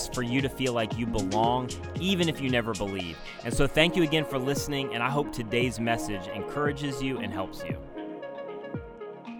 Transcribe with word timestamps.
is 0.00 0.08
for 0.14 0.22
you 0.22 0.40
to 0.40 0.48
feel 0.48 0.72
like 0.72 0.96
you 0.96 1.06
belong, 1.06 1.70
even 1.98 2.28
if 2.28 2.40
you 2.40 2.50
never 2.50 2.72
believe. 2.74 3.16
And 3.44 3.52
so, 3.52 3.66
thank 3.66 3.96
you 3.96 4.02
again 4.02 4.24
for 4.24 4.38
listening, 4.38 4.94
and 4.94 5.02
I 5.02 5.10
hope 5.10 5.32
today's 5.32 5.78
message 5.80 6.26
encourages 6.28 7.02
you 7.02 7.18
and 7.18 7.32
helps 7.32 7.62
you. 7.64 7.76
All 9.26 9.32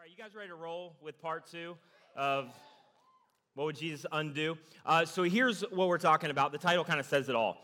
right, 0.00 0.08
you 0.08 0.16
guys 0.16 0.34
ready 0.34 0.48
to 0.48 0.54
roll 0.54 0.96
with 1.02 1.20
part 1.20 1.46
two 1.50 1.76
of 2.16 2.52
what 3.54 3.64
would 3.64 3.76
Jesus 3.76 4.06
undo? 4.12 4.56
Uh, 4.86 5.04
so, 5.04 5.22
here's 5.22 5.62
what 5.62 5.88
we're 5.88 5.98
talking 5.98 6.30
about. 6.30 6.52
The 6.52 6.58
title 6.58 6.84
kind 6.84 7.00
of 7.00 7.06
says 7.06 7.28
it 7.28 7.34
all. 7.34 7.58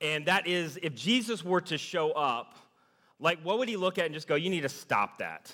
And 0.00 0.24
that 0.26 0.46
is 0.46 0.78
if 0.82 0.94
Jesus 0.94 1.44
were 1.44 1.60
to 1.62 1.76
show 1.76 2.12
up, 2.12 2.56
like, 3.18 3.40
what 3.42 3.58
would 3.58 3.68
he 3.68 3.76
look 3.76 3.98
at 3.98 4.06
and 4.06 4.14
just 4.14 4.26
go, 4.26 4.34
you 4.34 4.48
need 4.48 4.62
to 4.62 4.68
stop 4.70 5.18
that? 5.18 5.52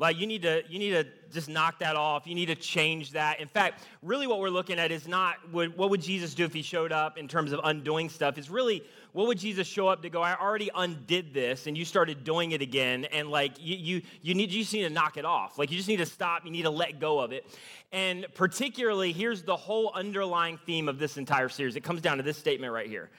Like 0.00 0.18
you 0.18 0.26
need 0.26 0.40
to 0.42 0.62
you 0.66 0.78
need 0.78 0.92
to 0.92 1.06
just 1.30 1.50
knock 1.50 1.78
that 1.80 1.94
off. 1.94 2.26
You 2.26 2.34
need 2.34 2.46
to 2.46 2.54
change 2.54 3.12
that. 3.12 3.38
In 3.38 3.46
fact, 3.46 3.84
really 4.02 4.26
what 4.26 4.40
we're 4.40 4.48
looking 4.48 4.78
at 4.78 4.90
is 4.90 5.06
not 5.06 5.36
what, 5.52 5.76
what 5.76 5.90
would 5.90 6.00
Jesus 6.00 6.32
do 6.32 6.42
if 6.46 6.54
he 6.54 6.62
showed 6.62 6.90
up 6.90 7.18
in 7.18 7.28
terms 7.28 7.52
of 7.52 7.60
undoing 7.64 8.08
stuff. 8.08 8.38
It's 8.38 8.48
really 8.48 8.82
what 9.12 9.26
would 9.26 9.38
Jesus 9.38 9.68
show 9.68 9.88
up 9.88 10.00
to 10.00 10.08
go, 10.08 10.22
I 10.22 10.34
already 10.40 10.70
undid 10.74 11.34
this 11.34 11.66
and 11.66 11.76
you 11.76 11.84
started 11.84 12.24
doing 12.24 12.52
it 12.52 12.62
again 12.62 13.04
and 13.12 13.28
like 13.28 13.62
you 13.62 13.76
you 13.76 14.02
you 14.22 14.34
need 14.34 14.50
you 14.50 14.62
just 14.62 14.72
need 14.72 14.84
to 14.84 14.90
knock 14.90 15.18
it 15.18 15.26
off. 15.26 15.58
Like 15.58 15.70
you 15.70 15.76
just 15.76 15.88
need 15.88 15.98
to 15.98 16.06
stop, 16.06 16.46
you 16.46 16.50
need 16.50 16.62
to 16.62 16.70
let 16.70 16.98
go 16.98 17.20
of 17.20 17.32
it. 17.32 17.44
And 17.92 18.26
particularly 18.32 19.12
here's 19.12 19.42
the 19.42 19.56
whole 19.56 19.92
underlying 19.94 20.58
theme 20.64 20.88
of 20.88 20.98
this 20.98 21.18
entire 21.18 21.50
series. 21.50 21.76
It 21.76 21.84
comes 21.84 22.00
down 22.00 22.16
to 22.16 22.22
this 22.22 22.38
statement 22.38 22.72
right 22.72 22.88
here. 22.88 23.10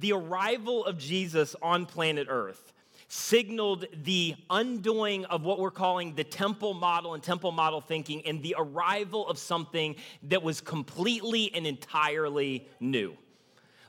The 0.00 0.14
arrival 0.14 0.86
of 0.86 0.96
Jesus 0.96 1.54
on 1.60 1.84
planet 1.84 2.28
Earth 2.30 2.72
signaled 3.08 3.86
the 4.04 4.34
undoing 4.50 5.24
of 5.26 5.42
what 5.42 5.58
we're 5.58 5.70
calling 5.70 6.14
the 6.14 6.24
temple 6.24 6.74
model 6.74 7.14
and 7.14 7.22
temple 7.22 7.52
model 7.52 7.80
thinking 7.80 8.22
and 8.26 8.42
the 8.42 8.54
arrival 8.58 9.28
of 9.28 9.38
something 9.38 9.96
that 10.24 10.42
was 10.42 10.60
completely 10.60 11.54
and 11.54 11.66
entirely 11.66 12.66
new. 12.80 13.16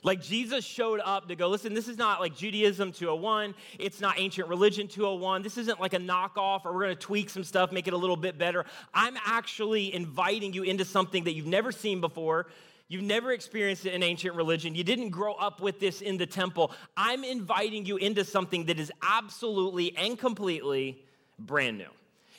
Like 0.05 0.21
Jesus 0.21 0.63
showed 0.63 0.99
up 1.03 1.30
to 1.30 1.36
go, 1.36 1.49
listen, 1.49 1.73
this 1.73 1.88
is 1.88 1.97
not 1.97 2.19
like 2.19 2.36
Judaism 2.36 2.91
201. 2.91 3.55
It's 3.80 3.99
not 3.99 4.19
ancient 4.19 4.47
religion 4.47 4.88
201. 4.88 5.41
This 5.41 5.58
isn't 5.58 5.81
like 5.81 5.93
a 5.93 5.97
knockoff 5.97 6.63
or 6.63 6.73
we're 6.73 6.83
going 6.83 6.95
to 6.95 7.02
tweak 7.02 7.27
some 7.27 7.43
stuff, 7.43 7.71
make 7.71 7.88
it 7.88 7.93
a 7.93 7.97
little 7.97 8.16
bit 8.16 8.38
better. 8.38 8.66
I'm 8.93 9.17
actually 9.25 9.91
inviting 9.95 10.53
you 10.53 10.61
into 10.61 10.86
something 10.86 11.23
that 11.23 11.33
you've 11.33 11.47
never 11.47 11.71
seen 11.71 12.02
before. 12.02 12.45
You've 12.88 13.03
never 13.03 13.31
experienced 13.31 13.86
it 13.86 13.94
in 13.94 14.03
ancient 14.03 14.36
religion. 14.36 14.75
You 14.75 14.83
didn't 14.83 15.09
grow 15.09 15.33
up 15.33 15.59
with 15.59 15.80
this 15.80 16.02
in 16.02 16.17
the 16.17 16.28
temple. 16.28 16.72
I'm 16.95 17.23
inviting 17.23 17.86
you 17.86 17.97
into 17.97 18.23
something 18.23 18.66
that 18.66 18.80
is 18.80 18.92
absolutely 19.02 19.97
and 19.97 20.19
completely 20.19 21.03
brand 21.39 21.80
new. 21.80 21.89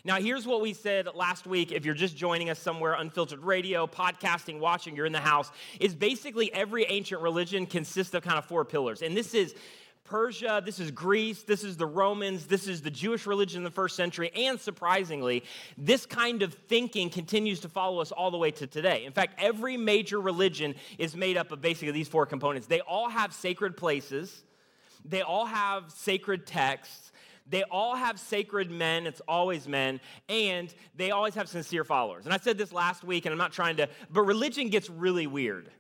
Now, 0.05 0.21
here's 0.21 0.47
what 0.47 0.61
we 0.61 0.73
said 0.73 1.09
last 1.17 1.49
week. 1.49 1.73
If 1.73 1.85
you're 1.85 1.95
just 1.97 2.17
joining 2.17 2.49
us 2.49 2.61
somewhere, 2.61 2.93
unfiltered 2.93 3.41
radio, 3.41 3.89
podcasting, 3.89 4.61
watching, 4.61 4.95
you're 4.95 5.05
in 5.05 5.13
the 5.13 5.19
house, 5.19 5.51
is 5.81 5.97
basically 5.97 6.53
every 6.53 6.85
ancient 6.85 7.21
religion 7.23 7.67
consists 7.67 8.15
of 8.15 8.23
kind 8.23 8.39
of 8.39 8.45
four 8.45 8.65
pillars. 8.65 9.03
And 9.03 9.17
this 9.17 9.35
is 9.35 9.57
Persia, 10.07 10.63
this 10.65 10.79
is 10.79 10.91
Greece, 10.91 11.43
this 11.43 11.65
is 11.65 11.77
the 11.77 11.87
Romans, 11.87 12.47
this 12.47 12.69
is 12.69 12.83
the 12.83 12.91
Jewish 12.91 13.27
religion 13.27 13.59
in 13.59 13.65
the 13.65 13.71
first 13.71 13.97
century, 13.97 14.31
and 14.35 14.61
surprisingly, 14.61 15.45
this 15.77 16.07
kind 16.07 16.43
of 16.43 16.55
thinking 16.55 17.11
continues 17.11 17.61
to 17.61 17.69
follow 17.69 18.01
us 18.01 18.13
all 18.13 18.31
the 18.31 18.39
way 18.39 18.51
to 18.53 18.67
today. 18.67 19.05
In 19.05 19.13
fact, 19.13 19.35
every 19.39 19.77
major 19.77 20.21
religion 20.21 20.75
is 20.99 21.17
made 21.17 21.37
up 21.37 21.53
of 21.53 21.61
basically 21.61 21.93
these 21.93 22.09
four 22.09 22.27
components. 22.27 22.67
They 22.67 22.81
all 22.81 23.09
have 23.09 23.35
sacred 23.35 23.77
places, 23.77 24.45
they 25.05 25.23
all 25.23 25.47
have 25.47 25.91
sacred 25.91 26.47
texts, 26.47 27.13
they 27.49 27.63
all 27.65 27.95
have 27.97 28.19
sacred 28.19 28.71
men, 28.71 29.07
it's 29.07 29.23
always 29.29 29.69
men, 29.69 30.01
and 30.29 30.73
they 30.97 31.11
always 31.11 31.35
have 31.35 31.49
sincere 31.49 31.85
followers. 31.85 32.25
And 32.25 32.35
I 32.35 32.39
said 32.39 32.59
this 32.59 32.73
last 32.73 33.05
week, 33.05 33.27
and 33.27 33.33
I'm 33.33 33.39
not 33.39 33.53
trying 33.53 33.77
to, 33.77 33.89
but 34.11 34.23
religion 34.23 34.69
gets 34.69 34.91
really 34.91 35.27
weird. 35.27 35.71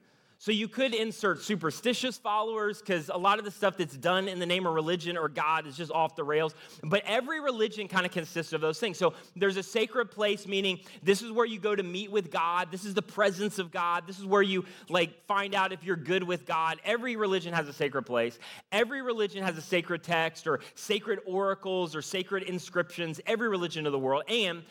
So 0.46 0.52
you 0.52 0.68
could 0.68 0.94
insert 0.94 1.42
superstitious 1.42 2.18
followers 2.18 2.78
because 2.78 3.08
a 3.08 3.16
lot 3.16 3.40
of 3.40 3.44
the 3.44 3.50
stuff 3.50 3.76
that's 3.76 3.96
done 3.96 4.28
in 4.28 4.38
the 4.38 4.46
name 4.46 4.64
of 4.64 4.74
religion 4.74 5.16
or 5.16 5.28
God 5.28 5.66
is 5.66 5.76
just 5.76 5.90
off 5.90 6.14
the 6.14 6.22
rails. 6.22 6.54
But 6.84 7.02
every 7.04 7.40
religion 7.40 7.88
kind 7.88 8.06
of 8.06 8.12
consists 8.12 8.52
of 8.52 8.60
those 8.60 8.78
things. 8.78 8.96
So 8.96 9.14
there's 9.34 9.56
a 9.56 9.62
sacred 9.64 10.12
place, 10.12 10.46
meaning 10.46 10.78
this 11.02 11.20
is 11.20 11.32
where 11.32 11.46
you 11.46 11.58
go 11.58 11.74
to 11.74 11.82
meet 11.82 12.12
with 12.12 12.30
God. 12.30 12.68
This 12.70 12.84
is 12.84 12.94
the 12.94 13.02
presence 13.02 13.58
of 13.58 13.72
God. 13.72 14.06
This 14.06 14.20
is 14.20 14.24
where 14.24 14.40
you 14.40 14.64
like 14.88 15.26
find 15.26 15.52
out 15.52 15.72
if 15.72 15.82
you're 15.82 15.96
good 15.96 16.22
with 16.22 16.46
God. 16.46 16.78
Every 16.84 17.16
religion 17.16 17.52
has 17.52 17.66
a 17.66 17.72
sacred 17.72 18.02
place. 18.02 18.38
Every 18.70 19.02
religion 19.02 19.42
has 19.42 19.58
a 19.58 19.62
sacred 19.62 20.04
text 20.04 20.46
or 20.46 20.60
sacred 20.76 21.18
oracles 21.26 21.96
or 21.96 22.02
sacred 22.02 22.44
inscriptions. 22.44 23.20
Every 23.26 23.48
religion 23.48 23.84
of 23.84 23.90
the 23.90 23.98
world. 23.98 24.22
And 24.28 24.62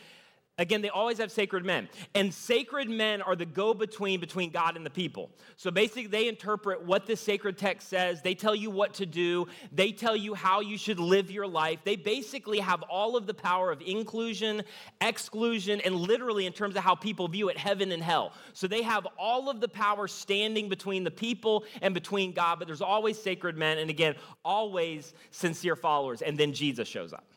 Again, 0.57 0.81
they 0.81 0.89
always 0.89 1.17
have 1.17 1.33
sacred 1.33 1.65
men. 1.65 1.89
And 2.13 2.33
sacred 2.33 2.89
men 2.89 3.21
are 3.21 3.35
the 3.35 3.45
go 3.45 3.73
between 3.73 4.21
between 4.21 4.51
God 4.51 4.77
and 4.77 4.85
the 4.85 4.89
people. 4.89 5.29
So 5.57 5.69
basically, 5.69 6.07
they 6.07 6.29
interpret 6.29 6.81
what 6.81 7.05
the 7.05 7.17
sacred 7.17 7.57
text 7.57 7.89
says. 7.89 8.21
They 8.21 8.35
tell 8.35 8.55
you 8.55 8.69
what 8.69 8.93
to 8.95 9.05
do. 9.05 9.47
They 9.73 9.91
tell 9.91 10.15
you 10.15 10.33
how 10.33 10.61
you 10.61 10.77
should 10.77 10.97
live 10.97 11.29
your 11.29 11.45
life. 11.45 11.79
They 11.83 11.97
basically 11.97 12.59
have 12.59 12.83
all 12.83 13.17
of 13.17 13.27
the 13.27 13.33
power 13.33 13.69
of 13.69 13.81
inclusion, 13.81 14.63
exclusion, 15.01 15.81
and 15.81 15.93
literally 15.93 16.45
in 16.45 16.53
terms 16.53 16.77
of 16.77 16.83
how 16.83 16.95
people 16.95 17.27
view 17.27 17.49
it, 17.49 17.57
heaven 17.57 17.91
and 17.91 18.01
hell. 18.01 18.31
So 18.53 18.65
they 18.65 18.81
have 18.83 19.05
all 19.19 19.49
of 19.49 19.59
the 19.59 19.67
power 19.67 20.07
standing 20.07 20.69
between 20.69 21.03
the 21.03 21.11
people 21.11 21.65
and 21.81 21.93
between 21.93 22.31
God, 22.31 22.59
but 22.59 22.67
there's 22.67 22.81
always 22.81 23.21
sacred 23.21 23.57
men. 23.57 23.79
And 23.79 23.89
again, 23.89 24.15
always 24.45 25.13
sincere 25.31 25.75
followers. 25.75 26.21
And 26.21 26.37
then 26.37 26.53
Jesus 26.53 26.87
shows 26.87 27.11
up. 27.11 27.34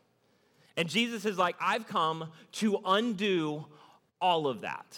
And 0.78 0.88
Jesus 0.88 1.24
is 1.24 1.36
like, 1.36 1.56
I've 1.60 1.88
come 1.88 2.30
to 2.52 2.78
undo 2.86 3.66
all 4.20 4.46
of 4.46 4.60
that 4.60 4.96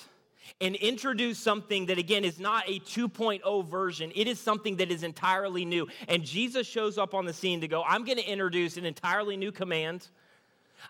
and 0.60 0.76
introduce 0.76 1.38
something 1.38 1.86
that, 1.86 1.96
again, 1.96 2.22
is 2.22 2.38
not 2.38 2.68
a 2.68 2.80
2.0 2.80 3.66
version. 3.66 4.12
It 4.14 4.28
is 4.28 4.38
something 4.38 4.76
that 4.76 4.92
is 4.92 5.02
entirely 5.02 5.64
new. 5.64 5.88
And 6.06 6.22
Jesus 6.22 6.66
shows 6.66 6.98
up 6.98 7.14
on 7.14 7.24
the 7.24 7.32
scene 7.32 7.62
to 7.62 7.68
go, 7.68 7.82
I'm 7.82 8.04
going 8.04 8.18
to 8.18 8.30
introduce 8.30 8.76
an 8.76 8.84
entirely 8.84 9.38
new 9.38 9.52
command 9.52 10.06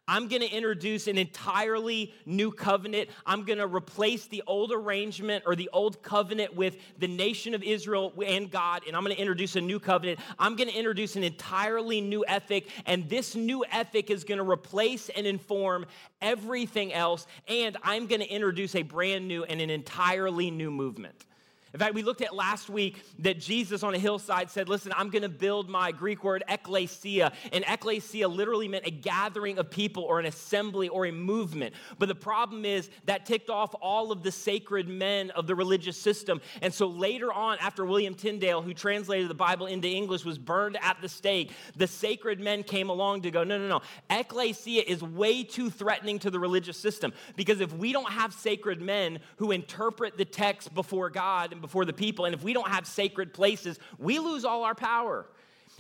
I'm 0.06 0.28
going 0.28 0.43
to 0.43 0.49
introduce 0.49 1.06
an 1.06 1.19
entirely 1.19 2.15
new 2.27 2.51
covenant. 2.51 3.11
I'm 3.27 3.45
going 3.45 3.59
to 3.59 3.67
replace 3.67 4.27
the 4.27 4.43
old 4.47 4.73
arrangement 4.73 5.45
or 5.47 5.56
the 5.56 5.71
old 5.73 6.03
covenant 6.03 6.55
with 6.55 6.77
the 6.99 7.09
nation 7.09 7.55
of 7.55 7.62
Israel 7.62 8.12
and 8.25 8.51
God, 8.51 8.83
and 8.87 8.97
I'm 8.97 9.05
going 9.05 9.15
to 9.15 9.21
introduce 9.21 9.56
a 9.56 9.61
new 9.61 9.81
covenant. 9.81 10.21
I'm 10.39 10.56
going 10.56 10.69
to 10.69 10.77
introduce 10.77 11.17
an 11.17 11.25
entirely 11.25 12.01
new 12.01 12.25
ethic, 12.27 12.69
and 12.87 13.09
this 13.09 13.34
new 13.34 13.65
ethic 13.71 14.11
is 14.11 14.25
going 14.25 14.39
to 14.39 14.49
replace 14.49 15.09
and 15.11 15.27
inform 15.27 15.87
everything 16.21 16.93
else, 16.93 17.27
and 17.49 17.77
I'm 17.83 18.07
going 18.07 18.21
to 18.21 18.28
introduce 18.28 18.75
a 18.75 18.83
brand 18.83 19.27
new 19.28 19.45
and 19.45 19.61
an 19.61 19.71
entirely 19.71 20.51
new 20.51 20.71
movement. 20.71 21.27
In 21.73 21.79
fact, 21.79 21.95
we 21.95 22.03
looked 22.03 22.21
at 22.21 22.35
last 22.35 22.69
week 22.69 23.01
that 23.21 23.39
Jesus 23.39 23.85
on 23.85 23.95
a 23.95 23.99
hillside 23.99 24.51
said, 24.51 24.69
Listen, 24.69 24.93
I'm 24.97 25.09
going 25.09 25.23
to 25.23 25.29
build 25.29 25.69
my 25.69 25.93
Greek 25.93 26.25
word 26.25 26.43
ekklesia. 26.49 27.33
And 27.53 27.65
ekklesia 27.65 28.35
literally 28.35 28.67
meant 28.67 28.87
a 28.87 28.91
gathering 28.91 29.57
of 29.59 29.71
people 29.71 30.03
or 30.03 30.19
an 30.19 30.27
assembly 30.27 30.89
or 30.89 31.07
a 31.07 31.13
movement. 31.13 31.75
But 31.99 32.09
the 32.09 32.15
problem 32.17 32.65
is 32.65 32.91
that 33.05 33.25
ticked 33.25 33.51
off 33.51 33.72
all 33.81 34.11
of 34.11 34.25
the 34.25 34.33
sacred 34.33 34.89
men 34.89 35.31
of 35.31 35.47
the 35.47 35.55
religious 35.55 35.97
system. 35.97 36.41
And 36.61 36.75
so 36.75 36.89
later 36.89 37.33
on, 37.33 37.59
after 37.61 37.84
William 37.84 38.15
Tyndale, 38.15 38.63
who 38.63 38.75
translated 38.75 39.28
the 39.28 39.34
Bible 39.34 39.66
into 39.66 39.87
English, 39.87 40.25
was 40.25 40.39
burned 40.39 40.77
at 40.83 41.01
the 41.01 41.09
stake, 41.09 41.53
the 41.77 41.87
sacred 41.87 42.41
men 42.41 42.65
came 42.65 42.91
along 42.91 43.23
to 43.23 43.31
go, 43.31 43.45
No, 43.45 43.59
no, 43.59 43.69
no. 43.69 43.81
Ekklesia 44.11 44.83
is 44.83 45.05
way 45.05 45.45
too 45.45 45.71
threatening 45.71 46.19
to 46.19 46.31
the 46.31 46.41
religious 46.41 46.77
system. 46.77 47.13
Because 47.37 47.61
if 47.61 47.73
we 47.73 47.93
don't 47.93 48.11
have 48.11 48.34
sacred 48.34 48.83
men 48.83 49.21
who 49.37 49.53
interpret 49.53 50.16
the 50.16 50.25
text 50.25 50.75
before 50.75 51.11
God, 51.11 51.59
before 51.60 51.84
the 51.84 51.92
people. 51.92 52.24
And 52.24 52.34
if 52.34 52.42
we 52.42 52.53
don't 52.53 52.68
have 52.68 52.86
sacred 52.86 53.33
places, 53.33 53.78
we 53.98 54.18
lose 54.18 54.45
all 54.45 54.65
our 54.65 54.74
power. 54.74 55.27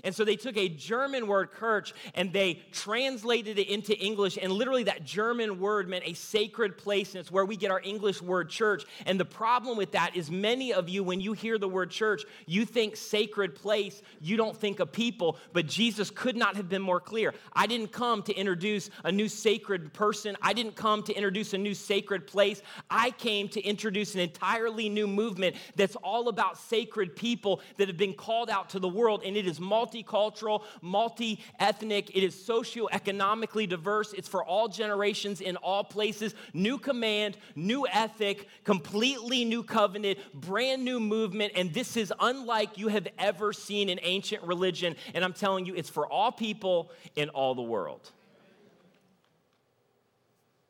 And 0.04 0.14
so 0.14 0.24
they 0.24 0.36
took 0.36 0.56
a 0.56 0.68
German 0.68 1.26
word, 1.26 1.50
Kirch, 1.52 1.92
and 2.14 2.32
they 2.32 2.62
translated 2.72 3.58
it 3.58 3.68
into 3.68 3.96
English. 3.98 4.38
And 4.40 4.52
literally, 4.52 4.84
that 4.84 5.04
German 5.04 5.60
word 5.60 5.88
meant 5.88 6.04
a 6.06 6.14
sacred 6.14 6.76
place. 6.76 7.14
And 7.14 7.20
it's 7.20 7.30
where 7.30 7.44
we 7.44 7.56
get 7.56 7.70
our 7.70 7.80
English 7.82 8.22
word 8.22 8.48
church. 8.48 8.84
And 9.06 9.18
the 9.18 9.24
problem 9.24 9.76
with 9.76 9.92
that 9.92 10.16
is, 10.16 10.30
many 10.30 10.72
of 10.72 10.88
you, 10.88 11.02
when 11.02 11.20
you 11.20 11.32
hear 11.32 11.58
the 11.58 11.68
word 11.68 11.90
church, 11.90 12.24
you 12.46 12.64
think 12.64 12.96
sacred 12.96 13.54
place, 13.54 14.02
you 14.20 14.36
don't 14.36 14.56
think 14.56 14.80
of 14.80 14.92
people. 14.92 15.36
But 15.52 15.66
Jesus 15.66 16.10
could 16.10 16.36
not 16.36 16.56
have 16.56 16.68
been 16.68 16.82
more 16.82 17.00
clear. 17.00 17.34
I 17.52 17.66
didn't 17.66 17.92
come 17.92 18.22
to 18.24 18.34
introduce 18.34 18.90
a 19.04 19.12
new 19.12 19.28
sacred 19.28 19.92
person, 19.92 20.36
I 20.42 20.52
didn't 20.52 20.76
come 20.76 21.02
to 21.04 21.12
introduce 21.12 21.54
a 21.54 21.58
new 21.58 21.74
sacred 21.74 22.26
place. 22.26 22.62
I 22.88 23.10
came 23.10 23.48
to 23.50 23.60
introduce 23.62 24.14
an 24.14 24.20
entirely 24.20 24.88
new 24.88 25.06
movement 25.06 25.56
that's 25.76 25.96
all 25.96 26.28
about 26.28 26.58
sacred 26.58 27.16
people 27.16 27.60
that 27.76 27.88
have 27.88 27.96
been 27.96 28.14
called 28.14 28.50
out 28.50 28.70
to 28.70 28.78
the 28.78 28.88
world. 28.88 29.22
And 29.24 29.36
it 29.36 29.46
is 29.46 29.60
multi 29.60 29.89
multicultural, 29.90 30.62
multi 30.80 31.40
ethnic, 31.58 32.14
it 32.16 32.22
is 32.22 32.34
socioeconomically 32.34 33.68
diverse, 33.68 34.12
it's 34.12 34.28
for 34.28 34.44
all 34.44 34.68
generations 34.68 35.40
in 35.40 35.56
all 35.56 35.84
places. 35.84 36.34
New 36.54 36.78
command, 36.78 37.36
new 37.54 37.86
ethic, 37.86 38.48
completely 38.64 39.44
new 39.44 39.62
covenant, 39.62 40.18
brand 40.34 40.84
new 40.84 41.00
movement, 41.00 41.52
and 41.56 41.72
this 41.72 41.96
is 41.96 42.12
unlike 42.20 42.78
you 42.78 42.88
have 42.88 43.08
ever 43.18 43.52
seen 43.52 43.88
in 43.88 43.98
ancient 44.02 44.42
religion. 44.42 44.96
And 45.14 45.24
I'm 45.24 45.32
telling 45.32 45.66
you, 45.66 45.74
it's 45.74 45.90
for 45.90 46.06
all 46.06 46.32
people 46.32 46.90
in 47.16 47.28
all 47.30 47.54
the 47.54 47.62
world. 47.62 48.10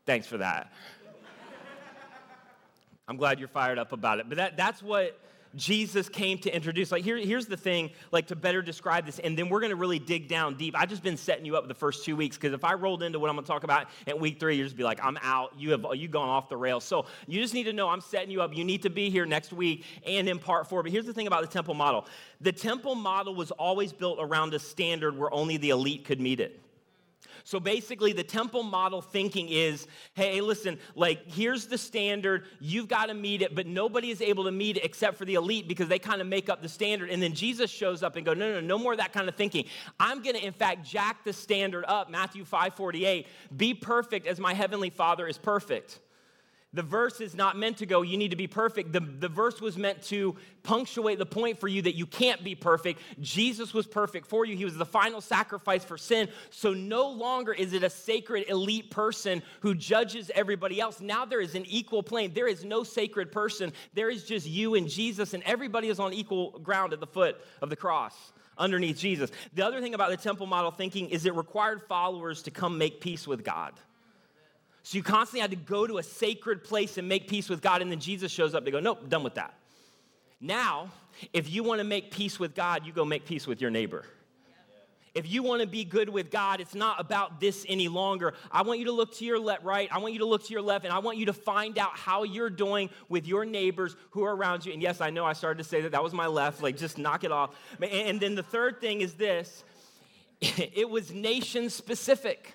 Thanks 0.06 0.26
for 0.26 0.38
that. 0.38 0.72
I'm 3.06 3.16
glad 3.16 3.40
you're 3.40 3.48
fired 3.48 3.78
up 3.78 3.92
about 3.92 4.20
it. 4.20 4.28
But 4.28 4.38
that, 4.38 4.56
that's 4.56 4.82
what 4.82 5.18
Jesus 5.56 6.08
came 6.08 6.38
to 6.38 6.54
introduce. 6.54 6.92
Like, 6.92 7.02
here, 7.02 7.16
here's 7.16 7.46
the 7.46 7.56
thing, 7.56 7.90
like, 8.12 8.28
to 8.28 8.36
better 8.36 8.62
describe 8.62 9.06
this, 9.06 9.18
and 9.18 9.36
then 9.36 9.48
we're 9.48 9.60
going 9.60 9.70
to 9.70 9.76
really 9.76 9.98
dig 9.98 10.28
down 10.28 10.54
deep. 10.54 10.74
I've 10.78 10.88
just 10.88 11.02
been 11.02 11.16
setting 11.16 11.44
you 11.44 11.56
up 11.56 11.66
the 11.66 11.74
first 11.74 12.04
two 12.04 12.14
weeks 12.14 12.36
because 12.36 12.52
if 12.52 12.64
I 12.64 12.74
rolled 12.74 13.02
into 13.02 13.18
what 13.18 13.30
I'm 13.30 13.36
going 13.36 13.44
to 13.44 13.50
talk 13.50 13.64
about 13.64 13.88
at 14.06 14.18
week 14.18 14.38
three, 14.38 14.56
you'd 14.56 14.64
just 14.64 14.76
be 14.76 14.84
like, 14.84 15.00
I'm 15.02 15.18
out. 15.22 15.52
You 15.58 15.72
have 15.72 15.84
you 15.94 16.08
gone 16.08 16.28
off 16.28 16.48
the 16.48 16.56
rails. 16.56 16.84
So 16.84 17.06
you 17.26 17.40
just 17.40 17.54
need 17.54 17.64
to 17.64 17.72
know 17.72 17.88
I'm 17.88 18.00
setting 18.00 18.30
you 18.30 18.42
up. 18.42 18.56
You 18.56 18.64
need 18.64 18.82
to 18.82 18.90
be 18.90 19.10
here 19.10 19.26
next 19.26 19.52
week 19.52 19.84
and 20.06 20.28
in 20.28 20.38
part 20.38 20.68
four. 20.68 20.82
But 20.82 20.92
here's 20.92 21.06
the 21.06 21.12
thing 21.12 21.26
about 21.26 21.42
the 21.42 21.48
temple 21.48 21.74
model 21.74 22.06
the 22.40 22.52
temple 22.52 22.94
model 22.94 23.34
was 23.34 23.50
always 23.50 23.92
built 23.92 24.18
around 24.20 24.54
a 24.54 24.58
standard 24.58 25.18
where 25.18 25.32
only 25.32 25.56
the 25.56 25.70
elite 25.70 26.04
could 26.04 26.20
meet 26.20 26.40
it. 26.40 26.60
So 27.44 27.60
basically, 27.60 28.12
the 28.12 28.24
temple 28.24 28.62
model 28.62 29.02
thinking 29.02 29.48
is 29.48 29.86
hey, 30.14 30.40
listen, 30.40 30.78
like, 30.94 31.30
here's 31.30 31.66
the 31.66 31.78
standard. 31.78 32.44
You've 32.60 32.88
got 32.88 33.06
to 33.06 33.14
meet 33.14 33.42
it, 33.42 33.54
but 33.54 33.66
nobody 33.66 34.10
is 34.10 34.20
able 34.20 34.44
to 34.44 34.50
meet 34.50 34.76
it 34.76 34.84
except 34.84 35.16
for 35.16 35.24
the 35.24 35.34
elite 35.34 35.68
because 35.68 35.88
they 35.88 35.98
kind 35.98 36.20
of 36.20 36.26
make 36.26 36.48
up 36.48 36.62
the 36.62 36.68
standard. 36.68 37.10
And 37.10 37.22
then 37.22 37.34
Jesus 37.34 37.70
shows 37.70 38.02
up 38.02 38.16
and 38.16 38.26
go, 38.26 38.34
no, 38.34 38.52
no, 38.54 38.60
no 38.60 38.78
more 38.78 38.92
of 38.92 38.98
that 38.98 39.12
kind 39.12 39.28
of 39.28 39.34
thinking. 39.34 39.64
I'm 39.98 40.22
going 40.22 40.36
to, 40.36 40.44
in 40.44 40.52
fact, 40.52 40.84
jack 40.84 41.24
the 41.24 41.32
standard 41.32 41.84
up. 41.86 42.10
Matthew 42.10 42.44
5 42.44 42.74
48. 42.74 43.26
Be 43.56 43.74
perfect 43.74 44.26
as 44.26 44.40
my 44.40 44.54
heavenly 44.54 44.90
Father 44.90 45.26
is 45.26 45.38
perfect. 45.38 46.00
The 46.72 46.82
verse 46.82 47.20
is 47.20 47.34
not 47.34 47.56
meant 47.56 47.78
to 47.78 47.86
go, 47.86 48.02
you 48.02 48.16
need 48.16 48.30
to 48.30 48.36
be 48.36 48.46
perfect. 48.46 48.92
The, 48.92 49.00
the 49.00 49.28
verse 49.28 49.60
was 49.60 49.76
meant 49.76 50.02
to 50.04 50.36
punctuate 50.62 51.18
the 51.18 51.26
point 51.26 51.58
for 51.58 51.66
you 51.66 51.82
that 51.82 51.96
you 51.96 52.06
can't 52.06 52.44
be 52.44 52.54
perfect. 52.54 53.00
Jesus 53.18 53.74
was 53.74 53.88
perfect 53.88 54.28
for 54.28 54.44
you. 54.44 54.56
He 54.56 54.64
was 54.64 54.76
the 54.76 54.86
final 54.86 55.20
sacrifice 55.20 55.84
for 55.84 55.98
sin. 55.98 56.28
So 56.50 56.72
no 56.72 57.08
longer 57.08 57.52
is 57.52 57.72
it 57.72 57.82
a 57.82 57.90
sacred 57.90 58.48
elite 58.48 58.92
person 58.92 59.42
who 59.60 59.74
judges 59.74 60.30
everybody 60.32 60.80
else. 60.80 61.00
Now 61.00 61.24
there 61.24 61.40
is 61.40 61.56
an 61.56 61.64
equal 61.66 62.04
plane. 62.04 62.32
There 62.34 62.46
is 62.46 62.64
no 62.64 62.84
sacred 62.84 63.32
person. 63.32 63.72
There 63.94 64.08
is 64.08 64.22
just 64.22 64.46
you 64.46 64.76
and 64.76 64.88
Jesus, 64.88 65.34
and 65.34 65.42
everybody 65.42 65.88
is 65.88 65.98
on 65.98 66.12
equal 66.12 66.60
ground 66.60 66.92
at 66.92 67.00
the 67.00 67.06
foot 67.06 67.36
of 67.62 67.70
the 67.70 67.76
cross 67.76 68.14
underneath 68.56 68.98
Jesus. 68.98 69.30
The 69.54 69.66
other 69.66 69.80
thing 69.80 69.94
about 69.94 70.10
the 70.10 70.16
temple 70.16 70.46
model 70.46 70.70
thinking 70.70 71.08
is 71.08 71.26
it 71.26 71.34
required 71.34 71.82
followers 71.82 72.42
to 72.42 72.52
come 72.52 72.78
make 72.78 73.00
peace 73.00 73.26
with 73.26 73.42
God. 73.42 73.72
So 74.82 74.96
you 74.96 75.02
constantly 75.02 75.40
had 75.40 75.50
to 75.50 75.56
go 75.56 75.86
to 75.86 75.98
a 75.98 76.02
sacred 76.02 76.64
place 76.64 76.98
and 76.98 77.08
make 77.08 77.28
peace 77.28 77.48
with 77.48 77.60
God, 77.60 77.82
and 77.82 77.90
then 77.90 78.00
Jesus 78.00 78.32
shows 78.32 78.54
up. 78.54 78.64
to 78.64 78.70
go, 78.70 78.80
Nope, 78.80 79.08
done 79.08 79.22
with 79.22 79.34
that. 79.34 79.54
Now, 80.40 80.90
if 81.32 81.50
you 81.50 81.62
want 81.62 81.80
to 81.80 81.84
make 81.84 82.10
peace 82.10 82.38
with 82.38 82.54
God, 82.54 82.86
you 82.86 82.92
go 82.92 83.04
make 83.04 83.26
peace 83.26 83.46
with 83.46 83.60
your 83.60 83.70
neighbor. 83.70 84.04
If 85.12 85.28
you 85.28 85.42
want 85.42 85.60
to 85.60 85.66
be 85.66 85.84
good 85.84 86.08
with 86.08 86.30
God, 86.30 86.60
it's 86.60 86.74
not 86.74 87.00
about 87.00 87.40
this 87.40 87.66
any 87.68 87.88
longer. 87.88 88.34
I 88.50 88.62
want 88.62 88.78
you 88.78 88.84
to 88.86 88.92
look 88.92 89.12
to 89.16 89.24
your 89.24 89.40
left, 89.40 89.64
right. 89.64 89.88
I 89.90 89.98
want 89.98 90.12
you 90.12 90.20
to 90.20 90.24
look 90.24 90.44
to 90.44 90.52
your 90.52 90.62
left, 90.62 90.84
and 90.84 90.94
I 90.94 91.00
want 91.00 91.18
you 91.18 91.26
to 91.26 91.32
find 91.32 91.78
out 91.78 91.98
how 91.98 92.22
you're 92.22 92.50
doing 92.50 92.90
with 93.08 93.26
your 93.26 93.44
neighbors 93.44 93.96
who 94.10 94.24
are 94.24 94.34
around 94.34 94.64
you. 94.64 94.72
And 94.72 94.80
yes, 94.80 95.00
I 95.00 95.10
know 95.10 95.24
I 95.24 95.32
started 95.32 95.58
to 95.62 95.68
say 95.68 95.80
that. 95.80 95.92
That 95.92 96.02
was 96.02 96.12
my 96.12 96.28
left. 96.28 96.62
Like, 96.62 96.76
just 96.76 96.96
knock 96.96 97.24
it 97.24 97.32
off. 97.32 97.50
And 97.82 98.20
then 98.20 98.36
the 98.36 98.42
third 98.42 98.80
thing 98.80 99.00
is 99.00 99.14
this 99.14 99.64
it 100.40 100.88
was 100.88 101.12
nation 101.12 101.70
specific. 101.70 102.54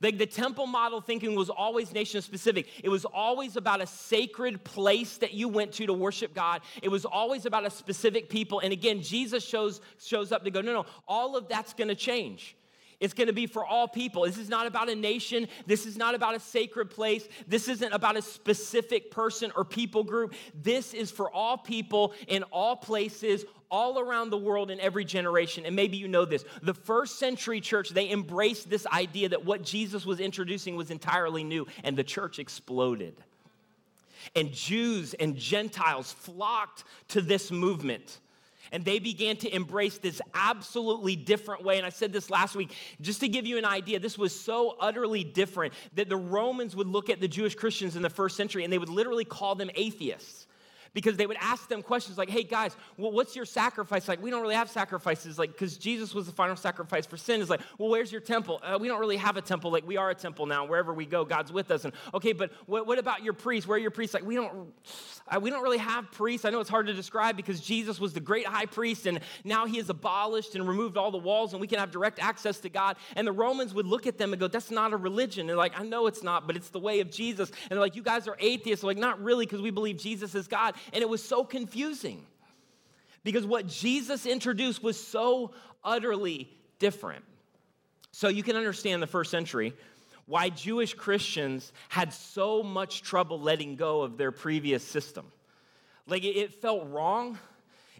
The, 0.00 0.12
the 0.12 0.26
temple 0.26 0.66
model 0.66 1.00
thinking 1.00 1.34
was 1.34 1.50
always 1.50 1.92
nation 1.92 2.22
specific. 2.22 2.68
It 2.84 2.88
was 2.88 3.04
always 3.04 3.56
about 3.56 3.80
a 3.80 3.86
sacred 3.86 4.62
place 4.62 5.18
that 5.18 5.34
you 5.34 5.48
went 5.48 5.72
to 5.72 5.86
to 5.86 5.92
worship 5.92 6.34
God. 6.34 6.62
It 6.82 6.88
was 6.88 7.04
always 7.04 7.46
about 7.46 7.66
a 7.66 7.70
specific 7.70 8.28
people. 8.28 8.60
And 8.60 8.72
again, 8.72 9.02
Jesus 9.02 9.44
shows, 9.44 9.80
shows 10.00 10.30
up 10.30 10.44
to 10.44 10.50
go, 10.50 10.60
no, 10.60 10.72
no, 10.72 10.86
all 11.06 11.36
of 11.36 11.48
that's 11.48 11.74
going 11.74 11.88
to 11.88 11.96
change. 11.96 12.56
It's 13.00 13.14
going 13.14 13.28
to 13.28 13.32
be 13.32 13.46
for 13.46 13.64
all 13.64 13.86
people. 13.86 14.22
This 14.24 14.38
is 14.38 14.48
not 14.48 14.66
about 14.66 14.88
a 14.88 14.94
nation. 14.94 15.46
This 15.66 15.86
is 15.86 15.96
not 15.96 16.14
about 16.16 16.34
a 16.34 16.40
sacred 16.40 16.90
place. 16.90 17.28
This 17.46 17.68
isn't 17.68 17.92
about 17.92 18.16
a 18.16 18.22
specific 18.22 19.12
person 19.12 19.52
or 19.54 19.64
people 19.64 20.02
group. 20.02 20.34
This 20.52 20.94
is 20.94 21.10
for 21.10 21.30
all 21.30 21.56
people 21.56 22.12
in 22.26 22.42
all 22.44 22.76
places, 22.76 23.44
all 23.70 23.98
around 23.98 24.30
the 24.30 24.38
world 24.38 24.70
in 24.70 24.80
every 24.80 25.04
generation. 25.04 25.66
And 25.66 25.76
maybe 25.76 25.96
you 25.96 26.08
know 26.08 26.24
this. 26.24 26.44
The 26.62 26.74
first 26.74 27.18
century 27.18 27.60
church, 27.60 27.90
they 27.90 28.10
embraced 28.10 28.70
this 28.70 28.86
idea 28.86 29.28
that 29.30 29.44
what 29.44 29.62
Jesus 29.62 30.06
was 30.06 30.20
introducing 30.20 30.76
was 30.76 30.90
entirely 30.90 31.44
new, 31.44 31.66
and 31.84 31.96
the 31.96 32.04
church 32.04 32.38
exploded. 32.38 33.14
And 34.34 34.52
Jews 34.52 35.14
and 35.14 35.36
Gentiles 35.36 36.12
flocked 36.12 36.84
to 37.08 37.20
this 37.20 37.50
movement 37.50 38.20
and 38.72 38.84
they 38.84 38.98
began 38.98 39.36
to 39.38 39.54
embrace 39.54 39.98
this 39.98 40.20
absolutely 40.34 41.16
different 41.16 41.64
way. 41.64 41.78
And 41.78 41.86
I 41.86 41.90
said 41.90 42.12
this 42.12 42.30
last 42.30 42.54
week, 42.54 42.74
just 43.00 43.20
to 43.20 43.28
give 43.28 43.46
you 43.46 43.58
an 43.58 43.64
idea, 43.64 43.98
this 43.98 44.18
was 44.18 44.38
so 44.38 44.76
utterly 44.80 45.24
different 45.24 45.74
that 45.94 46.08
the 46.08 46.16
Romans 46.16 46.76
would 46.76 46.86
look 46.86 47.10
at 47.10 47.20
the 47.20 47.28
Jewish 47.28 47.54
Christians 47.54 47.96
in 47.96 48.02
the 48.02 48.10
first 48.10 48.36
century 48.36 48.64
and 48.64 48.72
they 48.72 48.78
would 48.78 48.88
literally 48.88 49.24
call 49.24 49.54
them 49.54 49.70
atheists 49.74 50.46
because 50.94 51.16
they 51.16 51.26
would 51.26 51.36
ask 51.40 51.68
them 51.68 51.82
questions 51.82 52.18
like, 52.18 52.30
hey 52.30 52.42
guys, 52.42 52.76
well, 52.96 53.12
what's 53.12 53.36
your 53.36 53.44
sacrifice? 53.44 54.08
Like, 54.08 54.22
we 54.22 54.30
don't 54.30 54.42
really 54.42 54.54
have 54.54 54.70
sacrifices, 54.70 55.38
like, 55.38 55.52
because 55.52 55.76
Jesus 55.76 56.14
was 56.14 56.26
the 56.26 56.32
final 56.32 56.56
sacrifice 56.56 57.06
for 57.06 57.16
sin. 57.16 57.40
Is 57.40 57.50
like, 57.50 57.60
well, 57.78 57.88
where's 57.88 58.10
your 58.10 58.20
temple? 58.20 58.60
Uh, 58.62 58.78
we 58.80 58.88
don't 58.88 59.00
really 59.00 59.16
have 59.16 59.36
a 59.36 59.42
temple. 59.42 59.70
Like, 59.70 59.86
we 59.86 59.96
are 59.96 60.10
a 60.10 60.14
temple 60.14 60.46
now. 60.46 60.66
Wherever 60.66 60.92
we 60.92 61.06
go, 61.06 61.24
God's 61.24 61.52
with 61.52 61.70
us. 61.70 61.84
And 61.84 61.92
okay, 62.14 62.32
but 62.32 62.52
what, 62.66 62.86
what 62.86 62.98
about 62.98 63.22
your 63.22 63.32
priests? 63.32 63.68
Where 63.68 63.76
are 63.76 63.80
your 63.80 63.90
priests? 63.90 64.14
Like, 64.14 64.24
we 64.24 64.34
don't, 64.34 64.72
uh, 65.28 65.40
we 65.40 65.50
don't 65.50 65.62
really 65.62 65.78
have 65.78 66.10
priests. 66.12 66.44
I 66.44 66.50
know 66.50 66.60
it's 66.60 66.70
hard 66.70 66.86
to 66.86 66.94
describe 66.94 67.36
because 67.36 67.60
Jesus 67.60 68.00
was 68.00 68.12
the 68.12 68.20
great 68.20 68.46
high 68.46 68.66
priest, 68.66 69.06
and 69.06 69.20
now 69.44 69.66
he 69.66 69.76
has 69.76 69.88
abolished 69.90 70.54
and 70.54 70.66
removed 70.66 70.96
all 70.96 71.10
the 71.10 71.18
walls, 71.18 71.52
and 71.52 71.60
we 71.60 71.66
can 71.66 71.78
have 71.78 71.90
direct 71.90 72.18
access 72.18 72.58
to 72.60 72.68
God. 72.68 72.96
And 73.16 73.26
the 73.26 73.32
Romans 73.32 73.74
would 73.74 73.86
look 73.86 74.06
at 74.06 74.18
them 74.18 74.32
and 74.32 74.40
go, 74.40 74.48
that's 74.48 74.70
not 74.70 74.92
a 74.92 74.96
religion. 74.96 75.48
And 75.48 75.58
like, 75.58 75.78
I 75.78 75.84
know 75.84 76.06
it's 76.06 76.22
not, 76.22 76.46
but 76.46 76.56
it's 76.56 76.70
the 76.70 76.80
way 76.80 77.00
of 77.00 77.10
Jesus. 77.10 77.50
And 77.50 77.70
they're 77.70 77.80
like, 77.80 77.96
you 77.96 78.02
guys 78.02 78.28
are 78.28 78.36
atheists. 78.40 78.82
They're 78.82 78.88
like, 78.88 78.98
not 78.98 79.22
really, 79.22 79.46
because 79.46 79.60
we 79.60 79.70
believe 79.70 79.98
Jesus 79.98 80.34
is 80.34 80.48
God. 80.48 80.74
And 80.92 81.02
it 81.02 81.08
was 81.08 81.22
so 81.22 81.44
confusing 81.44 82.24
because 83.24 83.46
what 83.46 83.66
Jesus 83.66 84.26
introduced 84.26 84.82
was 84.82 84.98
so 84.98 85.52
utterly 85.84 86.48
different. 86.78 87.24
So 88.12 88.28
you 88.28 88.42
can 88.42 88.56
understand 88.56 89.02
the 89.02 89.06
first 89.06 89.30
century 89.30 89.74
why 90.26 90.50
Jewish 90.50 90.94
Christians 90.94 91.72
had 91.88 92.12
so 92.12 92.62
much 92.62 93.02
trouble 93.02 93.40
letting 93.40 93.76
go 93.76 94.02
of 94.02 94.18
their 94.18 94.30
previous 94.30 94.84
system. 94.84 95.26
Like 96.06 96.24
it 96.24 96.54
felt 96.54 96.88
wrong 96.90 97.38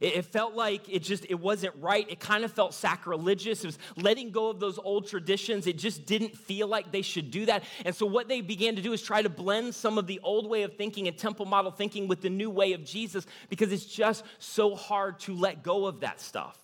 it, 0.01 0.25
felt 0.25 0.55
like 0.55 0.89
it 0.89 1.03
just 1.03 1.27
it 1.29 1.39
wasn't 1.39 1.75
right. 1.81 2.09
It 2.09 2.21
kind 2.21 2.45
of 2.45 2.53
felt 2.53 2.75
sacrilegious. 2.75 3.65
It 3.65 3.67
was 3.67 3.79
letting 3.97 4.31
go 4.31 4.49
of 4.49 4.61
those 4.61 4.79
old 4.79 5.09
traditions. 5.09 5.67
It 5.67 5.79
just 5.79 6.07
didn't 6.07 6.37
feel 6.37 6.69
like 6.69 6.93
they 6.93 7.03
should 7.03 7.31
do 7.31 7.47
that. 7.47 7.65
And 7.85 7.95
so 7.95 8.07
what 8.07 8.29
they 8.29 8.41
began 8.41 8.77
to 8.77 8.83
do 8.83 8.93
is 8.93 9.03
try 9.03 9.23
to 9.23 9.29
blend 9.29 9.75
some 9.75 9.99
of 9.99 10.07
the 10.07 10.21
old 10.23 10.49
way 10.49 10.63
of 10.63 10.77
thinking 10.77 11.09
and 11.09 11.17
temple 11.17 11.47
model 11.47 11.71
thinking 11.71 12.09
with 12.09 12.21
the 12.21 12.31
new 12.31 12.51
way 12.51 12.73
of 12.73 12.85
Jesus 12.85 13.27
because 13.49 13.73
it's 13.73 13.87
just 13.87 14.25
so 14.39 14.75
hard 14.75 15.19
to 15.21 15.35
let 15.35 15.63
go 15.63 15.87
of 15.87 16.01
that 16.01 16.21
stuff. 16.21 16.59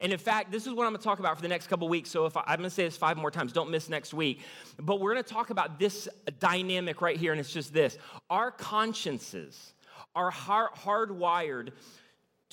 And 0.00 0.12
in 0.12 0.18
fact, 0.18 0.50
this 0.50 0.66
is 0.66 0.72
what 0.72 0.86
I'm 0.86 0.92
going 0.92 0.98
to 0.98 1.04
talk 1.04 1.18
about 1.18 1.36
for 1.36 1.42
the 1.42 1.48
next 1.48 1.68
couple 1.68 1.88
weeks. 1.88 2.10
So 2.10 2.26
if 2.26 2.36
I, 2.36 2.40
am 2.48 2.58
going 2.58 2.64
to 2.64 2.70
say 2.70 2.84
this 2.84 2.96
five 2.96 3.16
more 3.16 3.30
times, 3.30 3.52
don't 3.52 3.70
miss 3.70 3.88
next 3.88 4.12
week. 4.12 4.40
But 4.78 5.00
we're 5.00 5.12
going 5.12 5.24
to 5.24 5.32
talk 5.32 5.50
about 5.50 5.78
this 5.78 6.08
dynamic 6.40 7.00
right 7.00 7.16
here, 7.16 7.32
and 7.32 7.40
it's 7.40 7.52
just 7.52 7.72
this: 7.72 7.96
our 8.28 8.50
consciences 8.50 9.72
are 10.14 10.30
hard, 10.30 10.72
hardwired 10.72 11.70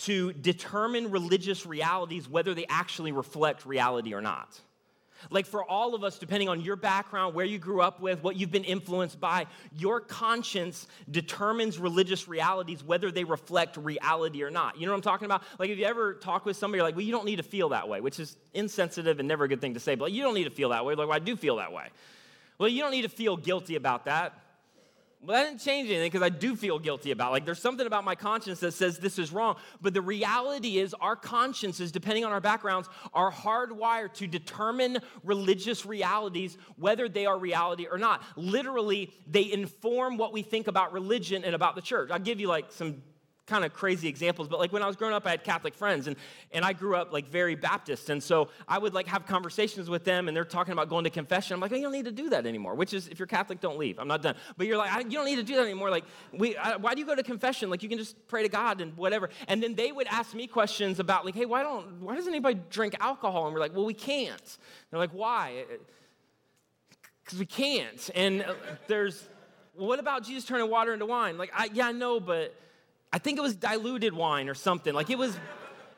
to 0.06 0.34
determine 0.34 1.12
religious 1.12 1.66
realities 1.66 2.28
whether 2.28 2.54
they 2.54 2.66
actually 2.68 3.12
reflect 3.12 3.66
reality 3.66 4.14
or 4.14 4.22
not. 4.22 4.60
Like 5.30 5.46
for 5.46 5.64
all 5.64 5.94
of 5.94 6.04
us, 6.04 6.18
depending 6.18 6.50
on 6.50 6.62
your 6.62 6.76
background, 6.76 7.36
where 7.36 7.46
you 7.46 7.60
grew 7.60 7.82
up 7.82 8.00
with, 8.00 8.24
what 8.24 8.36
you've 8.36 8.52
been 8.52 8.64
influenced 8.64 9.20
by, 9.20 9.46
your 9.78 10.00
conscience 10.00 10.88
determines 11.12 11.78
religious 11.78 12.28
realities, 12.28 12.84
whether 12.84 13.12
they 13.12 13.24
reflect 13.24 13.78
reality 13.78 14.42
or 14.42 14.50
not. 14.50 14.80
You 14.80 14.88
know 14.88 14.94
what 14.94 14.98
I'm 14.98 15.04
talking 15.04 15.26
about? 15.26 15.44
Like 15.60 15.70
if 15.70 15.78
you 15.78 15.86
ever 15.86 16.16
talk 16.16 16.46
with 16.46 16.58
somebody, 16.58 16.80
you're 16.80 16.88
like, 16.88 16.96
well, 16.96 17.06
you 17.06 17.12
don't 17.12 17.26
need 17.26 17.36
to 17.36 17.44
feel 17.44 17.70
that 17.70 17.88
way, 17.88 18.02
which 18.02 18.20
is 18.20 18.36
insensitive 18.56 19.20
and 19.20 19.28
never 19.28 19.44
a 19.44 19.48
good 19.48 19.62
thing 19.62 19.76
to 19.76 19.80
say, 19.80 19.94
but 19.94 20.06
like, 20.06 20.14
you 20.14 20.24
don't 20.24 20.34
need 20.34 20.46
to 20.46 20.50
feel 20.50 20.70
that 20.70 20.86
way. 20.86 20.96
Like, 20.96 21.08
well, 21.08 21.16
I 21.16 21.20
do 21.20 21.36
feel 21.36 21.58
that 21.58 21.72
way. 21.72 21.90
Well, 22.58 22.70
you 22.70 22.82
don't 22.82 22.92
need 22.92 23.04
to 23.04 23.10
feel 23.10 23.38
guilty 23.38 23.76
about 23.76 24.06
that. 24.06 24.34
Well, 25.24 25.38
that 25.38 25.50
didn't 25.50 25.62
change 25.62 25.88
anything 25.90 26.08
because 26.08 26.24
I 26.24 26.30
do 26.30 26.56
feel 26.56 26.80
guilty 26.80 27.12
about. 27.12 27.30
It. 27.30 27.32
Like 27.32 27.46
there's 27.46 27.62
something 27.62 27.86
about 27.86 28.04
my 28.04 28.16
conscience 28.16 28.60
that 28.62 28.74
says 28.74 28.98
this 28.98 29.20
is 29.20 29.32
wrong. 29.32 29.56
But 29.80 29.94
the 29.94 30.02
reality 30.02 30.80
is 30.80 30.96
our 30.96 31.16
consciences, 31.16 31.92
depending 31.92 32.26
on 32.26 32.32
our 32.32 32.42
backgrounds, 32.42 32.90
are 33.14 33.32
hardwired 33.32 34.14
to 34.16 34.26
determine 34.26 34.98
religious 35.24 35.86
realities, 35.86 36.58
whether 36.76 37.08
they 37.08 37.28
are 37.28 37.38
reality 37.38 37.86
or 37.86 38.00
not. 38.00 38.24
Literally, 38.36 39.14
they 39.28 39.52
inform 39.52 40.18
what 40.18 40.34
we 40.34 40.42
think 40.42 40.68
about 40.68 40.92
religion 40.92 41.44
and 41.44 41.54
about 41.54 41.76
the 41.76 41.82
church. 41.82 42.10
I'll 42.10 42.18
give 42.18 42.40
you 42.40 42.48
like 42.48 42.72
some 42.72 43.04
kind 43.48 43.66
of 43.66 43.74
crazy 43.74 44.08
examples, 44.08 44.48
but 44.48 44.60
like 44.60 44.72
when 44.72 44.84
I 44.84 44.88
was 44.88 44.96
growing 44.96 45.14
up, 45.14 45.26
I 45.26 45.32
had 45.32 45.44
Catholic 45.44 45.74
friends, 45.74 46.08
and, 46.08 46.16
and 46.52 46.64
I 46.64 46.74
grew 46.74 46.96
up 46.96 47.12
like 47.12 47.28
very 47.28 47.56
Baptist. 47.56 48.10
And 48.10 48.22
so 48.22 48.50
I 48.68 48.78
would 48.78 48.94
like 48.94 49.08
have 49.08 49.26
conversations 49.26 49.90
with 49.90 50.04
them, 50.04 50.28
and 50.28 50.38
they're 50.38 50.46
talking 50.46 50.72
about 50.72 50.90
going 50.90 51.04
to 51.04 51.10
confession. 51.10 51.56
I'm 51.56 51.60
like, 51.60 51.72
oh, 51.72 51.76
you 51.76 51.82
don't 51.82 51.92
need 51.92 52.06
to 52.06 52.12
do 52.12 52.30
that 52.30 52.46
anymore, 52.46 52.76
which 52.76 52.94
is 52.94 53.08
if 53.08 53.20
you're 53.20 53.28
Catholic, 53.28 53.60
don't 53.60 53.78
leave. 53.78 54.00
I'm 54.00 54.08
not 54.08 54.22
done. 54.22 54.36
But 54.58 54.68
you're 54.68 54.78
like, 54.78 55.04
you 55.06 55.12
don't 55.12 55.26
need 55.26 55.36
to 55.38 55.44
do 55.44 55.56
that 55.56 55.64
anymore. 55.64 55.90
Like, 55.90 56.06
we, 56.32 56.56
I, 56.56 56.78
why 56.78 56.94
do 56.94 57.02
you 57.02 57.06
go 57.06 57.16
to 57.16 57.24
confession? 57.24 57.70
Like, 57.70 57.84
you 57.84 57.90
can 57.90 57.98
just 57.98 58.16
pray 58.28 58.44
to 58.44 58.50
God 58.50 58.80
and 58.80 58.96
whatever. 58.96 59.30
And 59.48 59.62
then 59.62 59.76
they 59.76 59.92
would 59.92 60.08
ask 60.08 60.34
me 60.34 60.48
questions 60.48 61.00
about, 61.00 61.26
like, 61.26 61.36
hey, 61.36 61.46
why 61.46 61.64
don't, 61.64 62.02
why 62.02 62.16
doesn't 62.16 62.32
anybody 62.32 62.60
drink 62.70 62.96
alcohol? 63.00 63.46
And 63.48 63.54
we're 63.54 63.60
like, 63.60 63.76
well, 63.76 63.86
we 63.86 63.94
can't. 63.94 64.58
They're 64.90 65.00
like, 65.00 65.12
why? 65.12 65.66
Because 67.24 67.40
we 67.40 67.46
can't. 67.46 68.10
And 68.16 68.44
uh, 68.44 68.54
there's, 68.88 69.28
what 69.74 70.00
about 70.00 70.24
Jesus 70.24 70.46
turning 70.46 70.70
water 70.70 70.94
into 70.94 71.06
wine? 71.06 71.38
Like, 71.38 71.52
I, 71.56 71.70
yeah, 71.74 71.88
I 71.88 71.92
know, 71.92 72.20
but 72.20 72.56
I 73.14 73.20
think 73.20 73.38
it 73.38 73.42
was 73.42 73.56
diluted 73.56 74.14
wine 74.14 74.50
or 74.50 74.54
something. 74.56 74.94
Like 74.94 75.10
it 75.10 75.18
was 75.18 75.38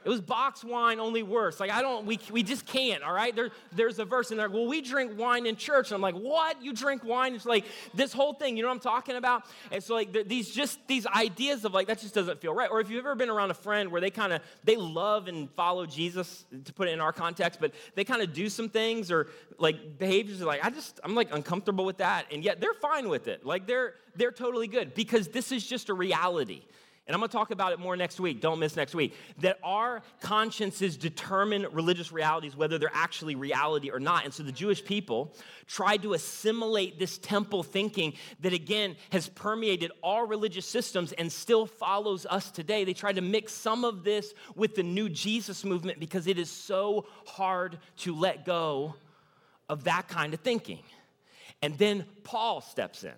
it 0.05 0.09
was 0.09 0.19
box 0.19 0.63
wine, 0.63 0.99
only 0.99 1.23
worse. 1.23 1.59
Like, 1.59 1.71
I 1.71 1.81
don't, 1.81 2.05
we, 2.05 2.19
we 2.29 2.43
just 2.43 2.65
can't, 2.65 3.03
all 3.03 3.13
right? 3.13 3.33
There, 3.33 3.51
there's 3.71 3.99
a 3.99 4.05
verse 4.05 4.31
in 4.31 4.37
there, 4.37 4.49
well, 4.49 4.67
we 4.67 4.81
drink 4.81 5.17
wine 5.17 5.45
in 5.45 5.55
church. 5.55 5.91
And 5.91 5.95
I'm 5.95 6.01
like, 6.01 6.15
what? 6.15 6.61
You 6.61 6.73
drink 6.73 7.03
wine? 7.03 7.33
It's 7.35 7.45
like 7.45 7.65
this 7.93 8.11
whole 8.11 8.33
thing, 8.33 8.57
you 8.57 8.63
know 8.63 8.69
what 8.69 8.75
I'm 8.75 8.79
talking 8.81 9.15
about? 9.15 9.43
And 9.71 9.81
so, 9.81 9.93
like, 9.93 10.27
these 10.27 10.49
just, 10.49 10.85
these 10.87 11.07
ideas 11.07 11.63
of 11.63 11.73
like, 11.73 11.87
that 11.87 11.99
just 11.99 12.13
doesn't 12.13 12.41
feel 12.41 12.53
right. 12.53 12.69
Or 12.69 12.81
if 12.81 12.89
you've 12.89 12.99
ever 12.99 13.15
been 13.15 13.29
around 13.29 13.51
a 13.51 13.55
friend 13.55 13.91
where 13.91 14.01
they 14.01 14.09
kind 14.09 14.33
of, 14.33 14.41
they 14.63 14.75
love 14.75 15.27
and 15.27 15.49
follow 15.51 15.85
Jesus, 15.85 16.45
to 16.65 16.73
put 16.73 16.89
it 16.89 16.91
in 16.91 16.99
our 16.99 17.13
context, 17.13 17.61
but 17.61 17.71
they 17.95 18.03
kind 18.03 18.21
of 18.21 18.33
do 18.33 18.49
some 18.49 18.67
things 18.67 19.09
or 19.09 19.27
like 19.57 19.97
behaviors 19.97 20.41
are 20.41 20.45
like, 20.45 20.65
I 20.65 20.69
just, 20.69 20.99
I'm 21.03 21.15
like 21.15 21.33
uncomfortable 21.33 21.85
with 21.85 21.97
that. 21.97 22.25
And 22.31 22.43
yet 22.43 22.59
they're 22.59 22.73
fine 22.73 23.07
with 23.07 23.29
it. 23.29 23.45
Like, 23.45 23.67
they're, 23.67 23.93
they're 24.15 24.31
totally 24.31 24.67
good 24.67 24.93
because 24.93 25.29
this 25.29 25.53
is 25.53 25.65
just 25.65 25.87
a 25.87 25.93
reality 25.93 26.63
and 27.05 27.13
I'm 27.13 27.19
going 27.19 27.29
to 27.29 27.35
talk 27.35 27.51
about 27.51 27.73
it 27.73 27.79
more 27.79 27.97
next 27.97 28.21
week. 28.21 28.39
Don't 28.39 28.59
miss 28.59 28.77
next 28.77 28.95
week. 28.95 29.13
That 29.41 29.59
our 29.61 30.01
consciences 30.21 30.95
determine 30.95 31.67
religious 31.73 32.13
realities, 32.13 32.55
whether 32.55 32.77
they're 32.77 32.89
actually 32.93 33.35
reality 33.35 33.91
or 33.91 33.99
not. 33.99 34.23
And 34.23 34.33
so 34.33 34.41
the 34.41 34.53
Jewish 34.53 34.85
people 34.85 35.35
tried 35.67 36.03
to 36.03 36.13
assimilate 36.13 36.99
this 36.99 37.17
temple 37.17 37.61
thinking 37.61 38.13
that, 38.39 38.53
again, 38.53 38.95
has 39.11 39.27
permeated 39.27 39.91
all 40.01 40.25
religious 40.25 40.65
systems 40.65 41.11
and 41.11 41.29
still 41.29 41.65
follows 41.65 42.25
us 42.29 42.49
today. 42.51 42.85
They 42.85 42.93
tried 42.93 43.17
to 43.17 43.21
mix 43.21 43.51
some 43.51 43.83
of 43.83 44.05
this 44.05 44.33
with 44.55 44.75
the 44.75 44.83
new 44.83 45.09
Jesus 45.09 45.65
movement 45.65 45.99
because 45.99 46.25
it 46.25 46.39
is 46.39 46.49
so 46.49 47.05
hard 47.25 47.79
to 47.97 48.15
let 48.15 48.45
go 48.45 48.95
of 49.67 49.83
that 49.83 50.07
kind 50.07 50.33
of 50.33 50.39
thinking. 50.39 50.83
And 51.61 51.77
then 51.77 52.05
Paul 52.23 52.61
steps 52.61 53.03
in. 53.03 53.11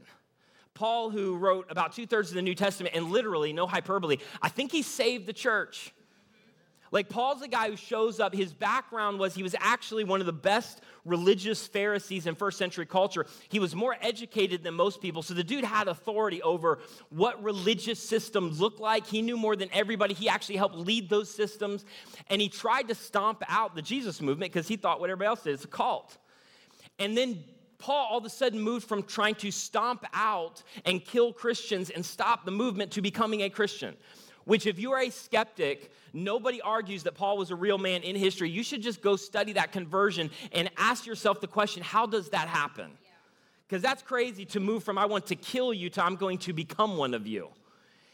Paul, 0.76 1.10
who 1.10 1.38
wrote 1.38 1.72
about 1.72 1.94
two 1.94 2.06
thirds 2.06 2.30
of 2.30 2.36
the 2.36 2.42
New 2.42 2.54
Testament, 2.54 2.96
and 2.96 3.10
literally, 3.10 3.54
no 3.54 3.66
hyperbole, 3.66 4.18
I 4.42 4.50
think 4.50 4.72
he 4.72 4.84
saved 4.84 5.26
the 5.26 5.34
church. 5.34 5.94
Like, 6.92 7.10
Paul's 7.10 7.42
the 7.42 7.48
guy 7.48 7.70
who 7.70 7.76
shows 7.76 8.20
up. 8.20 8.34
His 8.34 8.54
background 8.54 9.20
was 9.20 9.34
he 9.34 9.44
was 9.44 9.56
actually 9.60 10.04
one 10.04 10.20
of 10.20 10.26
the 10.26 10.34
best 10.34 10.82
religious 11.04 11.66
Pharisees 11.66 12.28
in 12.28 12.36
first 12.36 12.58
century 12.58 12.86
culture. 12.86 13.26
He 13.50 13.60
was 13.60 13.76
more 13.76 13.98
educated 14.02 14.64
than 14.64 14.76
most 14.76 15.02
people. 15.02 15.22
So 15.22 15.34
the 15.34 15.44
dude 15.44 15.64
had 15.64 15.88
authority 15.88 16.42
over 16.42 16.80
what 17.10 17.42
religious 17.44 18.02
systems 18.02 18.62
looked 18.62 18.80
like. 18.80 19.08
He 19.08 19.22
knew 19.22 19.36
more 19.36 19.56
than 19.56 19.70
everybody. 19.74 20.14
He 20.14 20.30
actually 20.30 20.58
helped 20.58 20.76
lead 20.76 21.10
those 21.10 21.30
systems. 21.30 21.86
And 22.30 22.42
he 22.42 22.50
tried 22.50 22.88
to 22.90 22.96
stomp 22.96 23.44
out 23.50 23.76
the 23.76 23.82
Jesus 23.82 24.22
movement 24.22 24.54
because 24.54 24.68
he 24.68 24.78
thought 24.78 25.00
what 25.00 25.10
everybody 25.10 25.28
else 25.28 25.44
did. 25.44 25.54
It's 25.54 25.66
a 25.66 25.68
cult. 25.68 26.18
And 27.00 27.18
then 27.18 27.44
Paul 27.78 28.08
all 28.10 28.18
of 28.18 28.26
a 28.26 28.30
sudden 28.30 28.60
moved 28.60 28.88
from 28.88 29.04
trying 29.04 29.36
to 29.36 29.52
stomp 29.52 30.06
out 30.14 30.64
and 30.86 31.04
kill 31.04 31.34
Christians 31.34 31.90
and 31.90 32.06
stop 32.06 32.46
the 32.46 32.52
movement 32.52 32.92
to 32.92 33.02
becoming 33.02 33.42
a 33.42 33.50
Christian. 33.50 33.96
Which, 34.46 34.68
if 34.68 34.78
you 34.78 34.92
are 34.92 35.02
a 35.02 35.10
skeptic, 35.10 35.92
nobody 36.14 36.62
argues 36.62 37.04
that 37.04 37.16
Paul 37.16 37.38
was 37.38 37.50
a 37.50 37.56
real 37.56 37.80
man 37.80 38.04
in 38.04 38.16
history. 38.16 38.50
You 38.50 38.64
should 38.64 38.82
just 38.82 39.02
go 39.02 39.16
study 39.16 39.54
that 39.54 39.72
conversion 39.72 40.30
and 40.52 40.70
ask 40.78 41.06
yourself 41.06 41.42
the 41.42 41.48
question 41.48 41.82
how 41.82 42.06
does 42.06 42.30
that 42.30 42.48
happen? 42.48 42.92
Because 43.68 43.82
that's 43.82 44.04
crazy 44.04 44.46
to 44.46 44.60
move 44.60 44.84
from 44.84 44.98
I 44.98 45.06
want 45.06 45.26
to 45.28 45.36
kill 45.36 45.74
you 45.74 45.90
to 45.92 46.04
I'm 46.04 46.16
going 46.16 46.38
to 46.40 46.54
become 46.54 46.98
one 46.98 47.16
of 47.16 47.26
you. 47.26 47.50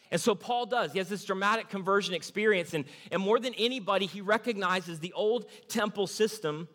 And 0.10 0.20
so 0.20 0.36
Paul 0.36 0.66
does. 0.66 0.92
He 0.92 0.98
has 1.00 1.10
this 1.10 1.24
dramatic 1.24 1.70
conversion 1.70 2.14
experience. 2.14 2.74
And, 2.74 2.86
and 3.12 3.22
more 3.22 3.40
than 3.40 3.54
anybody, 3.56 4.06
he 4.06 4.22
recognizes 4.22 5.00
the 5.00 5.14
old 5.14 5.46
temple 5.70 6.08
system 6.08 6.68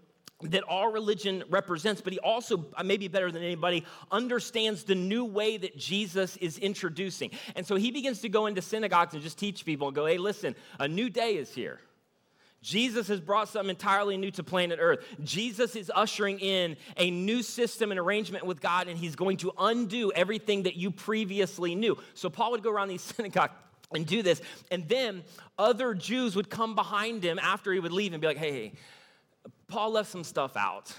that 0.43 0.63
all 0.65 0.93
religion 0.93 1.43
represents, 1.49 2.01
but 2.03 2.13
he 2.13 2.19
also, 2.19 2.67
uh, 2.77 2.83
maybe 2.83 3.09
better 3.09 3.31
than 3.31 3.43
anybody, 3.43 3.85
understands 4.11 4.85
the 4.85 4.95
new 4.95 5.25
way 5.25 5.57
that 5.57 5.77
Jesus 5.77 6.37
is 6.37 6.59
introducing. 6.59 7.31
And 7.55 7.67
so 7.67 7.77
he 7.77 7.91
begins 7.91 8.21
to 8.21 8.29
go 8.29 8.47
into 8.47 8.61
synagogues 8.61 9.15
and 9.15 9.23
just 9.23 9.39
teach 9.39 9.65
people 9.65 9.89
and 9.89 9.95
go, 9.95 10.05
hey, 10.05 10.19
listen, 10.19 10.55
a 10.79 10.87
new 10.87 11.09
day 11.09 11.37
is 11.37 11.55
here. 11.55 11.81
Jesus 12.63 13.09
has 13.09 13.21
brought 13.21 13.49
something 13.49 13.71
entirely 13.71 14.17
new 14.17 14.31
to 14.33 14.43
planet 14.43 14.79
Earth. 14.83 15.05
Jesus 15.23 15.77
is 15.77 15.91
ushering 15.95 16.41
in 16.41 16.77
a 16.97 17.11
new 17.11 17.43
system 17.43 17.91
and 17.91 18.01
arrangement 18.01 18.45
with 18.45 18.61
God, 18.61 18.89
and 18.89 18.99
he's 18.99 19.15
going 19.15 19.37
to 19.39 19.53
undo 19.59 20.11
everything 20.13 20.65
that 20.65 20.75
you 20.75 20.91
previously 20.91 21.75
knew. 21.75 21.97
So 22.15 22.29
Paul 22.29 22.51
would 22.51 22.63
go 22.63 22.71
around 22.71 22.89
these 22.89 23.03
synagogues 23.17 23.55
and 23.95 24.05
do 24.05 24.21
this, 24.21 24.43
and 24.71 24.89
then 24.89 25.23
other 25.59 25.95
Jews 25.95 26.35
would 26.35 26.51
come 26.51 26.75
behind 26.75 27.23
him 27.23 27.39
after 27.39 27.73
he 27.73 27.79
would 27.79 27.93
leave 27.93 28.13
and 28.13 28.21
be 28.21 28.27
like, 28.27 28.37
hey, 28.37 28.73
Paul 29.69 29.93
left 29.93 30.11
some 30.11 30.25
stuff 30.25 30.57
out. 30.57 30.93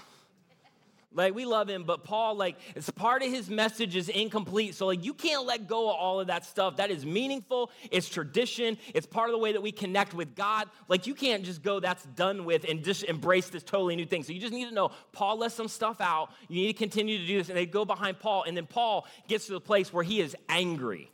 Like 1.14 1.34
we 1.34 1.46
love 1.46 1.68
him, 1.70 1.84
but 1.84 2.04
Paul, 2.04 2.34
like, 2.34 2.56
it's 2.76 2.90
part 2.90 3.22
of 3.22 3.30
his 3.30 3.48
message 3.48 3.96
is 3.96 4.10
incomplete. 4.10 4.74
So, 4.74 4.86
like, 4.86 5.04
you 5.04 5.14
can't 5.14 5.46
let 5.46 5.66
go 5.66 5.88
of 5.88 5.96
all 5.96 6.20
of 6.20 6.26
that 6.26 6.44
stuff. 6.44 6.76
That 6.76 6.90
is 6.90 7.06
meaningful. 7.06 7.70
It's 7.90 8.10
tradition. 8.10 8.76
It's 8.94 9.06
part 9.06 9.30
of 9.30 9.32
the 9.32 9.38
way 9.38 9.52
that 9.52 9.62
we 9.62 9.72
connect 9.72 10.12
with 10.12 10.36
God. 10.36 10.68
Like, 10.86 11.06
you 11.06 11.14
can't 11.14 11.44
just 11.44 11.62
go, 11.62 11.80
that's 11.80 12.04
done 12.04 12.44
with, 12.44 12.64
and 12.68 12.84
just 12.84 13.04
embrace 13.04 13.48
this 13.48 13.62
totally 13.62 13.96
new 13.96 14.04
thing. 14.04 14.22
So 14.22 14.34
you 14.34 14.40
just 14.40 14.52
need 14.52 14.68
to 14.68 14.74
know 14.74 14.90
Paul 15.12 15.38
left 15.38 15.56
some 15.56 15.68
stuff 15.68 15.98
out. 16.02 16.30
You 16.48 16.60
need 16.60 16.74
to 16.74 16.78
continue 16.78 17.18
to 17.18 17.26
do 17.26 17.38
this. 17.38 17.48
And 17.48 17.56
they 17.56 17.66
go 17.66 17.86
behind 17.86 18.20
Paul, 18.20 18.44
and 18.44 18.54
then 18.54 18.66
Paul 18.66 19.06
gets 19.28 19.46
to 19.46 19.52
the 19.52 19.60
place 19.60 19.92
where 19.92 20.04
he 20.04 20.20
is 20.20 20.36
angry 20.48 21.10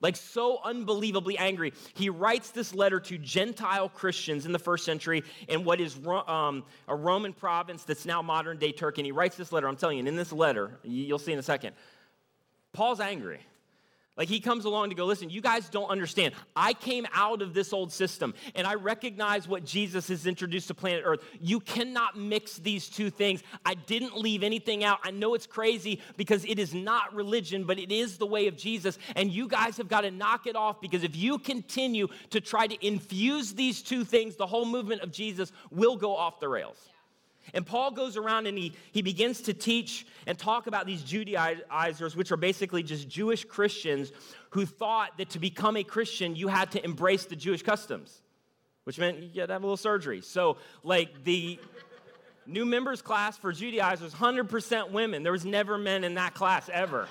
like 0.00 0.16
so 0.16 0.60
unbelievably 0.64 1.38
angry. 1.38 1.72
He 1.94 2.08
writes 2.10 2.50
this 2.50 2.74
letter 2.74 3.00
to 3.00 3.18
Gentile 3.18 3.88
Christians 3.88 4.46
in 4.46 4.52
the 4.52 4.58
first 4.58 4.84
century 4.84 5.24
in 5.48 5.64
what 5.64 5.80
is 5.80 5.98
um, 6.06 6.64
a 6.86 6.94
Roman 6.94 7.32
province 7.32 7.84
that's 7.84 8.06
now 8.06 8.22
modern 8.22 8.58
day 8.58 8.72
Turkey. 8.72 9.02
And 9.02 9.06
he 9.06 9.12
writes 9.12 9.36
this 9.36 9.52
letter. 9.52 9.66
I'm 9.66 9.76
telling 9.76 9.98
you, 9.98 10.06
in 10.06 10.16
this 10.16 10.32
letter, 10.32 10.78
you'll 10.82 11.18
see 11.18 11.32
in 11.32 11.38
a 11.38 11.42
second, 11.42 11.74
Paul's 12.72 13.00
angry. 13.00 13.40
Like 14.18 14.28
he 14.28 14.40
comes 14.40 14.64
along 14.64 14.88
to 14.88 14.96
go, 14.96 15.06
listen, 15.06 15.30
you 15.30 15.40
guys 15.40 15.68
don't 15.68 15.88
understand. 15.88 16.34
I 16.56 16.74
came 16.74 17.06
out 17.14 17.40
of 17.40 17.54
this 17.54 17.72
old 17.72 17.92
system 17.92 18.34
and 18.56 18.66
I 18.66 18.74
recognize 18.74 19.46
what 19.46 19.64
Jesus 19.64 20.08
has 20.08 20.26
introduced 20.26 20.66
to 20.68 20.74
planet 20.74 21.04
Earth. 21.06 21.20
You 21.40 21.60
cannot 21.60 22.18
mix 22.18 22.56
these 22.56 22.88
two 22.88 23.10
things. 23.10 23.44
I 23.64 23.74
didn't 23.74 24.18
leave 24.18 24.42
anything 24.42 24.82
out. 24.82 24.98
I 25.04 25.12
know 25.12 25.34
it's 25.34 25.46
crazy 25.46 26.02
because 26.16 26.44
it 26.44 26.58
is 26.58 26.74
not 26.74 27.14
religion, 27.14 27.62
but 27.62 27.78
it 27.78 27.92
is 27.92 28.18
the 28.18 28.26
way 28.26 28.48
of 28.48 28.56
Jesus. 28.56 28.98
And 29.14 29.30
you 29.30 29.46
guys 29.46 29.76
have 29.76 29.88
got 29.88 30.00
to 30.00 30.10
knock 30.10 30.48
it 30.48 30.56
off 30.56 30.80
because 30.80 31.04
if 31.04 31.14
you 31.14 31.38
continue 31.38 32.08
to 32.30 32.40
try 32.40 32.66
to 32.66 32.86
infuse 32.86 33.54
these 33.54 33.82
two 33.82 34.04
things, 34.04 34.34
the 34.34 34.46
whole 34.46 34.66
movement 34.66 35.02
of 35.02 35.12
Jesus 35.12 35.52
will 35.70 35.96
go 35.96 36.16
off 36.16 36.40
the 36.40 36.48
rails. 36.48 36.88
And 37.54 37.64
Paul 37.66 37.90
goes 37.90 38.16
around 38.16 38.46
and 38.46 38.56
he, 38.56 38.72
he 38.92 39.02
begins 39.02 39.42
to 39.42 39.54
teach 39.54 40.06
and 40.26 40.38
talk 40.38 40.66
about 40.66 40.86
these 40.86 41.02
Judaizers, 41.02 42.16
which 42.16 42.32
are 42.32 42.36
basically 42.36 42.82
just 42.82 43.08
Jewish 43.08 43.44
Christians 43.44 44.12
who 44.50 44.66
thought 44.66 45.16
that 45.18 45.30
to 45.30 45.38
become 45.38 45.76
a 45.76 45.84
Christian, 45.84 46.36
you 46.36 46.48
had 46.48 46.70
to 46.72 46.84
embrace 46.84 47.24
the 47.24 47.36
Jewish 47.36 47.62
customs, 47.62 48.22
which 48.84 48.98
meant 48.98 49.18
you 49.18 49.40
had 49.40 49.48
to 49.48 49.52
have 49.52 49.62
a 49.62 49.66
little 49.66 49.76
surgery. 49.76 50.20
So, 50.20 50.58
like, 50.82 51.24
the 51.24 51.58
new 52.46 52.64
members 52.64 53.02
class 53.02 53.36
for 53.36 53.52
Judaizers, 53.52 54.14
100% 54.14 54.90
women. 54.90 55.22
There 55.22 55.32
was 55.32 55.44
never 55.44 55.78
men 55.78 56.02
in 56.04 56.14
that 56.14 56.34
class 56.34 56.68
ever. 56.72 57.08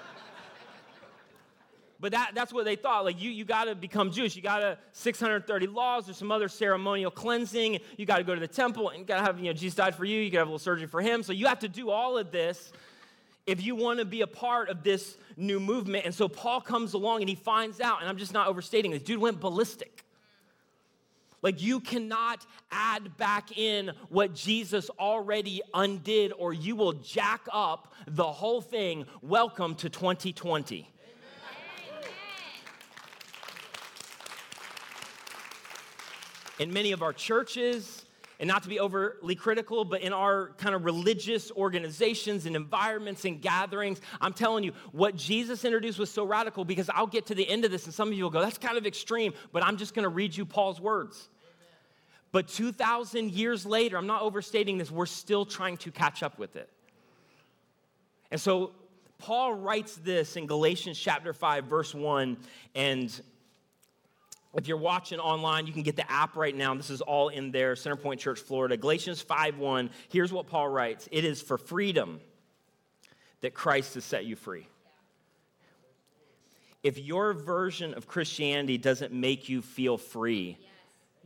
But 2.00 2.12
that, 2.12 2.32
that's 2.36 2.54
what 2.54 2.66
they 2.66 2.76
thought. 2.76 3.06
Like, 3.06 3.20
you, 3.20 3.32
you 3.32 3.44
got 3.44 3.66
to 3.66 3.76
become 3.76 4.12
Jewish. 4.12 4.36
You 4.36 4.44
got 4.44 4.60
to 4.60 4.78
630 4.92 5.68
laws. 5.68 6.06
There's 6.06 6.18
some 6.18 6.32
other 6.32 6.48
ceremonial 6.48 7.10
cleansing. 7.10 7.80
You 7.98 8.06
got 8.06 8.18
to 8.18 8.24
go 8.24 8.36
to 8.36 8.40
the 8.40 8.48
temple 8.48 8.90
and 8.90 9.00
you 9.00 9.06
got 9.06 9.18
to 9.18 9.24
have, 9.24 9.40
you 9.40 9.46
know, 9.46 9.54
Jesus 9.54 9.76
died 9.76 9.96
for 9.96 10.06
you. 10.06 10.20
You 10.20 10.30
got 10.30 10.38
to 10.38 10.42
have 10.42 10.48
a 10.48 10.52
little 10.52 10.60
surgery 10.60 10.88
for 10.88 11.02
him. 11.02 11.24
So 11.24 11.34
you 11.34 11.48
have 11.48 11.60
to 11.60 11.68
do 11.68 11.90
all 11.90 12.18
of 12.18 12.32
this 12.32 12.72
if 13.48 13.64
you 13.64 13.76
want 13.76 13.98
to 14.00 14.06
be 14.06 14.22
a 14.22 14.28
part 14.28 14.70
of 14.70 14.84
this 14.84 15.18
new 15.38 15.60
movement. 15.60 16.06
And 16.06 16.14
so 16.14 16.28
Paul 16.28 16.62
comes 16.62 16.94
along 16.94 17.22
and 17.22 17.30
he 17.30 17.36
finds 17.36 17.80
out, 17.80 18.02
and 18.02 18.10
I'm 18.10 18.18
just 18.18 18.34
not 18.34 18.48
overstating 18.48 18.92
this, 18.92 19.02
dude 19.02 19.20
went 19.20 19.40
ballistic. 19.40 20.04
Like, 21.44 21.62
you 21.62 21.80
cannot 21.80 22.46
add 22.72 23.16
back 23.16 23.58
in 23.58 23.92
what 24.10 24.34
Jesus 24.34 24.90
already 25.00 25.62
undid, 25.74 26.34
or 26.38 26.52
you 26.52 26.76
will 26.76 26.94
jack 26.94 27.42
up 27.54 27.94
the 28.08 28.26
whole 28.26 28.60
thing. 28.60 29.06
Welcome 29.22 29.76
to 29.76 29.90
2020. 29.90 30.92
In 36.60 36.74
many 36.74 36.92
of 36.92 37.02
our 37.02 37.14
churches, 37.14 38.06
and 38.40 38.48
not 38.48 38.64
to 38.64 38.70
be 38.70 38.80
overly 38.80 39.36
critical, 39.36 39.84
but 39.84 40.02
in 40.02 40.14
our 40.14 40.52
kind 40.58 40.76
of 40.76 40.86
religious 40.86 41.52
organizations 41.52 42.46
and 42.46 42.56
environments 42.56 43.26
and 43.26 43.42
gatherings, 43.42 44.00
I'm 44.22 44.34
telling 44.34 44.64
you, 44.64 44.74
what 44.92 45.16
Jesus 45.16 45.66
introduced 45.66 45.98
was 45.98 46.12
so 46.12 46.24
radical 46.24 46.64
because 46.64 46.90
I'll 46.94 47.08
get 47.08 47.26
to 47.28 47.36
the 47.36 47.48
end 47.48 47.66
of 47.66 47.72
this 47.72 47.86
and 47.86 47.94
some 47.94 48.10
of 48.10 48.14
you 48.14 48.24
will 48.24 48.32
go, 48.32 48.42
that's 48.42 48.58
kind 48.58 48.78
of 48.78 48.86
extreme, 48.86 49.34
but 49.52 49.64
I'm 49.64 49.78
just 49.78 49.94
gonna 49.94 50.10
read 50.10 50.36
you 50.36 50.46
Paul's 50.46 50.80
words. 50.80 51.30
But 52.32 52.48
2,000 52.50 53.32
years 53.32 53.66
later, 53.66 53.98
I'm 53.98 54.08
not 54.08 54.22
overstating 54.22 54.78
this, 54.78 54.92
we're 54.92 55.06
still 55.06 55.46
trying 55.46 55.78
to 55.78 55.92
catch 55.92 56.22
up 56.22 56.38
with 56.38 56.56
it. 56.56 56.70
And 58.30 58.40
so 58.40 58.72
Paul 59.18 59.54
writes 59.54 59.96
this 59.96 60.36
in 60.36 60.46
Galatians 60.46 61.00
chapter 61.00 61.34
5, 61.34 61.66
verse 61.66 61.96
1, 61.96 62.38
and 62.76 63.22
if 64.58 64.68
you're 64.68 64.78
watching 64.78 65.20
online, 65.20 65.68
you 65.68 65.74
can 65.74 65.84
get 65.84 65.96
the 65.96 66.12
app 66.12 66.36
right 66.36 66.56
now. 66.56 66.74
This 66.74 66.90
is 66.90 67.02
all 67.02 67.30
in 67.30 67.52
there, 67.52 67.76
Centerpoint 67.76 68.18
Church, 68.18 68.40
Florida. 68.40 68.76
Galatians 68.76 69.22
5:1. 69.22 69.92
Here's 70.10 70.34
what 70.34 70.48
Paul 70.48 70.68
writes: 70.70 71.08
It 71.12 71.24
is 71.24 71.42
for 71.42 71.58
freedom 71.58 72.20
that 73.42 73.54
Christ 73.54 73.94
has 73.94 74.04
set 74.04 74.26
you 74.26 74.36
free. 74.36 74.68
If 76.82 76.98
your 76.98 77.34
version 77.34 77.94
of 77.94 78.08
Christianity 78.08 78.78
doesn't 78.78 79.14
make 79.14 79.48
you 79.48 79.62
feel 79.62 79.98
free, 79.98 80.58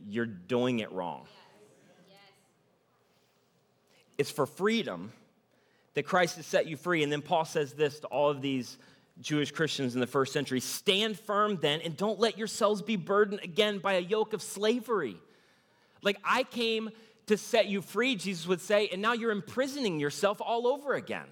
you're 0.06 0.26
doing 0.26 0.80
it 0.80 0.92
wrong. 0.92 1.26
It's 4.18 4.30
for 4.30 4.46
freedom 4.46 5.12
that 5.94 6.04
Christ 6.04 6.36
has 6.36 6.46
set 6.46 6.66
you 6.66 6.76
free. 6.76 7.02
And 7.02 7.10
then 7.10 7.22
Paul 7.22 7.44
says 7.44 7.72
this 7.72 8.00
to 8.00 8.06
all 8.08 8.30
of 8.30 8.42
these 8.42 8.78
Jewish 9.20 9.52
Christians 9.52 9.94
in 9.94 10.00
the 10.00 10.06
first 10.06 10.32
century 10.32 10.60
stand 10.60 11.18
firm 11.18 11.58
then 11.60 11.80
and 11.82 11.96
don't 11.96 12.18
let 12.18 12.38
yourselves 12.38 12.82
be 12.82 12.96
burdened 12.96 13.40
again 13.42 13.78
by 13.78 13.94
a 13.94 14.00
yoke 14.00 14.32
of 14.32 14.42
slavery. 14.42 15.16
Like, 16.02 16.18
I 16.24 16.42
came 16.42 16.90
to 17.26 17.36
set 17.36 17.68
you 17.68 17.82
free, 17.82 18.16
Jesus 18.16 18.46
would 18.46 18.60
say, 18.60 18.88
and 18.88 19.00
now 19.00 19.12
you're 19.12 19.30
imprisoning 19.30 20.00
yourself 20.00 20.40
all 20.40 20.66
over 20.66 20.94
again. 20.94 21.26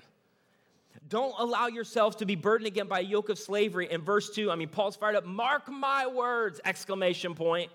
Don't 1.09 1.35
allow 1.39 1.67
yourself 1.67 2.19
to 2.19 2.27
be 2.27 2.37
burdened 2.37 2.69
again 2.69 2.87
by 2.87 3.01
a 3.01 3.03
yoke 3.03 3.31
of 3.31 3.39
slavery. 3.39 3.91
In 3.91 4.03
verse 4.03 4.31
2, 4.31 4.51
I 4.51 4.55
mean, 4.55 4.69
Paul's 4.69 4.95
fired 4.95 5.17
up, 5.17 5.27
mark 5.27 5.69
my 5.69 6.07
words, 6.07 6.61
exclamation 6.65 7.35
point. 7.35 7.71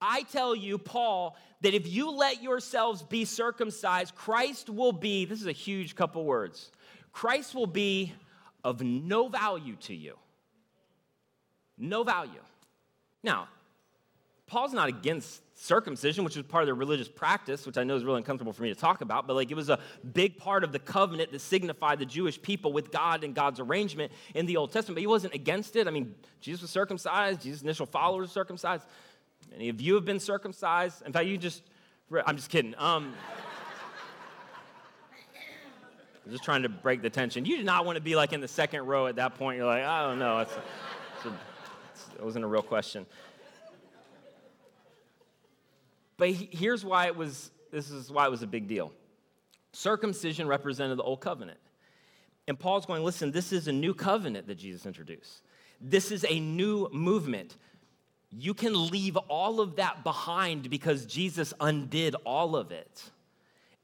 I 0.00 0.22
tell 0.24 0.54
you, 0.54 0.78
Paul, 0.78 1.36
that 1.62 1.74
if 1.74 1.88
you 1.88 2.10
let 2.10 2.42
yourselves 2.42 3.02
be 3.02 3.24
circumcised, 3.24 4.14
Christ 4.14 4.70
will 4.70 4.92
be, 4.92 5.24
this 5.24 5.40
is 5.40 5.46
a 5.46 5.52
huge 5.52 5.96
couple 5.96 6.24
words, 6.24 6.70
Christ 7.12 7.54
will 7.54 7.66
be 7.66 8.12
of 8.64 8.80
no 8.82 9.28
value 9.28 9.76
to 9.82 9.94
you. 9.94 10.16
No 11.78 12.04
value. 12.04 12.40
Now, 13.22 13.48
Paul's 14.46 14.72
not 14.72 14.88
against 14.88 15.40
circumcision, 15.54 16.24
which 16.24 16.36
was 16.36 16.44
part 16.44 16.62
of 16.62 16.66
the 16.66 16.74
religious 16.74 17.08
practice, 17.08 17.66
which 17.66 17.78
I 17.78 17.84
know 17.84 17.94
is 17.96 18.04
really 18.04 18.18
uncomfortable 18.18 18.52
for 18.52 18.62
me 18.62 18.68
to 18.68 18.78
talk 18.78 19.00
about, 19.00 19.26
but 19.26 19.34
like 19.34 19.50
it 19.50 19.54
was 19.54 19.70
a 19.70 19.78
big 20.12 20.36
part 20.36 20.64
of 20.64 20.72
the 20.72 20.78
covenant 20.78 21.32
that 21.32 21.40
signified 21.40 21.98
the 21.98 22.04
Jewish 22.04 22.40
people 22.40 22.72
with 22.72 22.90
God 22.90 23.24
and 23.24 23.34
God's 23.34 23.60
arrangement 23.60 24.12
in 24.34 24.44
the 24.46 24.56
Old 24.56 24.72
Testament. 24.72 24.96
But 24.96 25.00
he 25.00 25.06
wasn't 25.06 25.34
against 25.34 25.76
it. 25.76 25.86
I 25.86 25.90
mean, 25.90 26.14
Jesus 26.40 26.62
was 26.62 26.70
circumcised, 26.70 27.42
Jesus' 27.42 27.62
initial 27.62 27.86
followers 27.86 28.28
were 28.28 28.32
circumcised. 28.32 28.84
Any 29.54 29.68
of 29.68 29.80
you 29.80 29.94
have 29.94 30.04
been 30.04 30.20
circumcised? 30.20 31.02
In 31.06 31.12
fact, 31.12 31.26
you 31.26 31.38
just, 31.38 31.62
I'm 32.26 32.36
just 32.36 32.50
kidding. 32.50 32.74
Um, 32.76 33.14
I'm 36.24 36.30
just 36.30 36.44
trying 36.44 36.62
to 36.62 36.68
break 36.68 37.02
the 37.02 37.10
tension. 37.10 37.44
You 37.44 37.56
do 37.56 37.64
not 37.64 37.84
want 37.84 37.96
to 37.96 38.02
be 38.02 38.14
like 38.14 38.32
in 38.32 38.40
the 38.40 38.48
second 38.48 38.86
row 38.86 39.06
at 39.06 39.16
that 39.16 39.34
point. 39.34 39.56
You're 39.56 39.66
like, 39.66 39.82
I 39.82 40.06
don't 40.06 40.18
know. 40.18 40.38
A, 40.38 40.46
it 42.18 42.24
wasn't 42.24 42.44
a 42.44 42.48
real 42.48 42.62
question. 42.62 43.06
But 46.16 46.30
here's 46.30 46.84
why 46.84 47.06
it 47.06 47.16
was, 47.16 47.50
this 47.72 47.90
is 47.90 48.10
why 48.10 48.26
it 48.26 48.30
was 48.30 48.42
a 48.42 48.46
big 48.46 48.68
deal. 48.68 48.92
Circumcision 49.72 50.46
represented 50.46 50.98
the 50.98 51.02
old 51.02 51.20
covenant. 51.20 51.58
And 52.46 52.58
Paul's 52.58 52.86
going, 52.86 53.02
listen, 53.02 53.32
this 53.32 53.52
is 53.52 53.66
a 53.66 53.72
new 53.72 53.94
covenant 53.94 54.46
that 54.46 54.56
Jesus 54.56 54.86
introduced. 54.86 55.42
This 55.80 56.12
is 56.12 56.24
a 56.28 56.38
new 56.38 56.88
movement. 56.92 57.56
You 58.30 58.54
can 58.54 58.90
leave 58.90 59.16
all 59.16 59.60
of 59.60 59.76
that 59.76 60.04
behind 60.04 60.70
because 60.70 61.06
Jesus 61.06 61.52
undid 61.60 62.14
all 62.24 62.54
of 62.54 62.70
it. 62.70 63.10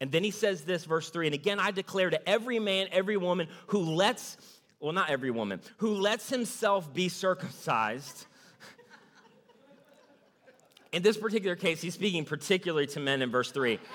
And 0.01 0.13
then 0.13 0.23
he 0.23 0.31
says 0.31 0.63
this, 0.63 0.85
verse 0.85 1.11
3 1.11 1.27
And 1.27 1.35
again, 1.35 1.59
I 1.59 1.71
declare 1.71 2.11
to 2.11 2.29
every 2.29 2.59
man, 2.59 2.89
every 2.93 3.17
woman 3.17 3.49
who 3.69 3.81
lets, 3.81 4.37
well, 4.81 4.93
not 4.93 5.11
every 5.11 5.31
woman, 5.31 5.61
who 5.79 5.95
lets 5.95 6.31
himself 6.31 6.93
be 6.93 7.09
circumcised. 7.09 8.27
in 10.93 11.03
this 11.03 11.17
particular 11.17 11.57
case, 11.57 11.81
he's 11.81 11.95
speaking 11.95 12.25
particularly 12.25 12.87
to 12.89 13.01
men 13.01 13.23
in 13.23 13.31
verse 13.31 13.51
3. 13.51 13.79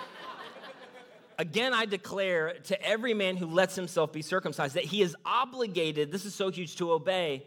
Again, 1.40 1.74
I 1.74 1.86
declare 1.86 2.54
to 2.66 2.82
every 2.82 3.14
man 3.14 3.38
who 3.38 3.48
lets 3.48 3.76
himself 3.76 4.12
be 4.12 4.22
circumcised 4.22 4.76
that 4.76 4.84
he 4.84 5.02
is 5.02 5.16
obligated, 5.26 6.12
this 6.12 6.26
is 6.26 6.36
so 6.36 6.52
huge, 6.52 6.76
to 6.76 6.92
obey. 6.92 7.44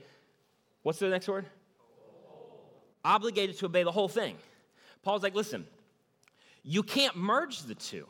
What's 0.83 0.99
the 0.99 1.09
next 1.09 1.29
word? 1.29 1.47
Obligated 3.05 3.59
to 3.59 3.67
obey 3.67 3.85
the 3.85 3.93
whole 3.93 4.09
thing. 4.09 4.37
Paul's 5.03 5.23
like, 5.23 5.37
listen, 5.37 5.67
you 6.65 6.83
can't 6.83 7.17
merge 7.17 7.63
the 7.63 7.77
two. 7.77 8.07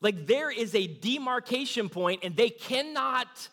Like 0.00 0.26
there 0.26 0.50
is 0.50 0.74
a 0.74 0.86
demarcation 0.86 1.88
point 1.88 2.20
and 2.22 2.36
they 2.36 2.50
cannot 2.50 3.48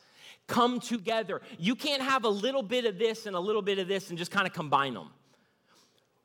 come 0.47 0.79
together. 0.79 1.41
You 1.57 1.75
can't 1.75 2.01
have 2.01 2.23
a 2.23 2.29
little 2.29 2.61
bit 2.61 2.85
of 2.85 2.99
this 2.99 3.25
and 3.25 3.35
a 3.35 3.39
little 3.39 3.61
bit 3.61 3.79
of 3.79 3.87
this 3.87 4.09
and 4.09 4.17
just 4.17 4.31
kind 4.31 4.45
of 4.45 4.53
combine 4.53 4.93
them. 4.93 5.09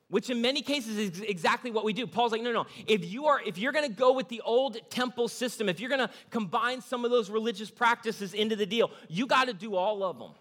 Which 0.08 0.28
in 0.28 0.42
many 0.42 0.60
cases 0.60 0.98
is 0.98 1.20
exactly 1.20 1.70
what 1.70 1.84
we 1.84 1.92
do. 1.92 2.06
Paul's 2.06 2.32
like, 2.32 2.42
no, 2.42 2.52
no. 2.52 2.66
If 2.86 3.04
you 3.04 3.26
are, 3.26 3.40
if 3.46 3.56
you're 3.58 3.72
gonna 3.72 3.88
go 3.88 4.12
with 4.12 4.28
the 4.28 4.40
old 4.40 4.76
temple 4.90 5.28
system, 5.28 5.68
if 5.68 5.78
you're 5.78 5.88
gonna 5.88 6.10
combine 6.30 6.82
some 6.82 7.04
of 7.04 7.12
those 7.12 7.30
religious 7.30 7.70
practices 7.70 8.34
into 8.34 8.56
the 8.56 8.66
deal, 8.66 8.90
you 9.08 9.26
gotta 9.26 9.54
do 9.54 9.76
all 9.76 10.02
of 10.02 10.18
them. 10.18 10.32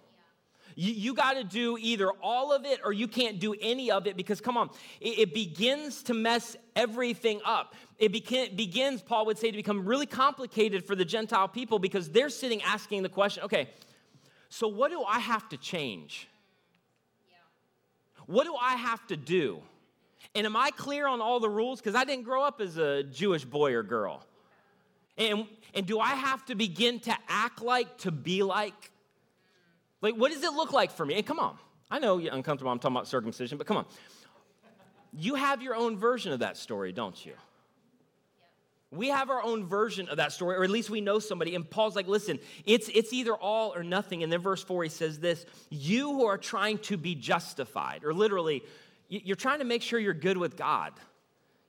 You, 0.79 0.93
you 0.93 1.13
got 1.13 1.33
to 1.33 1.43
do 1.43 1.77
either 1.77 2.09
all 2.23 2.53
of 2.53 2.63
it 2.63 2.79
or 2.85 2.93
you 2.93 3.09
can't 3.09 3.37
do 3.37 3.53
any 3.59 3.91
of 3.91 4.07
it 4.07 4.15
because, 4.15 4.39
come 4.39 4.55
on, 4.55 4.69
it, 5.01 5.19
it 5.19 5.33
begins 5.33 6.03
to 6.03 6.13
mess 6.13 6.55
everything 6.73 7.41
up. 7.43 7.75
It 7.97 8.13
beca- 8.13 8.55
begins, 8.55 9.01
Paul 9.01 9.25
would 9.25 9.37
say, 9.37 9.51
to 9.51 9.57
become 9.57 9.85
really 9.85 10.05
complicated 10.05 10.85
for 10.85 10.95
the 10.95 11.03
Gentile 11.03 11.49
people 11.49 11.79
because 11.79 12.07
they're 12.07 12.29
sitting 12.29 12.61
asking 12.61 13.03
the 13.03 13.09
question 13.09 13.43
okay, 13.43 13.71
so 14.47 14.69
what 14.69 14.89
do 14.89 15.03
I 15.03 15.19
have 15.19 15.49
to 15.49 15.57
change? 15.57 16.29
What 18.25 18.45
do 18.45 18.55
I 18.55 18.75
have 18.75 19.05
to 19.07 19.17
do? 19.17 19.61
And 20.33 20.45
am 20.45 20.55
I 20.55 20.71
clear 20.71 21.07
on 21.07 21.19
all 21.19 21.41
the 21.41 21.49
rules? 21.49 21.81
Because 21.81 21.95
I 21.95 22.05
didn't 22.05 22.23
grow 22.23 22.41
up 22.41 22.61
as 22.61 22.77
a 22.77 23.03
Jewish 23.03 23.43
boy 23.43 23.73
or 23.73 23.83
girl. 23.83 24.25
And, 25.17 25.45
and 25.73 25.85
do 25.85 25.99
I 25.99 26.11
have 26.13 26.45
to 26.45 26.55
begin 26.55 27.01
to 27.01 27.17
act 27.27 27.61
like, 27.61 27.97
to 27.97 28.11
be 28.11 28.43
like? 28.43 28.91
Like, 30.01 30.15
what 30.15 30.31
does 30.31 30.43
it 30.43 30.53
look 30.53 30.71
like 30.71 30.91
for 30.91 31.05
me? 31.05 31.15
And 31.15 31.25
come 31.25 31.39
on, 31.39 31.57
I 31.91 31.99
know 31.99 32.17
you're 32.17 32.33
uncomfortable. 32.33 32.71
I'm 32.71 32.79
talking 32.79 32.95
about 32.95 33.07
circumcision, 33.07 33.57
but 33.57 33.67
come 33.67 33.77
on. 33.77 33.85
You 35.11 35.35
have 35.35 35.61
your 35.61 35.75
own 35.75 35.97
version 35.97 36.31
of 36.31 36.39
that 36.39 36.55
story, 36.55 36.91
don't 36.91 37.25
you? 37.25 37.33
We 38.91 39.09
have 39.09 39.29
our 39.29 39.43
own 39.43 39.65
version 39.65 40.09
of 40.09 40.17
that 40.17 40.31
story, 40.31 40.55
or 40.55 40.63
at 40.63 40.69
least 40.71 40.89
we 40.89 40.99
know 40.99 41.19
somebody. 41.19 41.53
And 41.53 41.69
Paul's 41.69 41.95
like, 41.95 42.07
listen, 42.07 42.39
it's, 42.65 42.89
it's 42.93 43.13
either 43.13 43.33
all 43.33 43.75
or 43.75 43.83
nothing. 43.83 44.23
And 44.23 44.33
then 44.33 44.41
verse 44.41 44.63
4, 44.63 44.83
he 44.83 44.89
says 44.89 45.19
this 45.19 45.45
You 45.69 46.11
who 46.11 46.25
are 46.25 46.37
trying 46.37 46.79
to 46.79 46.97
be 46.97 47.13
justified, 47.13 48.03
or 48.03 48.13
literally, 48.13 48.63
you're 49.07 49.35
trying 49.35 49.59
to 49.59 49.65
make 49.65 49.81
sure 49.81 49.99
you're 49.99 50.13
good 50.13 50.37
with 50.37 50.55
God. 50.55 50.93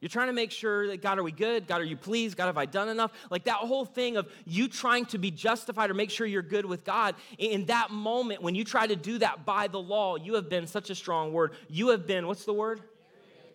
You're 0.00 0.08
trying 0.08 0.28
to 0.28 0.32
make 0.32 0.50
sure 0.50 0.86
that 0.86 1.02
God, 1.02 1.18
are 1.18 1.22
we 1.22 1.32
good? 1.32 1.66
God, 1.66 1.82
are 1.82 1.84
you 1.84 1.96
pleased? 1.96 2.36
God, 2.36 2.46
have 2.46 2.56
I 2.56 2.64
done 2.64 2.88
enough? 2.88 3.12
Like 3.30 3.44
that 3.44 3.56
whole 3.56 3.84
thing 3.84 4.16
of 4.16 4.32
you 4.46 4.66
trying 4.66 5.04
to 5.06 5.18
be 5.18 5.30
justified 5.30 5.90
or 5.90 5.94
make 5.94 6.10
sure 6.10 6.26
you're 6.26 6.40
good 6.40 6.64
with 6.64 6.84
God. 6.84 7.16
In 7.36 7.66
that 7.66 7.90
moment, 7.90 8.40
when 8.40 8.54
you 8.54 8.64
try 8.64 8.86
to 8.86 8.96
do 8.96 9.18
that 9.18 9.44
by 9.44 9.68
the 9.68 9.80
law, 9.80 10.16
you 10.16 10.34
have 10.34 10.48
been 10.48 10.66
such 10.66 10.88
a 10.88 10.94
strong 10.94 11.32
word. 11.32 11.52
You 11.68 11.88
have 11.88 12.06
been, 12.06 12.26
what's 12.26 12.46
the 12.46 12.54
word? 12.54 12.80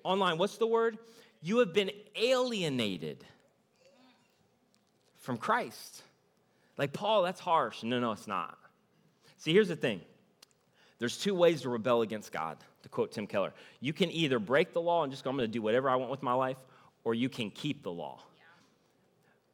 Online, 0.04 0.38
what's 0.38 0.58
the 0.58 0.68
word? 0.68 1.00
You 1.42 1.60
have 1.60 1.74
been 1.74 1.90
alienated 2.16 3.26
from 5.18 5.38
Christ. 5.38 6.04
Like, 6.78 6.94
Paul, 6.94 7.24
that's 7.24 7.40
harsh. 7.40 7.82
No, 7.82 8.00
no, 8.00 8.12
it's 8.12 8.28
not. 8.28 8.58
See, 9.38 9.52
here's 9.52 9.68
the 9.68 9.76
thing 9.76 10.02
There's 11.00 11.18
two 11.18 11.34
ways 11.34 11.64
to 11.64 11.70
rebel 11.70 12.04
against 12.04 12.32
God, 12.32 12.58
to 12.86 12.90
quote 12.90 13.12
Tim 13.12 13.26
Keller. 13.26 13.52
You 13.82 13.94
can 13.94 14.12
either 14.12 14.38
break 14.38 14.72
the 14.72 14.80
law 14.80 15.04
and 15.04 15.12
just 15.12 15.24
go, 15.24 15.32
I'm 15.32 15.36
going 15.36 15.50
to 15.50 15.52
do 15.52 15.62
whatever 15.62 15.90
I 15.90 15.96
want 15.96 16.12
with 16.12 16.22
my 16.22 16.34
life, 16.34 16.58
or 17.04 17.16
you 17.16 17.30
can 17.30 17.50
keep 17.50 17.82
the 17.82 17.92
law. 17.92 18.22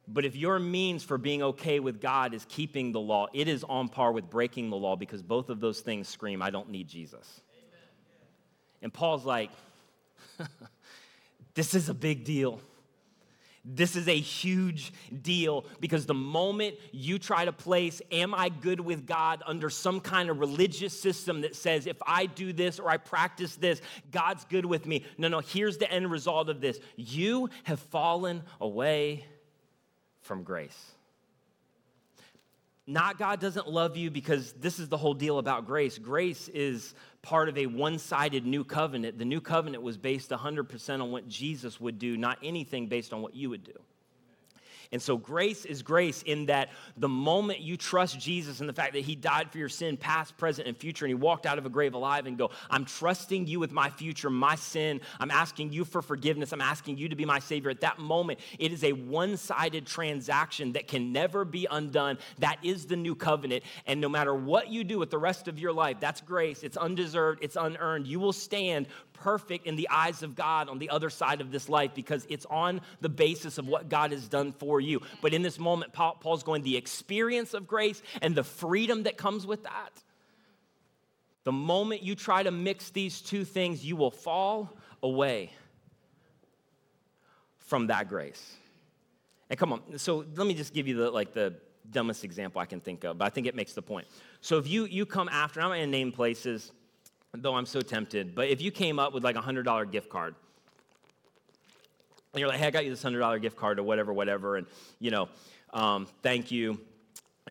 But 0.06 0.26
if 0.26 0.36
your 0.36 0.58
means 0.58 1.02
for 1.02 1.16
being 1.16 1.42
okay 1.42 1.80
with 1.80 1.98
God 2.00 2.34
is 2.34 2.44
keeping 2.48 2.92
the 2.92 3.00
law, 3.00 3.28
it 3.32 3.48
is 3.48 3.64
on 3.64 3.88
par 3.88 4.12
with 4.12 4.28
breaking 4.28 4.68
the 4.68 4.76
law 4.76 4.96
because 4.96 5.22
both 5.22 5.48
of 5.48 5.60
those 5.60 5.80
things 5.80 6.08
scream, 6.08 6.42
I 6.42 6.50
don't 6.50 6.68
need 6.68 6.88
Jesus. 6.88 7.40
Amen. 7.56 7.86
And 8.82 8.92
Paul's 8.92 9.24
like, 9.24 9.50
this 11.54 11.74
is 11.74 11.88
a 11.88 11.94
big 11.94 12.24
deal. 12.24 12.60
This 13.64 13.94
is 13.94 14.08
a 14.08 14.18
huge 14.18 14.92
deal 15.22 15.64
because 15.78 16.04
the 16.04 16.14
moment 16.14 16.76
you 16.90 17.18
try 17.18 17.44
to 17.44 17.52
place, 17.52 18.02
Am 18.10 18.34
I 18.34 18.48
good 18.48 18.80
with 18.80 19.06
God 19.06 19.42
under 19.46 19.70
some 19.70 20.00
kind 20.00 20.30
of 20.30 20.40
religious 20.40 20.98
system 20.98 21.42
that 21.42 21.54
says, 21.54 21.86
if 21.86 21.96
I 22.04 22.26
do 22.26 22.52
this 22.52 22.80
or 22.80 22.90
I 22.90 22.96
practice 22.96 23.54
this, 23.54 23.80
God's 24.10 24.44
good 24.46 24.66
with 24.66 24.86
me. 24.86 25.04
No, 25.16 25.28
no, 25.28 25.38
here's 25.38 25.78
the 25.78 25.90
end 25.90 26.10
result 26.10 26.48
of 26.48 26.60
this 26.60 26.80
you 26.96 27.50
have 27.62 27.78
fallen 27.78 28.42
away 28.60 29.26
from 30.22 30.42
grace. 30.42 30.92
Not 32.86 33.16
God 33.16 33.40
doesn't 33.40 33.68
love 33.68 33.96
you 33.96 34.10
because 34.10 34.52
this 34.54 34.80
is 34.80 34.88
the 34.88 34.96
whole 34.96 35.14
deal 35.14 35.38
about 35.38 35.66
grace. 35.66 35.98
Grace 35.98 36.48
is 36.48 36.94
part 37.22 37.48
of 37.48 37.56
a 37.56 37.66
one 37.66 37.98
sided 37.98 38.44
new 38.44 38.64
covenant. 38.64 39.18
The 39.18 39.24
new 39.24 39.40
covenant 39.40 39.82
was 39.82 39.96
based 39.96 40.30
100% 40.30 41.02
on 41.02 41.10
what 41.10 41.28
Jesus 41.28 41.80
would 41.80 41.98
do, 41.98 42.16
not 42.16 42.38
anything 42.42 42.88
based 42.88 43.12
on 43.12 43.22
what 43.22 43.34
you 43.34 43.50
would 43.50 43.64
do. 43.64 43.78
And 44.92 45.00
so 45.00 45.16
grace 45.16 45.64
is 45.64 45.82
grace 45.82 46.22
in 46.22 46.46
that 46.46 46.68
the 46.98 47.08
moment 47.08 47.60
you 47.60 47.78
trust 47.78 48.20
Jesus 48.20 48.60
and 48.60 48.68
the 48.68 48.74
fact 48.74 48.92
that 48.92 49.00
he 49.00 49.16
died 49.16 49.50
for 49.50 49.56
your 49.56 49.70
sin, 49.70 49.96
past, 49.96 50.36
present, 50.36 50.68
and 50.68 50.76
future, 50.76 51.06
and 51.06 51.10
he 51.10 51.14
walked 51.14 51.46
out 51.46 51.56
of 51.56 51.64
a 51.64 51.70
grave 51.70 51.94
alive 51.94 52.26
and 52.26 52.36
go, 52.36 52.50
I'm 52.70 52.84
trusting 52.84 53.46
you 53.46 53.58
with 53.58 53.72
my 53.72 53.88
future, 53.88 54.28
my 54.28 54.54
sin. 54.54 55.00
I'm 55.18 55.30
asking 55.30 55.72
you 55.72 55.86
for 55.86 56.02
forgiveness. 56.02 56.52
I'm 56.52 56.60
asking 56.60 56.98
you 56.98 57.08
to 57.08 57.16
be 57.16 57.24
my 57.24 57.38
savior. 57.38 57.70
At 57.70 57.80
that 57.80 57.98
moment, 57.98 58.38
it 58.58 58.70
is 58.70 58.84
a 58.84 58.92
one 58.92 59.38
sided 59.38 59.86
transaction 59.86 60.72
that 60.72 60.88
can 60.88 61.10
never 61.10 61.46
be 61.46 61.66
undone. 61.70 62.18
That 62.40 62.58
is 62.62 62.86
the 62.86 62.96
new 62.96 63.14
covenant. 63.14 63.64
And 63.86 63.98
no 64.00 64.10
matter 64.10 64.34
what 64.34 64.68
you 64.68 64.84
do 64.84 64.98
with 64.98 65.10
the 65.10 65.18
rest 65.18 65.48
of 65.48 65.58
your 65.58 65.72
life, 65.72 66.00
that's 66.00 66.20
grace. 66.20 66.62
It's 66.62 66.76
undeserved, 66.76 67.42
it's 67.42 67.56
unearned. 67.56 68.06
You 68.06 68.20
will 68.20 68.32
stand 68.34 68.88
perfect 69.22 69.66
in 69.66 69.76
the 69.76 69.88
eyes 69.88 70.24
of 70.24 70.34
God 70.34 70.68
on 70.68 70.80
the 70.80 70.90
other 70.90 71.08
side 71.08 71.40
of 71.40 71.52
this 71.52 71.68
life 71.68 71.92
because 71.94 72.26
it's 72.28 72.44
on 72.46 72.80
the 73.00 73.08
basis 73.08 73.56
of 73.56 73.68
what 73.68 73.88
God 73.88 74.10
has 74.10 74.26
done 74.26 74.52
for 74.52 74.80
you. 74.80 75.00
But 75.20 75.32
in 75.32 75.42
this 75.42 75.60
moment, 75.60 75.92
Paul, 75.92 76.16
Paul's 76.20 76.42
going, 76.42 76.62
the 76.62 76.76
experience 76.76 77.54
of 77.54 77.68
grace 77.68 78.02
and 78.20 78.34
the 78.34 78.42
freedom 78.42 79.04
that 79.04 79.16
comes 79.16 79.46
with 79.46 79.62
that. 79.62 79.90
The 81.44 81.52
moment 81.52 82.02
you 82.02 82.16
try 82.16 82.42
to 82.42 82.50
mix 82.50 82.90
these 82.90 83.20
two 83.20 83.44
things, 83.44 83.84
you 83.84 83.94
will 83.94 84.10
fall 84.10 84.76
away 85.02 85.52
from 87.58 87.86
that 87.86 88.08
grace. 88.08 88.56
And 89.50 89.58
come 89.58 89.72
on, 89.72 89.98
so 89.98 90.24
let 90.34 90.46
me 90.46 90.54
just 90.54 90.74
give 90.74 90.88
you 90.88 90.96
the 90.96 91.10
like 91.10 91.32
the 91.32 91.54
dumbest 91.90 92.24
example 92.24 92.60
I 92.60 92.66
can 92.66 92.80
think 92.80 93.04
of, 93.04 93.18
but 93.18 93.24
I 93.24 93.28
think 93.28 93.46
it 93.46 93.54
makes 93.54 93.72
the 93.72 93.82
point. 93.82 94.06
So 94.40 94.58
if 94.58 94.66
you 94.66 94.84
you 94.86 95.06
come 95.06 95.28
after, 95.28 95.60
I'm 95.60 95.68
gonna 95.68 95.86
name 95.86 96.10
places 96.10 96.72
though 97.34 97.54
I'm 97.54 97.66
so 97.66 97.80
tempted. 97.80 98.34
But 98.34 98.48
if 98.48 98.60
you 98.60 98.70
came 98.70 98.98
up 98.98 99.12
with 99.12 99.24
like 99.24 99.36
a 99.36 99.40
$100 99.40 99.90
gift 99.90 100.08
card, 100.10 100.34
and 102.32 102.40
you're 102.40 102.48
like, 102.48 102.58
hey, 102.58 102.66
I 102.66 102.70
got 102.70 102.84
you 102.84 102.90
this 102.90 103.02
$100 103.02 103.40
gift 103.42 103.56
card 103.56 103.78
or 103.78 103.82
whatever, 103.82 104.12
whatever, 104.12 104.56
and, 104.56 104.66
you 105.00 105.10
know, 105.10 105.28
um, 105.72 106.06
thank 106.22 106.50
you. 106.50 106.80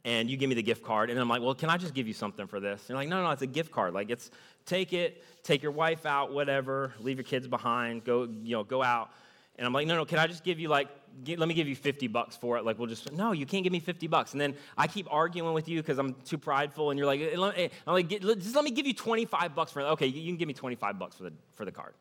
And 0.04 0.30
you 0.30 0.38
give 0.38 0.50
me 0.50 0.56
the 0.56 0.64
gift 0.64 0.84
card, 0.84 1.12
and 1.12 1.20
I'm 1.20 1.30
like, 1.30 1.42
well, 1.42 1.54
can 1.54 1.70
I 1.70 1.78
just 1.78 1.94
give 1.94 2.08
you 2.08 2.14
something 2.14 2.48
for 2.48 2.60
this? 2.60 2.82
And 2.82 2.90
you're 2.90 2.98
like, 2.98 3.10
no, 3.10 3.18
no, 3.18 3.24
no, 3.26 3.32
it's 3.32 3.44
a 3.44 3.48
gift 3.48 3.72
card. 3.72 3.94
Like, 3.94 4.10
it's 4.10 4.32
take 4.66 4.94
it, 4.94 5.24
take 5.44 5.62
your 5.62 5.72
wife 5.72 6.06
out, 6.06 6.34
whatever, 6.34 6.94
leave 7.00 7.18
your 7.18 7.24
kids 7.24 7.48
behind, 7.48 8.04
go, 8.04 8.24
you 8.24 8.56
know, 8.56 8.64
go 8.64 8.82
out. 8.82 9.12
And 9.58 9.68
I'm 9.68 9.74
like, 9.74 9.86
no, 9.86 9.96
no, 9.96 10.06
can 10.06 10.18
I 10.18 10.26
just 10.26 10.44
give 10.44 10.60
you 10.60 10.70
like, 10.70 10.88
let 11.28 11.48
me 11.48 11.54
give 11.54 11.68
you 11.68 11.76
50 11.76 12.08
bucks 12.08 12.36
for 12.36 12.58
it? 12.58 12.66
Like, 12.66 12.80
we'll 12.80 12.88
just, 12.88 13.12
no, 13.12 13.32
you 13.32 13.46
can't 13.46 13.64
give 13.64 13.74
me 13.74 13.80
50 13.80 14.08
bucks. 14.08 14.32
And 14.34 14.42
then 14.42 14.56
I 14.78 14.88
keep 14.88 15.08
arguing 15.10 15.54
with 15.54 15.68
you 15.68 15.82
because 15.82 15.98
I'm 15.98 16.14
too 16.26 16.38
prideful. 16.38 16.90
And 16.90 16.98
you're 16.98 17.08
like, 17.08 17.22
eh, 17.22 17.70
I'm 17.88 17.94
like, 17.94 18.10
just 18.10 18.56
let 18.56 18.64
me 18.64 18.72
give 18.72 18.88
you 18.88 18.94
25 18.94 19.56
bucks 19.56 19.72
for 19.72 19.82
it. 19.82 19.86
Okay, 19.86 20.08
you 20.08 20.28
can 20.28 20.38
give 20.38 20.48
me 20.48 20.54
25 20.54 21.00
bucks 21.00 21.16
for 21.16 21.24
the, 21.24 21.34
for 21.54 21.66
the 21.66 21.72
card. 21.72 21.94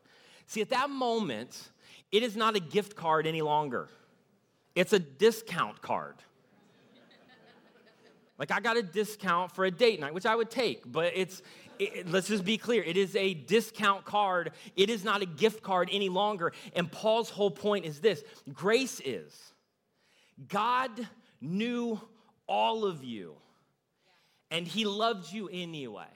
See, 0.47 0.61
at 0.61 0.69
that 0.69 0.89
moment, 0.89 1.69
it 2.11 2.23
is 2.23 2.35
not 2.35 2.55
a 2.55 2.59
gift 2.59 2.95
card 2.95 3.25
any 3.25 3.41
longer. 3.41 3.87
It's 4.75 4.93
a 4.93 4.99
discount 4.99 5.81
card. 5.81 6.15
Like 8.41 8.49
I 8.49 8.59
got 8.59 8.75
a 8.75 8.81
discount 8.81 9.51
for 9.51 9.65
a 9.65 9.69
date 9.69 9.99
night, 9.99 10.15
which 10.15 10.25
I 10.25 10.35
would 10.35 10.49
take, 10.49 10.91
but 10.91 11.13
it's 11.15 11.43
it, 11.77 12.09
let's 12.09 12.27
just 12.27 12.43
be 12.43 12.57
clear 12.57 12.81
it 12.81 12.97
is 12.97 13.15
a 13.15 13.35
discount 13.35 14.03
card, 14.03 14.53
it 14.75 14.89
is 14.89 15.03
not 15.03 15.21
a 15.21 15.27
gift 15.27 15.61
card 15.61 15.89
any 15.91 16.09
longer. 16.09 16.51
And 16.75 16.91
Paul's 16.91 17.29
whole 17.29 17.51
point 17.51 17.85
is 17.85 17.99
this 17.99 18.23
grace 18.51 18.99
is 19.05 19.31
God 20.47 20.89
knew 21.39 22.01
all 22.47 22.83
of 22.83 23.03
you, 23.03 23.35
and 24.49 24.67
he 24.67 24.85
loved 24.85 25.31
you 25.31 25.47
anyway 25.47 26.09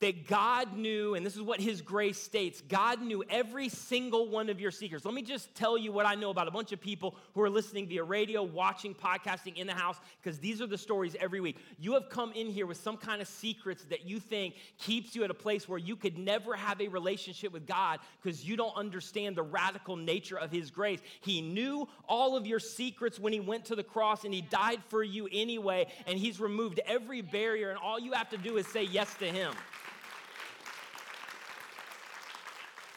that 0.00 0.26
God 0.26 0.76
knew, 0.76 1.14
and 1.14 1.24
this 1.24 1.34
is 1.34 1.42
what 1.42 1.60
His 1.60 1.80
grace 1.80 2.20
states 2.20 2.62
God 2.68 3.00
knew 3.00 3.24
every 3.30 3.68
single 3.68 4.28
one 4.28 4.48
of 4.48 4.60
your 4.60 4.70
secrets. 4.70 5.04
Let 5.04 5.14
me 5.14 5.22
just 5.22 5.54
tell 5.54 5.78
you 5.78 5.92
what 5.92 6.04
I 6.04 6.14
know 6.14 6.30
about 6.30 6.48
a 6.48 6.50
bunch 6.50 6.72
of 6.72 6.80
people 6.80 7.16
who 7.34 7.42
are 7.42 7.50
listening 7.50 7.86
via 7.86 8.02
radio, 8.02 8.42
watching, 8.42 8.94
podcasting 8.94 9.56
in 9.56 9.66
the 9.66 9.74
house, 9.74 9.96
because 10.22 10.38
these 10.38 10.60
are 10.60 10.66
the 10.66 10.76
stories 10.76 11.16
every 11.20 11.40
week. 11.40 11.56
You 11.78 11.94
have 11.94 12.08
come 12.08 12.32
in 12.32 12.48
here 12.48 12.66
with 12.66 12.76
some 12.76 12.96
kind 12.96 13.22
of 13.22 13.28
secrets 13.28 13.84
that 13.84 14.04
you 14.04 14.20
think 14.20 14.56
keeps 14.78 15.14
you 15.14 15.24
at 15.24 15.30
a 15.30 15.34
place 15.34 15.68
where 15.68 15.78
you 15.78 15.96
could 15.96 16.18
never 16.18 16.54
have 16.54 16.80
a 16.80 16.88
relationship 16.88 17.52
with 17.52 17.66
God 17.66 18.00
because 18.22 18.44
you 18.44 18.56
don't 18.56 18.76
understand 18.76 19.36
the 19.36 19.42
radical 19.42 19.96
nature 19.96 20.38
of 20.38 20.50
His 20.50 20.70
grace. 20.70 21.00
He 21.20 21.40
knew 21.40 21.88
all 22.08 22.36
of 22.36 22.46
your 22.46 22.60
secrets 22.60 23.18
when 23.18 23.32
He 23.32 23.40
went 23.40 23.64
to 23.66 23.76
the 23.76 23.84
cross 23.84 24.24
and 24.24 24.34
He 24.34 24.42
died 24.42 24.82
for 24.88 25.02
you 25.02 25.28
anyway, 25.32 25.86
and 26.06 26.18
He's 26.18 26.40
removed 26.40 26.80
every 26.86 27.22
barrier, 27.22 27.70
and 27.70 27.78
all 27.78 27.98
you 27.98 28.12
have 28.12 28.28
to 28.30 28.38
do 28.38 28.56
is 28.56 28.66
say 28.66 28.82
yes 28.82 29.14
to 29.14 29.26
Him. 29.26 29.54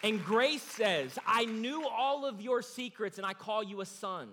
And 0.04 0.24
grace 0.24 0.62
says, 0.62 1.18
I 1.26 1.46
knew 1.46 1.88
all 1.88 2.26
of 2.26 2.42
your 2.42 2.62
secrets 2.62 3.18
and 3.18 3.26
I 3.26 3.34
call 3.34 3.64
you 3.64 3.82
a 3.82 3.86
son 3.86 4.30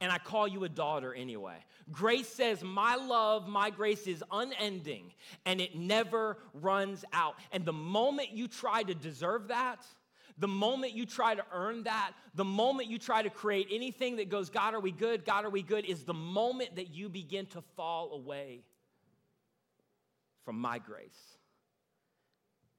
and 0.00 0.10
I 0.10 0.18
call 0.18 0.48
you 0.48 0.64
a 0.64 0.68
daughter 0.68 1.14
anyway. 1.14 1.56
Grace 1.90 2.28
says, 2.28 2.62
My 2.64 2.96
love, 2.96 3.46
my 3.46 3.70
grace 3.70 4.06
is 4.06 4.24
unending 4.30 5.12
and 5.44 5.60
it 5.60 5.76
never 5.76 6.38
runs 6.54 7.04
out. 7.12 7.36
And 7.52 7.64
the 7.64 7.72
moment 7.72 8.30
you 8.32 8.48
try 8.48 8.82
to 8.82 8.94
deserve 8.94 9.48
that, 9.48 9.84
the 10.38 10.48
moment 10.48 10.94
you 10.94 11.04
try 11.04 11.34
to 11.34 11.44
earn 11.52 11.84
that, 11.84 12.12
the 12.34 12.44
moment 12.44 12.88
you 12.88 12.98
try 12.98 13.22
to 13.22 13.30
create 13.30 13.68
anything 13.70 14.16
that 14.16 14.30
goes, 14.30 14.48
God, 14.48 14.74
are 14.74 14.80
we 14.80 14.92
good? 14.92 15.24
God, 15.24 15.44
are 15.44 15.50
we 15.50 15.62
good? 15.62 15.84
is 15.84 16.04
the 16.04 16.14
moment 16.14 16.76
that 16.76 16.90
you 16.90 17.08
begin 17.08 17.46
to 17.46 17.62
fall 17.76 18.12
away 18.14 18.62
from 20.44 20.58
my 20.58 20.78
grace. 20.78 21.36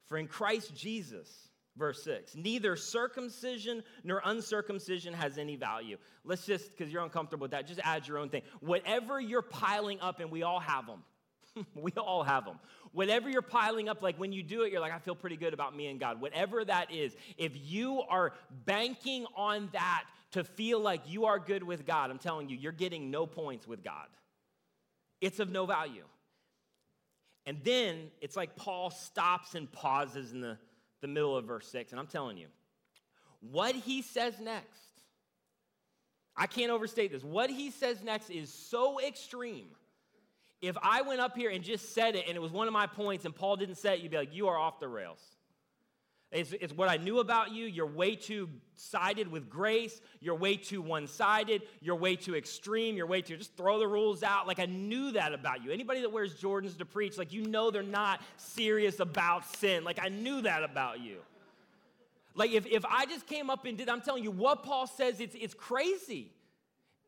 For 0.08 0.18
in 0.18 0.28
Christ 0.28 0.76
Jesus, 0.76 1.30
Verse 1.78 2.04
6 2.04 2.36
Neither 2.36 2.76
circumcision 2.76 3.84
nor 4.04 4.22
uncircumcision 4.26 5.14
has 5.14 5.38
any 5.38 5.56
value. 5.56 5.98
Let's 6.24 6.46
just, 6.46 6.72
because 6.72 6.92
you're 6.92 7.04
uncomfortable 7.04 7.46
with 7.46 7.52
that, 7.52 7.68
just 7.68 7.80
add 7.84 8.08
your 8.08 8.20
own 8.20 8.30
thing. 8.30 8.44
Whatever 8.60 9.20
you're 9.20 9.42
piling 9.42 10.00
up, 10.00 10.20
and 10.20 10.32
we 10.32 10.44
all 10.44 10.60
have 10.60 10.86
them, 10.86 11.04
we 11.76 11.92
all 11.98 12.24
have 12.24 12.46
them. 12.46 12.60
Whatever 12.92 13.30
you're 13.30 13.42
piling 13.42 13.90
up, 13.90 14.04
like 14.04 14.18
when 14.20 14.32
you 14.32 14.44
do 14.44 14.62
it, 14.62 14.72
you're 14.72 14.82
like, 14.82 14.94
I 14.94 15.00
feel 15.00 15.16
pretty 15.16 15.38
good 15.38 15.54
about 15.54 15.76
me 15.76 15.88
and 15.88 16.00
God. 16.00 16.22
Whatever 16.22 16.64
that 16.64 16.92
is, 16.92 17.16
if 17.38 17.54
you 17.56 18.02
are 18.08 18.34
banking 18.66 19.26
on 19.36 19.70
that 19.74 20.04
to 20.32 20.44
feel 20.44 20.80
like 20.80 21.02
you 21.08 21.26
are 21.26 21.40
good 21.40 21.64
with 21.64 21.86
God, 21.86 22.12
I'm 22.12 22.20
telling 22.20 22.50
you, 22.50 22.58
you're 22.58 22.72
getting 22.72 23.10
no 23.10 23.26
points 23.26 23.68
with 23.68 23.84
God. 23.84 24.08
It's 25.22 25.40
of 25.40 25.50
no 25.50 25.66
value. 25.66 26.06
And 27.46 27.60
then 27.64 28.12
it's 28.22 28.36
like 28.36 28.56
Paul 28.56 28.90
stops 28.90 29.56
and 29.56 29.72
pauses 29.72 30.32
in 30.32 30.42
the 30.42 30.58
the 31.04 31.08
middle 31.08 31.38
of 31.38 31.46
verse 31.46 31.68
6. 31.68 31.92
And 31.92 32.00
I'm 32.00 32.08
telling 32.08 32.38
you, 32.38 32.48
what 33.52 33.76
he 33.76 34.02
says 34.02 34.40
next, 34.42 34.82
I 36.36 36.48
can't 36.48 36.72
overstate 36.72 37.12
this. 37.12 37.24
What 37.24 37.52
he 37.52 37.70
says 37.70 38.02
next 38.02 38.32
is 38.32 38.52
so 38.52 39.00
extreme. 39.00 39.68
If 40.62 40.78
I 40.82 41.02
went 41.02 41.20
up 41.20 41.36
here 41.36 41.52
and 41.52 41.64
just 41.64 41.94
said 41.94 42.16
it 42.16 42.26
and 42.28 42.36
it 42.36 42.40
was 42.40 42.52
one 42.52 42.68
of 42.68 42.74
my 42.74 42.88
points 42.88 43.26
and 43.26 43.36
Paul 43.36 43.58
didn't 43.58 43.76
say 43.76 43.96
it, 43.96 44.00
you'd 44.00 44.12
be 44.12 44.18
like, 44.18 44.34
you 44.34 44.48
are 44.48 44.58
off 44.58 44.80
the 44.80 44.88
rails. 44.88 45.20
It's, 46.34 46.52
it's, 46.54 46.74
what 46.74 46.90
I 46.90 46.98
knew 46.98 47.20
about 47.20 47.52
you. 47.52 47.66
You're 47.66 47.86
way 47.86 48.16
too 48.16 48.50
sided 48.76 49.32
with 49.32 49.50
grace. 49.50 50.02
You're 50.20 50.36
way 50.36 50.58
too 50.58 50.82
one 50.82 51.08
sided. 51.08 51.62
You're 51.80 51.96
way 51.96 52.16
too 52.16 52.36
extreme. 52.36 52.98
You're 52.98 53.06
way 53.06 53.22
too, 53.22 53.38
just 53.38 53.56
throw 53.56 53.78
the 53.80 53.88
rules 53.88 54.24
out. 54.24 54.48
Like 54.48 54.60
I 54.60 54.66
knew 54.66 55.12
that 55.12 55.34
about 55.34 55.64
you. 55.64 55.72
Anybody 55.72 56.02
that 56.02 56.12
wears 56.12 56.34
Jordans 56.34 56.78
to 56.80 56.86
preach, 56.86 57.18
like 57.18 57.32
you 57.34 57.46
know 57.46 57.70
they're 57.70 57.84
not 57.84 58.22
serious 58.38 59.00
about 59.00 59.46
sin. 59.58 59.84
Like 59.84 60.00
I 60.02 60.10
knew 60.10 60.42
that 60.42 60.64
about 60.64 61.02
you. 61.02 61.18
Like 62.36 62.52
if, 62.52 62.66
if 62.66 62.84
I 62.86 63.06
just 63.06 63.28
came 63.28 63.52
up 63.52 63.66
and 63.66 63.78
did, 63.78 63.88
I'm 63.88 64.02
telling 64.02 64.24
you 64.24 64.32
what 64.32 64.64
Paul 64.64 64.88
says, 64.88 65.20
it's, 65.20 65.36
it's 65.40 65.54
crazy. 65.54 66.32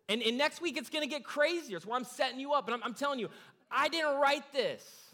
And, 0.08 0.22
and 0.22 0.38
next 0.38 0.62
week 0.62 0.78
it's 0.78 0.90
gonna 0.90 1.08
get 1.08 1.24
crazier. 1.24 1.78
It's 1.78 1.86
why 1.86 1.96
I'm 1.96 2.04
setting 2.04 2.40
you 2.40 2.54
up. 2.54 2.68
And 2.68 2.76
I'm, 2.76 2.84
I'm 2.84 2.94
telling 2.94 3.18
you, 3.20 3.30
I 3.72 3.90
didn't 3.90 4.20
write 4.20 4.54
this. 4.54 5.05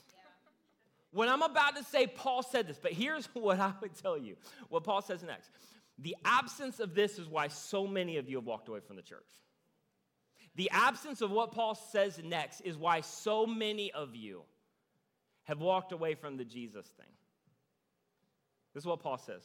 What 1.12 1.28
I'm 1.28 1.42
about 1.42 1.76
to 1.76 1.84
say, 1.84 2.08
Paul 2.08 2.42
said 2.42 2.68
this, 2.68 2.80
but 2.82 2.94
here's 2.94 3.26
what 3.34 3.60
I 3.60 3.74
would 3.82 3.96
tell 3.96 4.18
you 4.18 4.36
what 4.70 4.84
Paul 4.84 5.02
says 5.02 5.24
next. 5.24 5.50
The 6.00 6.16
absence 6.26 6.80
of 6.80 6.96
this 6.96 7.20
is 7.20 7.28
why 7.28 7.50
so 7.50 7.86
many 7.86 8.18
of 8.18 8.28
you 8.30 8.38
have 8.38 8.46
walked 8.46 8.68
away 8.70 8.80
from 8.80 8.96
the 8.96 9.02
church. 9.02 9.28
The 10.56 10.70
absence 10.72 11.22
of 11.22 11.32
what 11.32 11.52
Paul 11.52 11.76
says 11.76 12.20
next 12.24 12.62
is 12.62 12.78
why 12.78 13.02
so 13.02 13.46
many 13.46 13.92
of 13.92 14.16
you 14.16 14.42
have 15.44 15.60
walked 15.60 15.92
away 15.92 16.16
from 16.16 16.38
the 16.38 16.46
Jesus 16.46 16.86
thing. 16.86 17.06
This 18.74 18.84
is 18.84 18.88
what 18.88 19.02
Paul 19.02 19.18
says. 19.18 19.44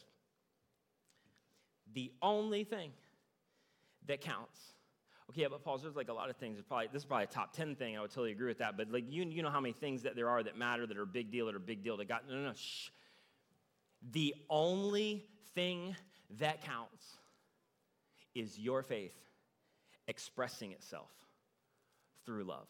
The 1.93 2.11
only 2.21 2.63
thing 2.63 2.91
that 4.07 4.21
counts. 4.21 4.59
Okay, 5.29 5.45
but 5.49 5.63
Paul, 5.63 5.77
there's 5.77 5.95
like 5.95 6.09
a 6.09 6.13
lot 6.13 6.29
of 6.29 6.37
things. 6.37 6.59
probably, 6.67 6.87
this 6.91 7.01
is 7.01 7.05
probably 7.05 7.25
a 7.25 7.27
top 7.27 7.53
10 7.53 7.75
thing. 7.75 7.97
I 7.97 8.01
would 8.01 8.11
totally 8.11 8.31
agree 8.31 8.47
with 8.47 8.59
that. 8.59 8.77
But 8.77 8.91
like 8.91 9.05
you, 9.09 9.25
you 9.25 9.43
know 9.43 9.49
how 9.49 9.59
many 9.59 9.73
things 9.73 10.03
that 10.03 10.15
there 10.15 10.29
are 10.29 10.41
that 10.41 10.57
matter, 10.57 10.87
that 10.87 10.97
are 10.97 11.05
big 11.05 11.31
deal, 11.31 11.47
that 11.47 11.55
are 11.55 11.59
big 11.59 11.83
deal, 11.83 11.97
that 11.97 12.07
God. 12.07 12.21
no, 12.29 12.35
no, 12.35 12.47
no, 12.47 12.53
shh. 12.53 12.89
The 14.11 14.33
only 14.49 15.25
thing 15.53 15.95
that 16.39 16.63
counts 16.63 17.17
is 18.35 18.57
your 18.57 18.83
faith 18.83 19.15
expressing 20.07 20.71
itself 20.71 21.11
through 22.25 22.43
love. 22.43 22.67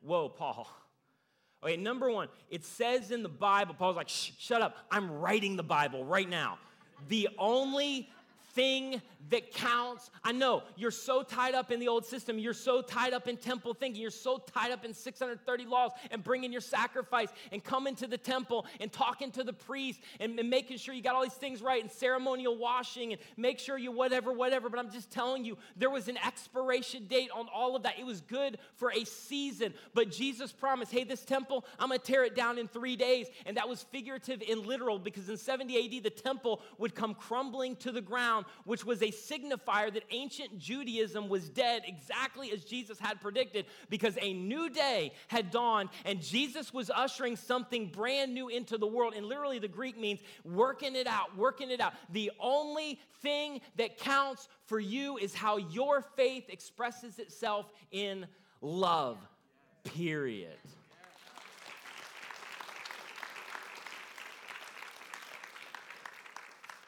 Whoa, 0.00 0.28
Paul. 0.28 0.68
Okay, 1.64 1.76
number 1.76 2.10
one, 2.10 2.28
it 2.50 2.64
says 2.64 3.10
in 3.10 3.22
the 3.22 3.28
Bible, 3.28 3.74
Paul's 3.74 3.96
like, 3.96 4.08
shut 4.08 4.62
up, 4.62 4.76
I'm 4.90 5.10
writing 5.20 5.56
the 5.56 5.62
Bible 5.62 6.04
right 6.04 6.28
now. 6.28 6.58
The 7.08 7.28
only 7.38 8.08
thing 8.54 9.00
that 9.30 9.52
counts. 9.52 10.10
I 10.24 10.32
know 10.32 10.62
you're 10.76 10.90
so 10.90 11.22
tied 11.22 11.54
up 11.54 11.70
in 11.70 11.80
the 11.80 11.88
old 11.88 12.04
system. 12.04 12.38
You're 12.38 12.52
so 12.52 12.82
tied 12.82 13.12
up 13.12 13.28
in 13.28 13.36
temple 13.36 13.74
thinking. 13.74 14.02
You're 14.02 14.10
so 14.10 14.38
tied 14.38 14.72
up 14.72 14.84
in 14.84 14.92
630 14.92 15.64
laws 15.66 15.92
and 16.10 16.22
bringing 16.22 16.52
your 16.52 16.60
sacrifice 16.60 17.28
and 17.50 17.62
coming 17.62 17.94
to 17.96 18.06
the 18.06 18.18
temple 18.18 18.66
and 18.80 18.92
talking 18.92 19.30
to 19.32 19.44
the 19.44 19.52
priest 19.52 20.00
and, 20.20 20.38
and 20.38 20.50
making 20.50 20.78
sure 20.78 20.94
you 20.94 21.02
got 21.02 21.14
all 21.14 21.22
these 21.22 21.32
things 21.32 21.62
right 21.62 21.82
and 21.82 21.90
ceremonial 21.90 22.56
washing 22.56 23.12
and 23.12 23.22
make 23.36 23.58
sure 23.58 23.78
you 23.78 23.90
whatever, 23.90 24.32
whatever. 24.32 24.68
But 24.68 24.78
I'm 24.78 24.90
just 24.90 25.10
telling 25.10 25.44
you, 25.44 25.56
there 25.76 25.90
was 25.90 26.08
an 26.08 26.18
expiration 26.18 27.06
date 27.06 27.30
on 27.34 27.46
all 27.54 27.76
of 27.76 27.84
that. 27.84 27.98
It 27.98 28.04
was 28.04 28.20
good 28.20 28.58
for 28.74 28.92
a 28.92 29.04
season. 29.04 29.72
But 29.94 30.10
Jesus 30.10 30.52
promised, 30.52 30.92
hey, 30.92 31.04
this 31.04 31.24
temple, 31.24 31.64
I'm 31.78 31.88
going 31.88 32.00
to 32.00 32.06
tear 32.06 32.24
it 32.24 32.34
down 32.34 32.58
in 32.58 32.68
three 32.68 32.96
days. 32.96 33.28
And 33.46 33.56
that 33.56 33.68
was 33.68 33.82
figurative 33.84 34.42
and 34.48 34.66
literal 34.66 34.98
because 34.98 35.28
in 35.28 35.36
70 35.36 35.96
AD, 35.98 36.04
the 36.04 36.10
temple 36.10 36.60
would 36.78 36.94
come 36.94 37.14
crumbling 37.14 37.76
to 37.76 37.92
the 37.92 38.00
ground, 38.00 38.41
which 38.64 38.84
was 38.84 39.02
a 39.02 39.08
signifier 39.08 39.92
that 39.92 40.04
ancient 40.10 40.58
Judaism 40.58 41.28
was 41.28 41.48
dead 41.48 41.82
exactly 41.86 42.52
as 42.52 42.64
Jesus 42.64 42.98
had 42.98 43.20
predicted 43.20 43.66
because 43.90 44.16
a 44.20 44.32
new 44.32 44.70
day 44.70 45.12
had 45.28 45.50
dawned 45.50 45.88
and 46.04 46.20
Jesus 46.20 46.72
was 46.72 46.90
ushering 46.90 47.36
something 47.36 47.88
brand 47.88 48.34
new 48.34 48.48
into 48.48 48.78
the 48.78 48.86
world. 48.86 49.14
And 49.14 49.26
literally, 49.26 49.58
the 49.58 49.68
Greek 49.68 49.98
means 49.98 50.20
working 50.44 50.96
it 50.96 51.06
out, 51.06 51.36
working 51.36 51.70
it 51.70 51.80
out. 51.80 51.94
The 52.10 52.30
only 52.40 53.00
thing 53.22 53.60
that 53.76 53.98
counts 53.98 54.48
for 54.66 54.80
you 54.80 55.18
is 55.18 55.34
how 55.34 55.56
your 55.56 56.02
faith 56.16 56.44
expresses 56.48 57.18
itself 57.18 57.66
in 57.90 58.26
love, 58.60 59.18
period. 59.84 60.58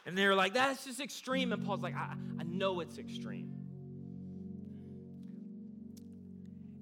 And 0.05 0.17
they 0.17 0.27
were 0.27 0.35
like, 0.35 0.53
that's 0.53 0.85
just 0.85 0.99
extreme. 0.99 1.51
And 1.51 1.65
Paul's 1.65 1.81
like, 1.81 1.95
I, 1.95 2.13
I 2.39 2.43
know 2.43 2.79
it's 2.79 2.97
extreme. 2.97 3.51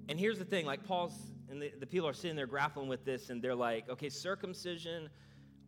And 0.08 0.20
here's 0.20 0.38
the 0.38 0.44
thing 0.44 0.66
like, 0.66 0.84
Paul's, 0.84 1.14
and 1.50 1.60
the, 1.62 1.72
the 1.80 1.86
people 1.86 2.06
are 2.06 2.12
sitting 2.12 2.36
there 2.36 2.46
grappling 2.46 2.88
with 2.88 3.04
this, 3.04 3.30
and 3.30 3.40
they're 3.40 3.54
like, 3.54 3.88
okay, 3.88 4.10
circumcision, 4.10 5.08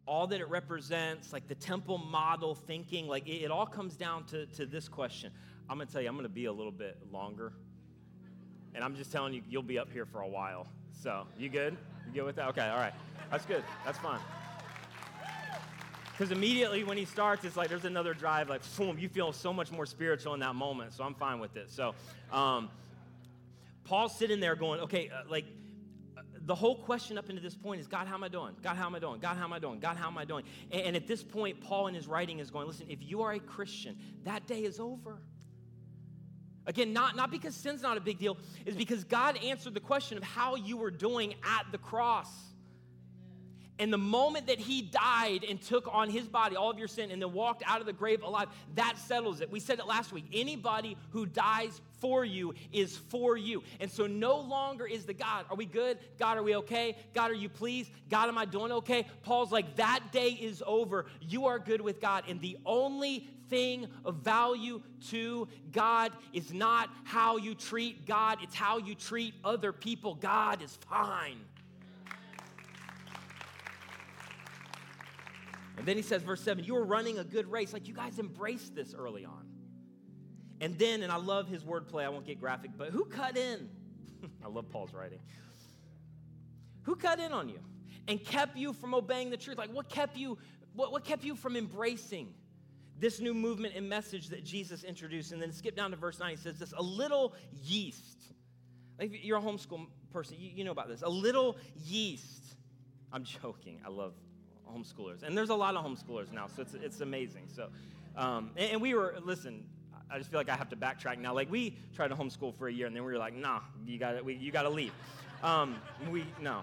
all 0.07 0.27
that 0.27 0.41
it 0.41 0.49
represents, 0.49 1.33
like 1.33 1.49
the 1.49 1.55
temple 1.55 1.99
model 1.99 2.55
thinking, 2.55 3.09
like 3.09 3.27
it, 3.27 3.43
it 3.43 3.51
all 3.51 3.67
comes 3.67 3.97
down 3.97 4.25
to, 4.27 4.47
to 4.47 4.67
this 4.67 4.89
question. 4.89 5.33
I'm 5.69 5.79
gonna 5.79 5.91
tell 5.91 6.03
you, 6.03 6.09
I'm 6.09 6.17
gonna 6.17 6.29
be 6.29 6.45
a 6.45 6.53
little 6.53 6.73
bit 6.73 6.99
longer. 7.11 7.55
And 8.75 8.85
I'm 8.85 8.95
just 8.95 9.11
telling 9.11 9.33
you, 9.33 9.43
you'll 9.49 9.63
be 9.63 9.79
up 9.79 9.91
here 9.91 10.05
for 10.05 10.21
a 10.21 10.29
while. 10.29 10.69
So, 10.93 11.27
you 11.39 11.49
good? 11.49 11.77
You 12.07 12.13
good 12.13 12.25
with 12.25 12.37
that? 12.37 12.49
Okay, 12.49 12.69
all 12.69 12.77
right. 12.77 12.93
That's 13.31 13.47
good. 13.47 13.65
That's 13.85 13.99
fine. 13.99 14.21
Because 16.17 16.31
immediately 16.31 16.83
when 16.83 16.97
he 16.97 17.05
starts, 17.05 17.45
it's 17.45 17.59
like 17.59 17.69
there's 17.69 17.85
another 17.85 18.15
drive, 18.15 18.49
like, 18.49 18.63
boom, 18.79 18.99
you 18.99 19.07
feel 19.07 19.33
so 19.35 19.53
much 19.53 19.71
more 19.71 19.85
spiritual 19.85 20.33
in 20.33 20.41
that 20.41 20.55
moment. 20.55 20.95
So 20.95 21.05
I'm 21.05 21.15
fine 21.15 21.41
with 21.41 21.57
it. 21.57 21.71
So 21.71 21.95
um, 22.33 22.71
Paul's 23.85 24.17
sitting 24.17 24.41
there 24.41 24.57
going, 24.57 24.81
okay, 24.81 25.11
uh, 25.11 25.29
like, 25.29 25.45
the 26.41 26.55
whole 26.55 26.77
question 26.77 27.19
up 27.19 27.29
into 27.29 27.43
this 27.43 27.55
point 27.55 27.83
is 27.83 27.87
God, 27.87 28.07
how 28.07 28.15
am 28.15 28.25
I 28.25 28.29
doing? 28.29 28.55
God, 28.63 28.77
how 28.77 28.87
am 28.87 28.95
I 28.95 28.99
doing? 28.99 29.21
God, 29.21 29.37
how 29.37 29.45
am 29.45 29.53
I 29.53 29.59
doing? 29.59 29.79
God, 29.79 29.99
how 29.99 30.07
am 30.07 30.17
I 30.17 30.25
doing? 30.25 30.45
And, 30.71 30.83
and 30.83 30.97
at 30.97 31.07
this 31.07 31.23
point, 31.23 31.61
Paul 31.61 31.89
in 31.89 31.95
his 31.95 32.07
writing 32.07 32.39
is 32.39 32.51
going, 32.51 32.67
listen, 32.67 32.87
if 32.89 33.03
you 33.03 33.21
are 33.21 33.33
a 33.33 33.39
Christian, 33.39 33.99
that 34.25 34.47
day 34.47 34.61
is 34.61 34.81
over. 34.81 35.19
Again, 36.65 36.95
not, 36.95 37.15
not 37.15 37.31
because 37.31 37.55
sin's 37.55 37.83
not 37.83 37.99
a 37.99 38.01
big 38.01 38.19
deal, 38.19 38.39
is 38.65 38.75
because 38.75 39.05
God 39.05 39.37
answered 39.45 39.75
the 39.75 39.81
question 39.81 40.17
of 40.17 40.25
how 40.25 40.55
you 40.55 40.79
were 40.79 40.91
doing 40.91 41.35
at 41.45 41.71
the 41.73 41.79
cross. 41.79 42.31
And 43.79 43.93
the 43.93 43.99
moment 43.99 44.47
that 44.47 44.59
he 44.59 44.81
died 44.81 45.45
and 45.47 45.61
took 45.61 45.87
on 45.93 46.09
his 46.09 46.27
body 46.27 46.57
all 46.57 46.71
of 46.71 46.79
your 46.79 46.89
sin 46.89 47.11
and 47.11 47.21
then 47.21 47.33
walked 47.33 47.63
out 47.67 47.81
of 47.81 47.87
the 47.87 47.93
grave 47.93 48.23
alive, 48.23 48.49
that 48.75 48.97
settles 48.97 49.41
it. 49.43 49.51
We 49.51 49.61
said 49.61 49.79
it 49.79 49.87
last 49.87 50.13
week. 50.13 50.25
Anybody 50.33 50.97
who 51.11 51.27
dies 51.27 51.81
for 52.01 52.25
you 52.25 52.55
is 52.73 52.97
for 52.97 53.37
you. 53.37 53.63
And 53.81 53.91
so 53.91 54.07
no 54.07 54.39
longer 54.39 54.87
is 54.87 55.05
the 55.05 55.13
God, 55.13 55.45
are 55.51 55.57
we 55.57 55.67
good? 55.67 55.99
God, 56.19 56.39
are 56.39 56.43
we 56.43 56.57
okay? 56.57 56.97
God, 57.15 57.31
are 57.31 57.35
you 57.35 57.51
pleased? 57.51 57.91
God, 58.09 58.29
am 58.29 58.39
I 58.39 58.47
doing 58.47 58.73
okay? 58.73 59.07
Paul's 59.23 59.53
like, 59.53 59.77
that 59.77 60.05
day 60.11 60.31
is 60.31 60.63
over. 60.67 61.07
You 61.21 61.47
are 61.47 61.59
good 61.59 61.81
with 61.83 62.01
God. 62.01 62.25
And 62.29 62.41
the 62.41 62.57
only 62.65 63.29
thing 63.49 63.89
of 64.05 64.17
value 64.17 64.81
to 65.09 65.49
God 65.71 66.13
is 66.33 66.53
not 66.53 66.91
how 67.05 67.37
you 67.37 67.55
treat 67.55 68.07
God, 68.07 68.39
it's 68.43 68.55
how 68.55 68.79
you 68.79 68.95
treat 68.95 69.35
other 69.45 69.73
people. 69.73 70.15
God 70.15 70.63
is 70.63 70.77
fine. 70.89 71.39
And 75.77 75.87
then 75.87 75.97
he 75.97 76.03
says, 76.03 76.23
verse 76.23 76.41
7, 76.41 76.65
you 76.65 76.77
are 76.77 76.85
running 76.85 77.19
a 77.19 77.25
good 77.25 77.51
race. 77.51 77.73
Like 77.73 77.87
you 77.87 77.95
guys 77.95 78.19
embraced 78.19 78.75
this 78.75 78.95
early 78.95 79.25
on. 79.25 79.47
And 80.61 80.79
then, 80.79 81.03
and 81.03 81.13
I 81.13 81.17
love 81.17 81.49
his 81.49 81.65
wordplay, 81.65 82.05
I 82.05 82.09
won't 82.09 82.27
get 82.27 82.41
graphic, 82.41 82.71
but 82.77 82.89
who 82.89 83.05
cut 83.05 83.37
in? 83.37 83.69
I 84.45 84.49
love 84.49 84.71
Paul's 84.71 84.95
writing. 84.95 85.21
Who 86.83 86.97
cut 86.97 87.21
in 87.21 87.33
on 87.33 87.49
you 87.49 87.59
and 88.09 88.25
kept 88.25 88.57
you 88.57 88.73
from 88.73 88.95
obeying 88.95 89.29
the 89.31 89.37
truth? 89.37 89.59
Like 89.59 89.73
what 89.73 89.89
kept 89.89 90.17
you, 90.17 90.39
what, 90.75 90.93
what 90.93 91.05
kept 91.05 91.25
you 91.25 91.35
from 91.35 91.57
embracing 91.57 92.33
this 92.99 93.21
new 93.21 93.35
movement 93.35 93.75
and 93.77 93.87
message 93.87 94.29
that 94.29 94.45
Jesus 94.45 94.83
introduced? 94.83 95.33
And 95.33 95.43
then 95.43 95.53
skip 95.53 95.77
down 95.77 95.91
to 95.91 95.97
verse 95.97 96.19
9, 96.19 96.31
he 96.31 96.37
says 96.37 96.59
this, 96.59 96.73
a 96.77 96.83
little 96.83 97.35
yeast. 97.65 98.23
Like 98.99 99.11
you're 99.13 99.39
a 99.39 99.43
homeschool 99.43 99.89
person, 100.11 100.37
you, 100.39 100.51
you 100.55 100.65
know 100.65 100.71
about 100.71 100.89
this. 100.89 101.03
A 101.03 101.09
little 101.09 101.59
yeast. 101.85 102.55
I'm 103.13 103.25
joking. 103.43 103.81
I 103.85 103.91
love 103.91 104.15
homeschoolers. 104.67 105.23
And 105.23 105.37
there's 105.37 105.51
a 105.51 105.55
lot 105.55 105.75
of 105.75 105.85
homeschoolers 105.85 106.33
now, 106.33 106.47
so 106.47 106.63
it's, 106.63 106.75
it's 106.75 107.01
amazing. 107.01 107.45
So, 107.55 107.69
um, 108.17 108.51
and, 108.57 108.73
and, 108.73 108.81
we 108.81 108.95
were, 108.95 109.17
listen, 109.25 109.65
I 110.11 110.19
just 110.19 110.31
feel 110.31 110.41
like 110.41 110.49
I 110.49 110.57
have 110.57 110.69
to 110.71 110.77
backtrack 110.77 111.19
now. 111.19 111.35
Like, 111.35 111.51
we 111.51 111.77
tried 111.95 112.09
to 112.09 112.15
homeschool 112.15 112.55
for 112.55 112.69
a 112.69 112.73
year, 112.73 112.87
and 112.87 112.95
then 112.95 113.05
we 113.05 113.13
were 113.13 113.19
like, 113.19 113.35
nah, 113.35 113.61
you 113.85 113.99
gotta, 113.99 114.23
we, 114.23 114.35
you 114.35 114.53
gotta 114.53 114.71
leave. 114.71 114.93
Um, 115.43 115.77
we, 116.11 116.25
no. 116.41 116.63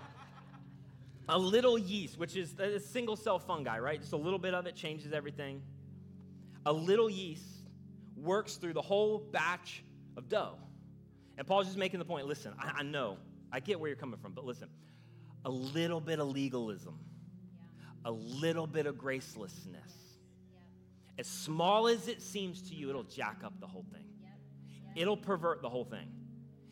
A 1.30 1.38
little 1.38 1.78
yeast, 1.78 2.18
which 2.18 2.36
is 2.36 2.58
a 2.60 2.80
single 2.80 3.16
cell 3.16 3.39
fungi, 3.39 3.80
right? 3.80 4.00
Just 4.00 4.13
a 4.13 4.18
little 4.18 4.39
bit 4.39 4.54
of 4.54 4.66
it 4.66 4.76
changes 4.76 5.13
everything. 5.13 5.62
A 6.66 6.74
little 6.74 7.10
yeast 7.10 7.44
works 8.18 8.56
through 8.56 8.74
the 8.74 8.82
whole 8.82 9.20
batch 9.32 9.84
of 10.18 10.30
dough. 10.30 10.56
And 11.38 11.48
Paul's 11.48 11.68
just 11.68 11.78
making 11.78 12.00
the 12.00 12.06
point 12.06 12.28
listen, 12.28 12.54
I, 12.60 12.74
I 12.80 12.84
know, 12.84 13.18
I 13.52 13.60
get 13.60 13.80
where 13.80 13.88
you're 13.89 13.98
coming 13.98 14.20
from, 14.20 14.34
but 14.34 14.46
listen, 14.46 14.70
a 15.46 15.50
little 15.50 16.00
bit 16.00 16.20
of 16.20 16.28
legalism 16.28 17.00
a 18.06 18.12
little 18.12 18.68
bit 18.68 18.86
of 18.86 18.96
gracelessness. 18.96 19.92
As 21.18 21.28
small 21.28 21.88
as 21.88 22.08
it 22.08 22.22
seems 22.22 22.62
to 22.70 22.76
you, 22.76 22.89
it'll 22.89 23.04
jack 23.04 23.42
up 23.44 23.60
the 23.60 23.68
whole 23.68 23.86
thing. 23.92 24.06
It'll 24.96 25.18
pervert 25.18 25.62
the 25.62 25.70
whole 25.70 25.86
thing. 25.86 26.08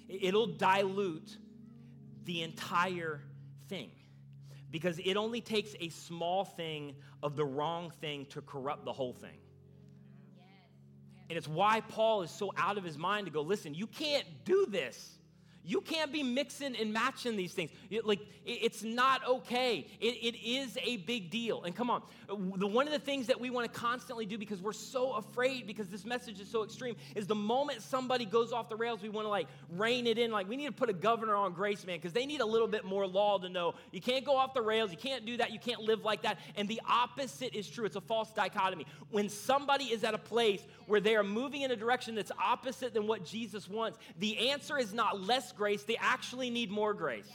It'll 0.09 0.47
dilute 0.47 1.37
the 2.25 2.41
entire 2.41 3.21
thing. 3.69 3.91
Because 4.69 4.99
it 4.99 5.17
only 5.17 5.41
takes 5.41 5.75
a 5.79 5.89
small 5.89 6.45
thing 6.45 6.95
of 7.21 7.35
the 7.35 7.45
wrong 7.45 7.91
thing 8.01 8.25
to 8.27 8.41
corrupt 8.41 8.85
the 8.85 8.93
whole 8.93 9.13
thing. 9.13 9.37
And 11.29 11.37
it's 11.37 11.47
why 11.47 11.81
Paul 11.81 12.23
is 12.23 12.31
so 12.31 12.51
out 12.57 12.77
of 12.77 12.83
his 12.83 12.97
mind 12.97 13.25
to 13.27 13.31
go, 13.31 13.41
listen, 13.41 13.73
you 13.73 13.87
can't 13.87 14.25
do 14.43 14.65
this. 14.69 15.17
You 15.63 15.81
can't 15.81 16.11
be 16.11 16.23
mixing 16.23 16.75
and 16.75 16.91
matching 16.91 17.35
these 17.37 17.53
things. 17.53 17.71
It, 17.89 18.05
like, 18.05 18.19
it, 18.45 18.59
it's 18.63 18.83
not 18.83 19.27
okay. 19.27 19.87
It, 19.99 20.15
it 20.21 20.43
is 20.43 20.77
a 20.83 20.97
big 20.97 21.29
deal. 21.29 21.63
And 21.63 21.75
come 21.75 21.89
on, 21.89 22.01
the, 22.57 22.67
one 22.67 22.87
of 22.87 22.93
the 22.93 22.99
things 22.99 23.27
that 23.27 23.39
we 23.39 23.49
want 23.49 23.71
to 23.71 23.79
constantly 23.79 24.25
do 24.25 24.37
because 24.37 24.61
we're 24.61 24.73
so 24.73 25.13
afraid, 25.13 25.67
because 25.67 25.87
this 25.87 26.05
message 26.05 26.39
is 26.39 26.49
so 26.49 26.63
extreme, 26.63 26.95
is 27.15 27.27
the 27.27 27.35
moment 27.35 27.81
somebody 27.81 28.25
goes 28.25 28.51
off 28.51 28.69
the 28.69 28.75
rails, 28.75 29.01
we 29.01 29.09
want 29.09 29.25
to 29.25 29.29
like 29.29 29.47
rein 29.69 30.07
it 30.07 30.17
in. 30.17 30.31
Like, 30.31 30.49
we 30.49 30.55
need 30.55 30.65
to 30.65 30.71
put 30.71 30.89
a 30.89 30.93
governor 30.93 31.35
on 31.35 31.53
grace, 31.53 31.85
man, 31.85 31.97
because 31.97 32.13
they 32.13 32.25
need 32.25 32.41
a 32.41 32.45
little 32.45 32.67
bit 32.67 32.83
more 32.83 33.05
law 33.05 33.37
to 33.37 33.49
know 33.49 33.75
you 33.91 34.01
can't 34.01 34.25
go 34.25 34.35
off 34.35 34.53
the 34.53 34.61
rails, 34.61 34.91
you 34.91 34.97
can't 34.97 35.25
do 35.25 35.37
that, 35.37 35.51
you 35.51 35.59
can't 35.59 35.81
live 35.81 36.03
like 36.03 36.23
that. 36.23 36.39
And 36.55 36.67
the 36.67 36.81
opposite 36.89 37.53
is 37.53 37.69
true. 37.69 37.85
It's 37.85 37.95
a 37.95 38.01
false 38.01 38.31
dichotomy. 38.31 38.85
When 39.11 39.29
somebody 39.29 39.85
is 39.85 40.03
at 40.03 40.13
a 40.13 40.17
place 40.17 40.61
where 40.91 40.99
they 40.99 41.15
are 41.15 41.23
moving 41.23 41.61
in 41.61 41.71
a 41.71 41.75
direction 41.75 42.15
that's 42.15 42.33
opposite 42.43 42.93
than 42.93 43.07
what 43.07 43.25
Jesus 43.25 43.69
wants, 43.69 43.97
the 44.19 44.49
answer 44.49 44.77
is 44.77 44.93
not 44.93 45.21
less 45.21 45.53
grace, 45.53 45.83
they 45.83 45.95
actually 45.95 46.49
need 46.49 46.69
more 46.69 46.93
grace. 46.93 47.31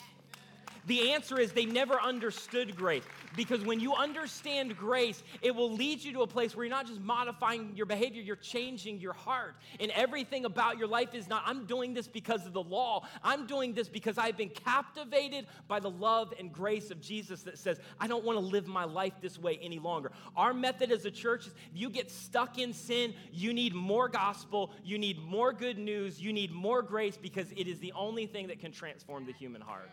The 0.86 1.12
answer 1.12 1.38
is 1.38 1.52
they 1.52 1.66
never 1.66 2.00
understood 2.00 2.76
grace. 2.76 3.02
Because 3.34 3.62
when 3.62 3.80
you 3.80 3.94
understand 3.94 4.76
grace, 4.76 5.22
it 5.42 5.54
will 5.54 5.72
lead 5.72 6.02
you 6.02 6.12
to 6.14 6.22
a 6.22 6.26
place 6.26 6.56
where 6.56 6.64
you're 6.64 6.74
not 6.74 6.86
just 6.86 7.00
modifying 7.00 7.72
your 7.74 7.86
behavior, 7.86 8.22
you're 8.22 8.36
changing 8.36 8.98
your 8.98 9.12
heart. 9.12 9.56
And 9.80 9.90
everything 9.90 10.44
about 10.44 10.78
your 10.78 10.86
life 10.86 11.14
is 11.14 11.28
not, 11.28 11.42
I'm 11.44 11.66
doing 11.66 11.92
this 11.92 12.06
because 12.06 12.46
of 12.46 12.52
the 12.52 12.62
law. 12.62 13.06
I'm 13.22 13.46
doing 13.46 13.74
this 13.74 13.88
because 13.88 14.16
I've 14.16 14.36
been 14.36 14.48
captivated 14.48 15.46
by 15.68 15.80
the 15.80 15.90
love 15.90 16.32
and 16.38 16.52
grace 16.52 16.90
of 16.90 17.00
Jesus 17.00 17.42
that 17.42 17.58
says, 17.58 17.80
I 18.00 18.06
don't 18.06 18.24
want 18.24 18.38
to 18.38 18.44
live 18.44 18.66
my 18.66 18.84
life 18.84 19.14
this 19.20 19.38
way 19.38 19.58
any 19.60 19.78
longer. 19.78 20.12
Our 20.36 20.54
method 20.54 20.92
as 20.92 21.04
a 21.04 21.10
church 21.10 21.46
is 21.46 21.52
if 21.72 21.80
you 21.80 21.90
get 21.90 22.10
stuck 22.10 22.58
in 22.58 22.72
sin, 22.72 23.12
you 23.32 23.52
need 23.52 23.74
more 23.74 24.08
gospel, 24.08 24.70
you 24.84 24.98
need 24.98 25.18
more 25.18 25.52
good 25.52 25.78
news, 25.78 26.20
you 26.20 26.32
need 26.32 26.52
more 26.52 26.82
grace 26.82 27.16
because 27.16 27.50
it 27.56 27.66
is 27.66 27.78
the 27.80 27.92
only 27.92 28.26
thing 28.26 28.46
that 28.48 28.60
can 28.60 28.72
transform 28.72 29.26
the 29.26 29.32
human 29.32 29.60
heart. 29.60 29.90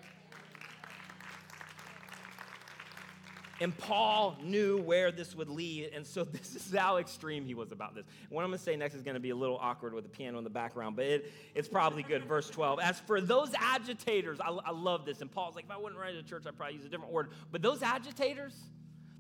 And 3.63 3.75
Paul 3.77 4.37
knew 4.43 4.77
where 4.79 5.09
this 5.09 5.33
would 5.35 5.47
lead. 5.47 5.91
And 5.95 6.05
so 6.05 6.23
this 6.31 6.53
is 6.53 6.75
how 6.75 6.97
extreme 6.97 7.45
he 7.45 7.55
was 7.55 7.71
about 7.71 7.95
this. 7.95 8.03
What 8.27 8.43
I'm 8.43 8.49
going 8.49 8.57
to 8.57 8.63
say 8.63 8.75
next 8.75 8.93
is 8.93 9.03
going 9.03 9.13
to 9.13 9.21
be 9.21 9.29
a 9.29 9.35
little 9.35 9.57
awkward 9.57 9.93
with 9.93 10.03
the 10.03 10.09
piano 10.09 10.37
in 10.37 10.43
the 10.43 10.49
background, 10.49 10.97
but 10.97 11.05
it, 11.05 11.31
it's 11.55 11.69
probably 11.69 12.03
good. 12.03 12.25
Verse 12.25 12.49
12. 12.49 12.81
As 12.81 12.99
for 12.99 13.21
those 13.21 13.53
agitators, 13.57 14.41
I, 14.41 14.49
I 14.49 14.71
love 14.71 15.05
this. 15.05 15.21
And 15.21 15.31
Paul's 15.31 15.55
like, 15.55 15.63
if 15.63 15.71
I 15.71 15.77
wouldn't 15.77 15.99
write 15.99 16.13
it 16.13 16.21
to 16.21 16.29
church, 16.29 16.43
I'd 16.45 16.57
probably 16.57 16.75
use 16.75 16.83
a 16.83 16.89
different 16.89 17.13
word. 17.13 17.29
But 17.53 17.61
those 17.61 17.81
agitators, 17.81 18.53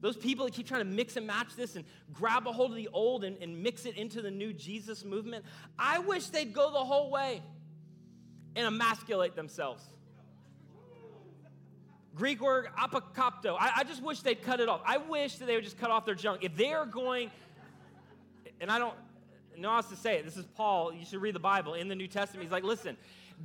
those 0.01 0.17
people 0.17 0.43
that 0.43 0.53
keep 0.53 0.67
trying 0.67 0.81
to 0.81 0.91
mix 0.91 1.15
and 1.15 1.25
match 1.25 1.55
this 1.55 1.77
and 1.77 1.85
grab 2.11 2.45
a 2.45 2.51
hold 2.51 2.71
of 2.71 2.75
the 2.75 2.89
old 2.91 3.23
and, 3.23 3.37
and 3.41 3.63
mix 3.63 3.85
it 3.85 3.95
into 3.95 4.21
the 4.21 4.31
new 4.31 4.51
Jesus 4.51 5.05
movement, 5.05 5.45
I 5.79 5.99
wish 5.99 6.27
they'd 6.27 6.51
go 6.51 6.69
the 6.69 6.83
whole 6.83 7.09
way 7.09 7.41
and 8.57 8.67
emasculate 8.67 9.37
themselves. 9.37 9.85
Greek 12.15 12.41
word 12.41 12.67
apokopto. 12.77 13.55
I, 13.59 13.71
I, 13.77 13.83
just 13.83 14.03
wish 14.03 14.19
they'd 14.21 14.41
cut 14.41 14.59
it 14.59 14.69
off. 14.69 14.81
I 14.85 14.97
wish 14.97 15.37
that 15.37 15.45
they 15.45 15.55
would 15.55 15.63
just 15.63 15.79
cut 15.79 15.89
off 15.89 16.05
their 16.05 16.15
junk. 16.15 16.43
If 16.43 16.55
they're 16.55 16.85
going, 16.85 17.31
and 18.61 18.71
I 18.71 18.77
don't 18.77 18.93
know 19.57 19.69
how 19.69 19.77
else 19.77 19.89
to 19.89 19.95
say 19.95 20.17
it, 20.17 20.25
this 20.25 20.37
is 20.37 20.45
Paul. 20.55 20.93
You 20.93 21.05
should 21.05 21.21
read 21.21 21.33
the 21.33 21.39
Bible 21.39 21.73
in 21.73 21.87
the 21.87 21.95
New 21.95 22.07
Testament. 22.07 22.43
He's 22.43 22.51
like, 22.51 22.63
listen, 22.63 22.97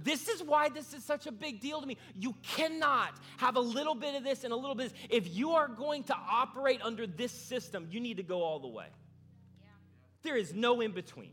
this 0.02 0.28
is 0.28 0.42
why 0.42 0.68
this 0.68 0.92
is 0.92 1.02
such 1.02 1.26
a 1.26 1.33
big 1.33 1.61
deal 1.61 1.81
to 1.81 1.87
me. 1.87 1.96
You 2.14 2.35
cannot 2.42 3.18
have 3.38 3.57
a 3.57 3.61
little 3.61 3.94
bit 3.94 4.14
of 4.14 4.22
this 4.22 4.44
and 4.44 4.52
a 4.52 4.57
little 4.57 4.74
bit 4.74 4.87
of 4.87 4.92
this. 4.92 5.00
If 5.11 5.35
you 5.35 5.52
are 5.52 5.68
going 5.68 6.04
to 6.04 6.14
operate 6.14 6.81
under 6.83 7.07
this 7.07 7.33
system, 7.33 7.88
you 7.90 8.00
need 8.00 8.18
to 8.18 8.22
go 8.22 8.42
all 8.42 8.59
the 8.59 8.68
way. 8.68 8.87
Yeah. 9.61 9.68
There 10.22 10.37
is 10.37 10.52
no 10.52 10.81
in 10.83 10.92
between. 10.92 11.31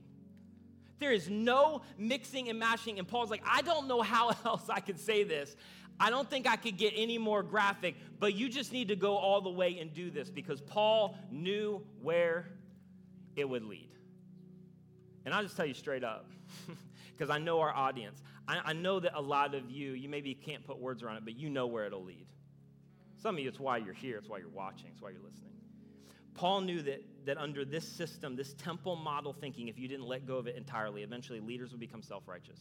There 0.99 1.11
is 1.11 1.29
no 1.29 1.81
mixing 1.97 2.49
and 2.49 2.57
mashing. 2.57 2.99
And 2.99 3.07
Paul's 3.07 3.29
like, 3.29 3.43
I 3.45 3.61
don't 3.61 3.87
know 3.87 4.01
how 4.01 4.29
else 4.45 4.69
I 4.69 4.79
could 4.79 4.99
say 4.99 5.23
this 5.23 5.55
I 5.99 6.09
don't 6.09 6.29
think 6.29 6.47
I 6.47 6.55
could 6.55 6.77
get 6.77 6.93
any 6.95 7.17
more 7.17 7.41
graphic, 7.41 7.95
but 8.19 8.33
you 8.33 8.49
just 8.49 8.73
need 8.73 8.89
to 8.89 8.95
go 8.95 9.15
all 9.15 9.41
the 9.41 9.49
way 9.49 9.79
and 9.79 9.93
do 9.93 10.11
this 10.11 10.29
because 10.29 10.61
Paul 10.61 11.17
knew 11.31 11.81
where 12.01 12.47
it 13.35 13.47
would 13.47 13.63
lead. 13.63 13.89
And 15.25 15.33
I'll 15.33 15.43
just 15.43 15.55
tell 15.55 15.65
you 15.65 15.73
straight 15.73 16.03
up, 16.03 16.29
because 17.11 17.29
I 17.29 17.39
know 17.39 17.61
our 17.61 17.73
audience. 17.73 18.21
I, 18.47 18.61
I, 18.65 18.73
know 18.73 18.99
that 18.99 19.17
a 19.17 19.21
lot 19.21 19.55
of 19.55 19.71
you, 19.71 19.93
you 19.93 20.07
maybe 20.07 20.35
can't 20.35 20.65
put 20.65 20.77
words 20.77 21.01
around 21.01 21.17
it, 21.17 21.25
but 21.25 21.35
you 21.35 21.49
know 21.49 21.65
where 21.65 21.85
it'll 21.85 22.03
lead. 22.03 22.27
Some 23.17 23.35
of 23.35 23.41
you, 23.41 23.49
it's 23.49 23.59
why 23.59 23.77
you're 23.77 23.93
here, 23.93 24.17
it's 24.17 24.29
why 24.29 24.37
you're 24.37 24.49
watching, 24.49 24.89
it's 24.91 25.01
why 25.01 25.09
you're 25.09 25.23
listening. 25.23 25.51
Paul 26.35 26.61
knew 26.61 26.81
that, 26.83 27.01
that 27.25 27.37
under 27.37 27.65
this 27.65 27.87
system, 27.87 28.35
this 28.35 28.53
temple 28.53 28.97
model 28.97 29.33
thinking, 29.33 29.67
if 29.67 29.79
you 29.79 29.87
didn't 29.87 30.05
let 30.05 30.27
go 30.27 30.35
of 30.37 30.47
it 30.47 30.55
entirely, 30.55 31.01
eventually 31.01 31.39
leaders 31.39 31.71
would 31.71 31.79
become 31.79 32.03
self 32.03 32.27
righteous. 32.27 32.59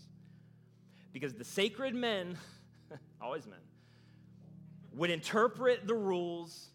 Because 1.12 1.34
the 1.34 1.44
sacred 1.44 1.94
men, 1.94 2.38
always 3.22 3.46
men, 3.46 3.58
would 4.92 5.10
interpret 5.10 5.86
the 5.86 5.94
rules, 5.94 6.68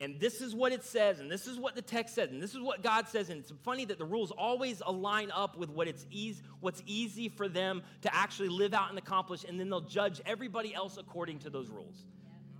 and 0.00 0.20
this 0.20 0.40
is 0.40 0.54
what 0.54 0.72
it 0.72 0.84
says, 0.84 1.20
and 1.20 1.30
this 1.30 1.46
is 1.46 1.58
what 1.58 1.74
the 1.74 1.82
text 1.82 2.14
says, 2.14 2.30
and 2.30 2.42
this 2.42 2.54
is 2.54 2.60
what 2.60 2.82
God 2.82 3.08
says. 3.08 3.30
And 3.30 3.40
it's 3.40 3.52
funny 3.64 3.84
that 3.86 3.98
the 3.98 4.04
rules 4.04 4.30
always 4.30 4.82
align 4.84 5.30
up 5.30 5.56
with 5.56 5.70
what 5.70 5.88
it's 5.88 6.06
easy, 6.10 6.42
what's 6.60 6.82
easy 6.86 7.28
for 7.28 7.48
them 7.48 7.82
to 8.02 8.14
actually 8.14 8.48
live 8.48 8.74
out 8.74 8.90
and 8.90 8.98
accomplish, 8.98 9.44
and 9.44 9.58
then 9.58 9.70
they'll 9.70 9.80
judge 9.80 10.20
everybody 10.26 10.74
else 10.74 10.98
according 10.98 11.38
to 11.40 11.50
those 11.50 11.70
rules. 11.70 12.04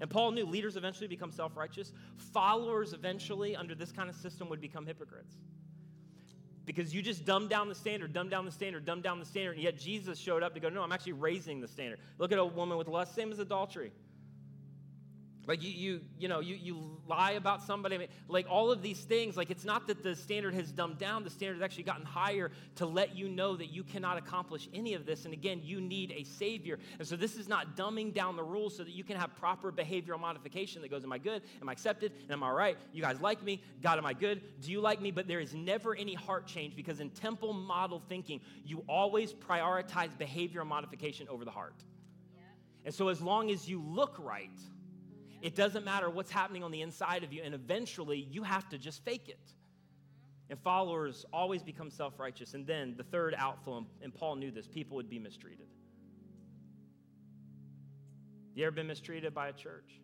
And 0.00 0.10
Paul 0.10 0.30
knew 0.32 0.44
leaders 0.44 0.76
eventually 0.76 1.08
become 1.08 1.32
self 1.32 1.56
righteous. 1.56 1.92
Followers 2.32 2.92
eventually, 2.92 3.56
under 3.56 3.74
this 3.74 3.92
kind 3.92 4.10
of 4.10 4.16
system, 4.16 4.48
would 4.50 4.60
become 4.60 4.86
hypocrites 4.86 5.36
because 6.66 6.92
you 6.92 7.00
just 7.00 7.24
dumb 7.24 7.48
down 7.48 7.68
the 7.68 7.74
standard, 7.74 8.12
dumb 8.12 8.28
down 8.28 8.44
the 8.44 8.50
standard, 8.50 8.84
dumb 8.84 9.00
down 9.00 9.20
the 9.20 9.24
standard. 9.24 9.52
And 9.52 9.62
yet 9.62 9.78
Jesus 9.78 10.18
showed 10.18 10.42
up 10.42 10.52
to 10.54 10.60
go, 10.60 10.68
no, 10.68 10.82
I'm 10.82 10.92
actually 10.92 11.12
raising 11.12 11.60
the 11.60 11.68
standard. 11.68 12.00
Look 12.18 12.32
at 12.32 12.38
a 12.38 12.44
woman 12.44 12.76
with 12.76 12.88
lust, 12.88 13.14
same 13.14 13.30
as 13.32 13.38
adultery. 13.38 13.92
Like 15.46 15.62
you, 15.62 15.70
you, 15.70 16.00
you 16.18 16.28
know, 16.28 16.40
you, 16.40 16.56
you 16.56 16.98
lie 17.06 17.32
about 17.32 17.62
somebody. 17.62 17.94
I 17.94 17.98
mean, 17.98 18.08
like 18.28 18.46
all 18.50 18.72
of 18.72 18.82
these 18.82 19.00
things, 19.00 19.36
like 19.36 19.50
it's 19.50 19.64
not 19.64 19.86
that 19.86 20.02
the 20.02 20.16
standard 20.16 20.54
has 20.54 20.72
dumbed 20.72 20.98
down. 20.98 21.22
The 21.22 21.30
standard 21.30 21.54
has 21.54 21.62
actually 21.62 21.84
gotten 21.84 22.04
higher 22.04 22.50
to 22.76 22.86
let 22.86 23.16
you 23.16 23.28
know 23.28 23.56
that 23.56 23.66
you 23.66 23.84
cannot 23.84 24.18
accomplish 24.18 24.68
any 24.74 24.94
of 24.94 25.06
this. 25.06 25.24
And 25.24 25.32
again, 25.32 25.60
you 25.62 25.80
need 25.80 26.12
a 26.16 26.24
savior. 26.24 26.78
And 26.98 27.06
so 27.06 27.14
this 27.14 27.36
is 27.36 27.48
not 27.48 27.76
dumbing 27.76 28.12
down 28.12 28.34
the 28.34 28.42
rules 28.42 28.76
so 28.76 28.82
that 28.82 28.92
you 28.92 29.04
can 29.04 29.16
have 29.16 29.36
proper 29.36 29.70
behavioral 29.70 30.18
modification 30.18 30.82
that 30.82 30.90
goes, 30.90 31.04
am 31.04 31.12
I 31.12 31.18
good? 31.18 31.42
Am 31.62 31.68
I 31.68 31.72
accepted? 31.72 32.12
And 32.22 32.32
am 32.32 32.42
I 32.42 32.50
right? 32.50 32.76
You 32.92 33.02
guys 33.02 33.20
like 33.20 33.42
me? 33.42 33.62
God, 33.82 33.98
am 33.98 34.06
I 34.06 34.14
good? 34.14 34.42
Do 34.60 34.72
you 34.72 34.80
like 34.80 35.00
me? 35.00 35.12
But 35.12 35.28
there 35.28 35.40
is 35.40 35.54
never 35.54 35.94
any 35.94 36.14
heart 36.14 36.46
change 36.46 36.74
because 36.74 36.98
in 36.98 37.10
temple 37.10 37.52
model 37.52 38.02
thinking, 38.08 38.40
you 38.64 38.82
always 38.88 39.32
prioritize 39.32 40.10
behavioral 40.18 40.66
modification 40.66 41.28
over 41.28 41.44
the 41.44 41.52
heart. 41.52 41.84
Yeah. 42.34 42.42
And 42.86 42.94
so 42.94 43.08
as 43.08 43.20
long 43.20 43.50
as 43.50 43.68
you 43.68 43.80
look 43.80 44.16
right, 44.18 44.50
it 45.42 45.54
doesn't 45.54 45.84
matter 45.84 46.08
what's 46.10 46.30
happening 46.30 46.62
on 46.62 46.70
the 46.70 46.82
inside 46.82 47.24
of 47.24 47.32
you, 47.32 47.42
and 47.42 47.54
eventually 47.54 48.26
you 48.30 48.42
have 48.42 48.68
to 48.70 48.78
just 48.78 49.04
fake 49.04 49.28
it. 49.28 49.52
And 50.48 50.58
followers 50.60 51.26
always 51.32 51.62
become 51.62 51.90
self 51.90 52.18
righteous. 52.20 52.54
And 52.54 52.66
then 52.66 52.94
the 52.96 53.02
third 53.02 53.34
outflow, 53.36 53.84
and 54.02 54.14
Paul 54.14 54.36
knew 54.36 54.50
this 54.50 54.66
people 54.66 54.96
would 54.96 55.10
be 55.10 55.18
mistreated. 55.18 55.66
You 58.54 58.64
ever 58.64 58.74
been 58.74 58.86
mistreated 58.86 59.34
by 59.34 59.48
a 59.48 59.52
church? 59.52 60.00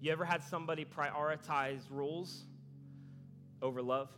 You 0.00 0.12
ever 0.12 0.24
had 0.24 0.42
somebody 0.42 0.84
prioritize 0.84 1.80
rules 1.90 2.44
over 3.60 3.82
love? 3.82 4.08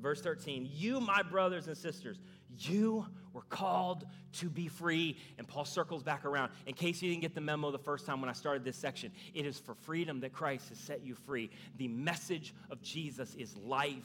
Verse 0.00 0.20
13, 0.20 0.68
you, 0.72 1.00
my 1.00 1.22
brothers 1.22 1.66
and 1.66 1.76
sisters, 1.76 2.20
you 2.56 3.06
were 3.38 3.56
called 3.56 4.04
to 4.32 4.50
be 4.50 4.66
free. 4.66 5.16
And 5.38 5.46
Paul 5.46 5.64
circles 5.64 6.02
back 6.02 6.24
around. 6.24 6.50
In 6.66 6.74
case 6.74 7.00
you 7.00 7.08
didn't 7.08 7.22
get 7.22 7.36
the 7.36 7.40
memo 7.40 7.70
the 7.70 7.78
first 7.78 8.04
time 8.04 8.20
when 8.20 8.28
I 8.28 8.32
started 8.32 8.64
this 8.64 8.76
section, 8.76 9.12
it 9.32 9.46
is 9.46 9.60
for 9.60 9.74
freedom 9.74 10.18
that 10.20 10.32
Christ 10.32 10.70
has 10.70 10.78
set 10.78 11.04
you 11.04 11.14
free. 11.14 11.48
The 11.76 11.86
message 11.86 12.52
of 12.68 12.82
Jesus 12.82 13.36
is 13.36 13.56
life 13.56 14.02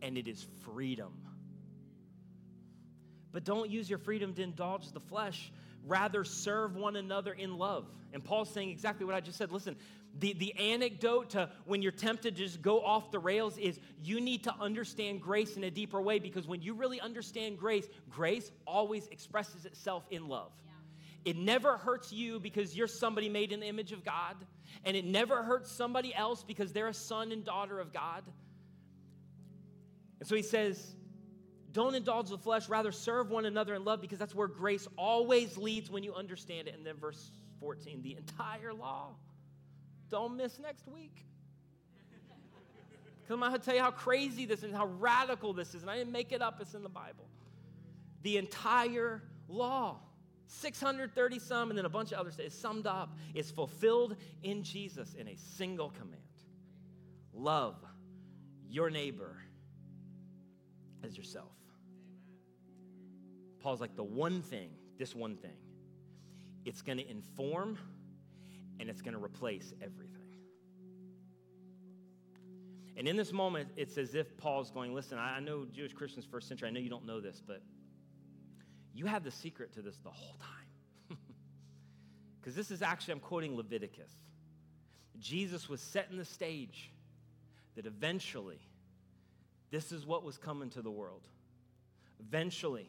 and 0.00 0.16
it 0.16 0.28
is 0.28 0.46
freedom. 0.64 1.12
But 3.32 3.44
don't 3.44 3.68
use 3.68 3.90
your 3.90 3.98
freedom 3.98 4.32
to 4.32 4.42
indulge 4.42 4.92
the 4.92 5.00
flesh. 5.00 5.52
Rather, 5.84 6.24
serve 6.24 6.74
one 6.74 6.96
another 6.96 7.34
in 7.34 7.58
love. 7.58 7.84
And 8.14 8.24
Paul's 8.24 8.48
saying 8.48 8.70
exactly 8.70 9.04
what 9.04 9.14
I 9.14 9.20
just 9.20 9.36
said. 9.36 9.52
Listen, 9.52 9.76
the, 10.18 10.32
the 10.34 10.56
anecdote 10.58 11.30
to 11.30 11.48
when 11.64 11.82
you're 11.82 11.92
tempted 11.92 12.36
to 12.36 12.44
just 12.44 12.62
go 12.62 12.80
off 12.80 13.10
the 13.10 13.18
rails 13.18 13.56
is 13.58 13.78
you 14.02 14.20
need 14.20 14.44
to 14.44 14.54
understand 14.60 15.20
grace 15.20 15.56
in 15.56 15.64
a 15.64 15.70
deeper 15.70 16.00
way 16.00 16.18
because 16.18 16.46
when 16.46 16.60
you 16.60 16.74
really 16.74 17.00
understand 17.00 17.58
grace, 17.58 17.86
grace 18.10 18.50
always 18.66 19.06
expresses 19.08 19.64
itself 19.64 20.04
in 20.10 20.28
love. 20.28 20.50
Yeah. 20.64 21.30
It 21.30 21.36
never 21.36 21.76
hurts 21.76 22.12
you 22.12 22.40
because 22.40 22.76
you're 22.76 22.88
somebody 22.88 23.28
made 23.28 23.52
in 23.52 23.60
the 23.60 23.66
image 23.66 23.92
of 23.92 24.04
God, 24.04 24.36
and 24.84 24.96
it 24.96 25.04
never 25.04 25.42
hurts 25.42 25.70
somebody 25.70 26.14
else 26.14 26.42
because 26.42 26.72
they're 26.72 26.88
a 26.88 26.94
son 26.94 27.30
and 27.30 27.44
daughter 27.44 27.78
of 27.78 27.92
God. 27.92 28.24
And 30.18 30.28
so 30.28 30.34
he 30.34 30.42
says, 30.42 30.96
don't 31.70 31.94
indulge 31.94 32.30
the 32.30 32.38
flesh, 32.38 32.68
rather 32.68 32.90
serve 32.90 33.30
one 33.30 33.44
another 33.44 33.74
in 33.74 33.84
love 33.84 34.00
because 34.00 34.18
that's 34.18 34.34
where 34.34 34.48
grace 34.48 34.88
always 34.96 35.56
leads 35.56 35.90
when 35.90 36.02
you 36.02 36.12
understand 36.14 36.66
it. 36.66 36.74
And 36.74 36.84
then 36.84 36.96
verse 36.96 37.30
14, 37.60 38.02
the 38.02 38.16
entire 38.16 38.72
law 38.72 39.14
don't 40.10 40.36
miss 40.36 40.58
next 40.58 40.86
week. 40.88 41.24
Because 43.22 43.34
I'm 43.34 43.40
going 43.40 43.52
to 43.52 43.58
tell 43.58 43.74
you 43.74 43.82
how 43.82 43.90
crazy 43.90 44.46
this 44.46 44.62
is 44.62 44.72
how 44.72 44.86
radical 44.86 45.52
this 45.52 45.74
is. 45.74 45.82
And 45.82 45.90
I 45.90 45.98
didn't 45.98 46.12
make 46.12 46.32
it 46.32 46.40
up, 46.40 46.60
it's 46.60 46.74
in 46.74 46.82
the 46.82 46.88
Bible. 46.88 47.28
The 48.22 48.38
entire 48.38 49.22
law, 49.48 49.98
630 50.46 51.38
some, 51.38 51.70
and 51.70 51.78
then 51.78 51.84
a 51.84 51.90
bunch 51.90 52.12
of 52.12 52.18
others, 52.18 52.38
is 52.38 52.54
summed 52.54 52.86
up, 52.86 53.16
is 53.34 53.50
fulfilled 53.50 54.16
in 54.42 54.62
Jesus 54.62 55.14
in 55.14 55.28
a 55.28 55.36
single 55.36 55.90
command 55.90 56.22
love 57.38 57.76
your 58.68 58.90
neighbor 58.90 59.36
as 61.02 61.16
yourself. 61.16 61.52
Paul's 63.60 63.80
like, 63.80 63.96
the 63.96 64.04
one 64.04 64.42
thing, 64.42 64.70
this 64.98 65.14
one 65.14 65.36
thing, 65.36 65.56
it's 66.64 66.82
going 66.82 66.98
to 66.98 67.08
inform 67.08 67.78
and 68.80 68.88
it's 68.88 69.02
going 69.02 69.14
to 69.14 69.22
replace 69.22 69.72
everything. 69.82 70.28
And 72.96 73.06
in 73.06 73.16
this 73.16 73.32
moment, 73.32 73.68
it's 73.76 73.96
as 73.96 74.14
if 74.14 74.36
Paul's 74.36 74.70
going, 74.70 74.92
Listen, 74.94 75.18
I 75.18 75.38
know 75.40 75.66
Jewish 75.72 75.92
Christians 75.92 76.26
first 76.28 76.48
century, 76.48 76.68
I 76.68 76.72
know 76.72 76.80
you 76.80 76.90
don't 76.90 77.06
know 77.06 77.20
this, 77.20 77.40
but 77.44 77.62
you 78.92 79.06
have 79.06 79.22
the 79.22 79.30
secret 79.30 79.72
to 79.74 79.82
this 79.82 79.98
the 79.98 80.10
whole 80.10 80.36
time. 80.38 81.18
Because 82.40 82.54
this 82.54 82.70
is 82.70 82.82
actually, 82.82 83.12
I'm 83.12 83.20
quoting 83.20 83.56
Leviticus. 83.56 84.10
Jesus 85.18 85.68
was 85.68 85.82
setting 85.82 86.16
the 86.16 86.24
stage 86.24 86.90
that 87.76 87.84
eventually 87.84 88.60
this 89.70 89.92
is 89.92 90.06
what 90.06 90.24
was 90.24 90.38
coming 90.38 90.70
to 90.70 90.82
the 90.82 90.90
world. 90.90 91.28
Eventually, 92.20 92.88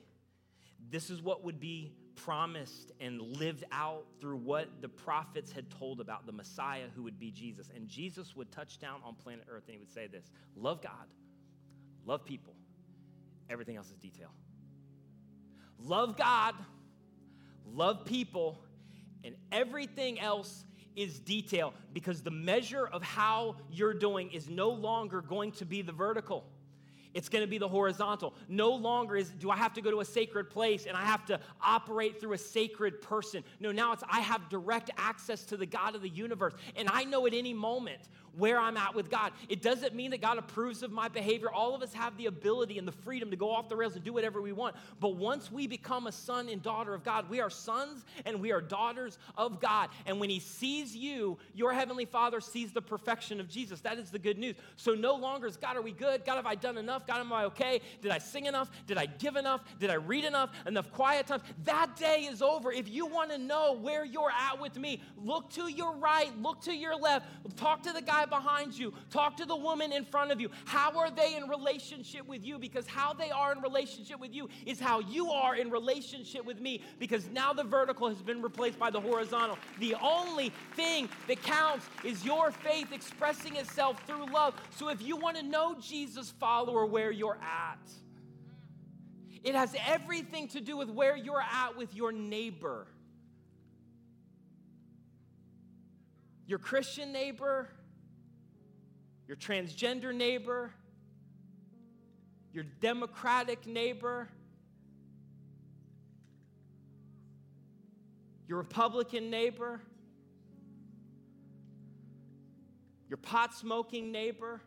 this 0.90 1.10
is 1.10 1.22
what 1.22 1.44
would 1.44 1.60
be 1.60 1.94
promised 2.16 2.92
and 3.00 3.22
lived 3.22 3.64
out 3.72 4.06
through 4.20 4.38
what 4.38 4.82
the 4.82 4.90
prophets 4.90 5.52
had 5.52 5.70
told 5.70 6.00
about 6.00 6.26
the 6.26 6.32
Messiah 6.32 6.86
who 6.96 7.04
would 7.04 7.20
be 7.20 7.32
Jesus. 7.32 7.70
And 7.76 7.88
Jesus 7.88 8.36
would 8.36 8.52
touch 8.52 8.80
down 8.80 9.02
on 9.04 9.16
planet 9.16 9.46
Earth 9.50 9.64
and 9.68 9.74
he 9.74 9.80
would 9.80 9.92
say 9.92 10.08
this 10.08 10.32
love 10.56 10.82
God, 10.82 11.08
love 12.06 12.26
people, 12.26 12.54
everything 13.50 13.76
else 13.76 13.90
is 13.90 13.98
detail. 13.98 14.30
Love 15.82 16.18
God, 16.18 16.56
love 17.66 18.06
people, 18.06 18.60
and 19.24 19.36
everything 19.52 20.20
else 20.20 20.66
is 20.96 21.20
detail 21.20 21.74
because 21.94 22.22
the 22.22 22.32
measure 22.32 22.86
of 22.86 23.02
how 23.02 23.56
you're 23.72 23.94
doing 23.94 24.32
is 24.32 24.50
no 24.50 24.70
longer 24.70 25.22
going 25.22 25.52
to 25.54 25.66
be 25.66 25.82
the 25.82 25.92
vertical. 25.92 26.46
It's 27.14 27.30
going 27.30 27.44
to 27.44 27.48
be 27.48 27.58
the 27.58 27.68
horizontal. 27.68 28.34
No 28.48 28.72
longer 28.72 29.16
is 29.16 29.30
do 29.32 29.50
I 29.50 29.58
have 29.58 29.74
to 29.74 29.82
go 29.82 29.90
to 29.90 30.02
a 30.02 30.06
sacred 30.06 30.50
place 30.50 30.86
and 30.86 30.96
I 30.96 31.04
have 31.06 31.26
to 31.26 31.40
operate 31.62 32.22
through 32.22 32.34
a 32.34 32.38
sacred 32.38 33.02
person. 33.02 33.44
No, 33.60 33.72
now 33.72 33.94
it's 33.94 34.04
I 34.10 34.20
have 34.20 34.48
direct 34.50 34.92
access 34.98 35.44
to 35.46 35.58
the 35.58 35.66
God 35.66 35.96
of 35.96 36.02
the 36.02 36.10
universe. 36.10 36.54
And 36.76 36.88
I 36.92 37.04
know 37.04 37.26
at 37.26 37.34
any 37.34 37.54
moment 37.54 38.02
where 38.38 38.60
I'm 38.60 38.78
at 38.78 38.96
with 38.96 39.10
God. 39.10 39.32
It 39.48 39.62
doesn't 39.62 39.96
mean 39.96 40.12
that 40.12 40.22
God 40.22 40.38
approves 40.38 40.84
of 40.84 40.92
my 40.92 41.08
behavior. 41.08 41.52
All 41.52 41.76
of 41.76 41.82
us 41.82 41.94
have 41.94 42.16
the 42.18 42.28
ability 42.28 42.78
and 42.78 42.88
the 42.88 42.92
freedom 42.92 43.30
to 43.32 43.36
go 43.36 43.52
off 43.52 43.70
the 43.70 43.76
rails 43.76 43.96
and 43.96 44.04
do 44.04 44.14
whatever 44.14 44.42
we 44.42 44.52
want. 44.52 44.76
But 45.00 45.16
once 45.16 45.52
we 45.52 45.68
become 45.68 46.08
a 46.08 46.12
son 46.12 46.50
and 46.50 46.62
daughter 46.62 46.94
of 46.94 47.04
God, 47.04 47.30
we 47.30 47.40
are 47.40 47.50
sons 47.50 48.06
and 48.26 48.42
we 48.42 48.52
are 48.52 48.62
daughters 48.62 49.18
of 49.38 49.60
God. 49.60 49.90
And 50.06 50.20
when 50.20 50.30
He 50.30 50.40
sees 50.40 50.96
you, 50.96 51.38
your 51.54 51.74
Heavenly 51.74 52.06
Father 52.06 52.40
sees 52.42 52.72
the 52.72 52.82
perfection 52.82 53.40
of 53.40 53.50
Jesus. 53.50 53.82
That 53.82 53.98
is 53.98 54.12
the 54.12 54.20
good 54.20 54.38
news. 54.38 54.56
So 54.76 54.94
no 54.94 55.16
longer 55.16 55.48
is 55.48 55.58
God, 55.58 55.78
are 55.78 55.82
we 55.82 55.92
good? 55.92 56.26
God, 56.26 56.36
have 56.36 56.46
I 56.46 56.56
done 56.56 56.78
enough? 56.78 57.06
God, 57.08 57.20
am 57.20 57.32
I 57.34 57.46
okay? 57.46 57.82
Did 58.02 58.12
I 58.12 58.18
sing 58.18 58.46
enough? 58.46 58.72
Did 58.88 58.98
I 58.98 59.06
give 59.06 59.36
enough? 59.36 59.62
Did 59.80 59.90
I 59.90 59.96
read 59.96 60.26
enough? 60.26 60.52
Enough 60.66 60.92
quiet 60.92 61.28
time? 61.28 61.42
That 61.64 61.96
day 61.96 62.28
is 62.30 62.42
over. 62.42 62.72
If 62.72 62.90
you 62.90 63.06
want 63.06 63.32
to 63.32 63.38
know 63.38 63.74
where 63.74 64.06
you're 64.06 64.32
at 64.32 64.60
with 64.60 64.78
me, 64.78 65.02
look 65.18 65.50
to 65.52 65.72
your 65.72 65.96
right, 65.96 66.32
look 66.42 66.62
to 66.62 66.74
your 66.74 66.96
left, 66.96 67.28
talk 67.58 67.84
to 67.84 67.94
the 67.94 68.02
guy 68.02 68.19
behind 68.26 68.78
you, 68.78 68.94
talk 69.10 69.38
to 69.38 69.46
the 69.46 69.56
woman 69.56 69.92
in 69.92 70.06
front 70.06 70.32
of 70.32 70.40
you. 70.42 70.50
How 70.66 70.98
are 70.98 71.12
they 71.12 71.36
in 71.36 71.48
relationship 71.48 72.28
with 72.28 72.46
you? 72.46 72.60
Because 72.60 72.88
how 72.88 73.14
they 73.14 73.30
are 73.32 73.52
in 73.52 73.62
relationship 73.62 74.20
with 74.20 74.34
you 74.34 74.50
is 74.66 74.80
how 74.80 75.00
you 75.00 75.30
are 75.32 75.56
in 75.56 75.70
relationship 75.70 76.46
with 76.46 76.60
me, 76.60 76.82
because 77.00 77.30
now 77.30 77.54
the 77.54 77.64
vertical 77.64 78.10
has 78.10 78.22
been 78.22 78.42
replaced 78.42 78.80
by 78.80 78.90
the 78.90 79.00
horizontal. 79.00 79.58
The 79.80 79.96
only 80.02 80.52
thing 80.76 81.10
that 81.28 81.42
counts 81.44 81.86
is 82.04 82.26
your 82.26 82.52
faith 82.52 82.92
expressing 82.92 83.56
itself 83.56 84.02
through 84.06 84.26
love. 84.32 84.56
So 84.78 84.90
if 84.90 85.02
you 85.02 85.16
want 85.16 85.38
to 85.38 85.44
know 85.44 85.76
Jesus, 85.80 86.32
follower, 86.32 86.86
where 86.86 87.12
you're 87.12 87.38
at, 87.42 87.80
it 89.44 89.56
has 89.56 89.76
everything 89.88 90.50
to 90.50 90.60
do 90.60 90.76
with 90.76 90.90
where 90.90 91.16
you're 91.16 91.42
at 91.42 91.78
with 91.78 91.96
your 91.96 92.12
neighbor. 92.12 92.88
Your 96.46 96.60
Christian 96.60 97.14
neighbor, 97.14 97.70
your 99.30 99.38
transgender 99.38 100.12
neighbor, 100.12 100.72
your 102.52 102.64
Democratic 102.82 103.68
neighbor, 103.68 104.28
your 108.48 108.58
Republican 108.58 109.30
neighbor, 109.30 109.80
your 113.08 113.18
pot 113.18 113.54
smoking 113.54 114.12
neighbor, 114.12 114.60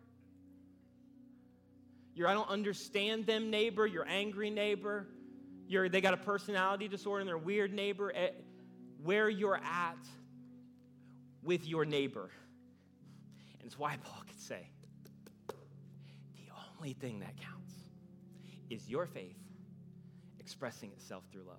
your 2.14 2.28
I 2.28 2.32
don't 2.32 2.48
understand 2.48 3.26
them 3.26 3.50
neighbor, 3.50 3.84
your 3.84 4.06
angry 4.06 4.48
neighbor, 4.48 5.08
your 5.66 5.88
they 5.88 6.00
got 6.00 6.14
a 6.14 6.18
personality 6.18 6.86
disorder 6.86 7.22
and 7.22 7.28
they're 7.28 7.36
weird 7.36 7.72
neighbor, 7.72 8.12
eh, 8.14 8.30
where 9.02 9.28
you're 9.28 9.56
at 9.56 9.98
with 11.42 11.66
your 11.66 11.84
neighbor. 11.84 12.30
And 13.62 13.70
it's 13.70 13.78
why 13.78 13.96
Paul 14.02 14.24
could 14.26 14.40
say 14.40 14.66
the 16.36 16.52
only 16.76 16.94
thing 16.94 17.20
that 17.20 17.36
counts 17.36 17.72
is 18.68 18.88
your 18.88 19.06
faith 19.06 19.36
expressing 20.40 20.90
itself 20.90 21.22
through 21.30 21.44
love. 21.44 21.56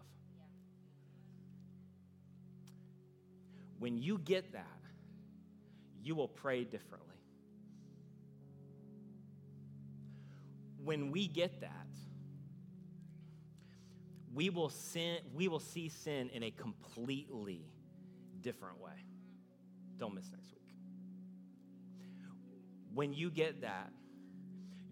When 3.79 3.97
you 3.97 4.17
get 4.17 4.51
that, 4.51 4.67
you 6.01 6.15
will 6.15 6.27
pray 6.27 6.65
differently. 6.65 7.15
When 10.83 11.11
we 11.11 11.27
get 11.27 11.61
that, 11.61 11.69
we 14.33 14.49
will 14.49 14.69
sin 14.69 15.19
we 15.33 15.47
will 15.47 15.59
see 15.59 15.87
sin 15.87 16.29
in 16.33 16.43
a 16.43 16.51
completely 16.51 17.61
different 18.41 18.81
way. 18.81 19.05
Don't 19.97 20.13
miss 20.13 20.29
next 20.31 20.51
week. 20.51 20.62
When 22.93 23.13
you 23.13 23.29
get 23.29 23.61
that, 23.61 23.91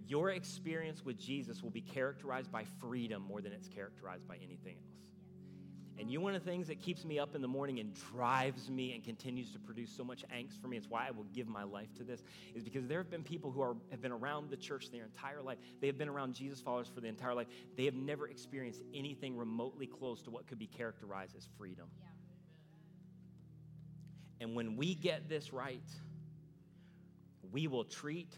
your 0.07 0.31
experience 0.31 1.05
with 1.05 1.17
Jesus 1.17 1.61
will 1.63 1.69
be 1.69 1.81
characterized 1.81 2.51
by 2.51 2.65
freedom 2.79 3.21
more 3.21 3.41
than 3.41 3.53
it's 3.53 3.67
characterized 3.67 4.27
by 4.27 4.35
anything 4.37 4.75
else. 4.75 4.91
And 5.97 6.09
you 6.09 6.19
one 6.19 6.33
of 6.33 6.43
the 6.43 6.49
things 6.49 6.67
that 6.67 6.79
keeps 6.81 7.05
me 7.05 7.19
up 7.19 7.35
in 7.35 7.41
the 7.41 7.47
morning 7.47 7.79
and 7.79 7.93
drives 7.93 8.69
me 8.69 8.93
and 8.93 9.03
continues 9.03 9.51
to 9.51 9.59
produce 9.59 9.91
so 9.95 10.03
much 10.03 10.25
angst 10.35 10.59
for 10.59 10.67
me, 10.67 10.77
it's 10.77 10.89
why 10.89 11.07
I 11.07 11.11
will 11.11 11.25
give 11.25 11.47
my 11.47 11.63
life 11.63 11.93
to 11.97 12.03
this, 12.03 12.23
is 12.55 12.63
because 12.63 12.87
there 12.87 12.97
have 12.97 13.11
been 13.11 13.23
people 13.23 13.51
who 13.51 13.61
are, 13.61 13.75
have 13.91 14.01
been 14.01 14.11
around 14.11 14.49
the 14.49 14.57
church 14.57 14.89
their 14.89 15.03
entire 15.03 15.41
life. 15.43 15.59
They 15.79 15.87
have 15.87 15.99
been 15.99 16.09
around 16.09 16.33
Jesus 16.33 16.59
followers 16.59 16.89
for 16.93 17.01
the 17.01 17.07
entire 17.07 17.35
life. 17.35 17.47
They 17.77 17.85
have 17.85 17.93
never 17.93 18.27
experienced 18.27 18.81
anything 18.95 19.37
remotely 19.37 19.85
close 19.85 20.23
to 20.23 20.31
what 20.31 20.47
could 20.47 20.57
be 20.57 20.65
characterized 20.67 21.35
as 21.35 21.47
freedom. 21.57 21.85
Yeah. 21.99 22.07
And 24.39 24.55
when 24.55 24.75
we 24.75 24.95
get 24.95 25.29
this 25.29 25.53
right, 25.53 25.87
we 27.51 27.67
will 27.67 27.83
treat 27.83 28.37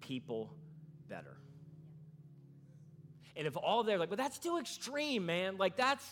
people 0.00 0.52
better. 1.08 1.36
And 3.36 3.46
if 3.46 3.56
all 3.56 3.82
they're 3.82 3.98
like, 3.98 4.10
well, 4.10 4.16
that's 4.16 4.38
too 4.38 4.58
extreme, 4.58 5.24
man. 5.26 5.56
Like, 5.56 5.76
that's, 5.76 6.04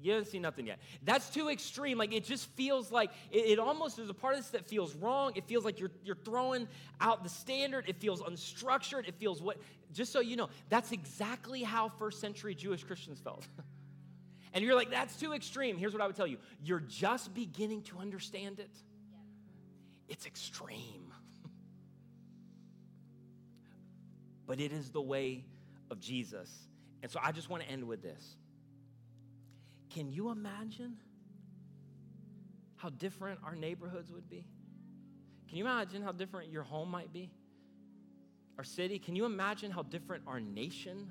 you 0.00 0.12
haven't 0.12 0.28
seen 0.28 0.42
nothing 0.42 0.66
yet. 0.66 0.78
That's 1.02 1.28
too 1.28 1.50
extreme. 1.50 1.98
Like, 1.98 2.14
it 2.14 2.24
just 2.24 2.48
feels 2.50 2.90
like, 2.90 3.10
it, 3.30 3.46
it, 3.46 3.58
almost 3.58 3.98
is 3.98 4.08
a 4.08 4.14
part 4.14 4.34
of 4.34 4.40
this 4.40 4.50
that 4.50 4.66
feels 4.66 4.94
wrong. 4.94 5.32
It 5.34 5.44
feels 5.44 5.64
like 5.64 5.78
you're, 5.78 5.90
you're 6.04 6.16
throwing 6.16 6.68
out 7.00 7.22
the 7.22 7.28
standard. 7.28 7.84
It 7.86 7.96
feels 7.96 8.22
unstructured. 8.22 9.06
It 9.06 9.14
feels 9.16 9.42
what, 9.42 9.58
just 9.92 10.12
so 10.12 10.20
you 10.20 10.36
know, 10.36 10.48
that's 10.70 10.92
exactly 10.92 11.62
how 11.62 11.90
first 11.90 12.20
century 12.20 12.54
Jewish 12.54 12.82
Christians 12.82 13.20
felt. 13.20 13.46
and 14.54 14.64
you're 14.64 14.74
like, 14.74 14.90
that's 14.90 15.16
too 15.16 15.34
extreme. 15.34 15.76
Here's 15.76 15.92
what 15.92 16.00
I 16.00 16.06
would 16.06 16.16
tell 16.16 16.26
you 16.26 16.38
you're 16.64 16.80
just 16.80 17.34
beginning 17.34 17.82
to 17.82 17.98
understand 17.98 18.58
it. 18.58 18.70
It's 20.08 20.24
extreme. 20.24 21.05
But 24.46 24.60
it 24.60 24.72
is 24.72 24.90
the 24.90 25.00
way 25.00 25.44
of 25.90 26.00
Jesus. 26.00 26.50
And 27.02 27.10
so 27.10 27.20
I 27.22 27.32
just 27.32 27.48
want 27.48 27.62
to 27.62 27.68
end 27.68 27.86
with 27.86 28.02
this. 28.02 28.36
Can 29.90 30.10
you 30.10 30.30
imagine 30.30 30.96
how 32.76 32.90
different 32.90 33.40
our 33.44 33.54
neighborhoods 33.54 34.12
would 34.12 34.28
be? 34.28 34.46
Can 35.48 35.58
you 35.58 35.64
imagine 35.64 36.02
how 36.02 36.12
different 36.12 36.50
your 36.50 36.64
home 36.64 36.90
might 36.90 37.12
be? 37.12 37.30
Our 38.58 38.64
city? 38.64 38.98
Can 38.98 39.16
you 39.16 39.24
imagine 39.24 39.70
how 39.70 39.82
different 39.82 40.24
our 40.26 40.40
nation 40.40 41.10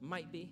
might 0.00 0.30
be? 0.30 0.50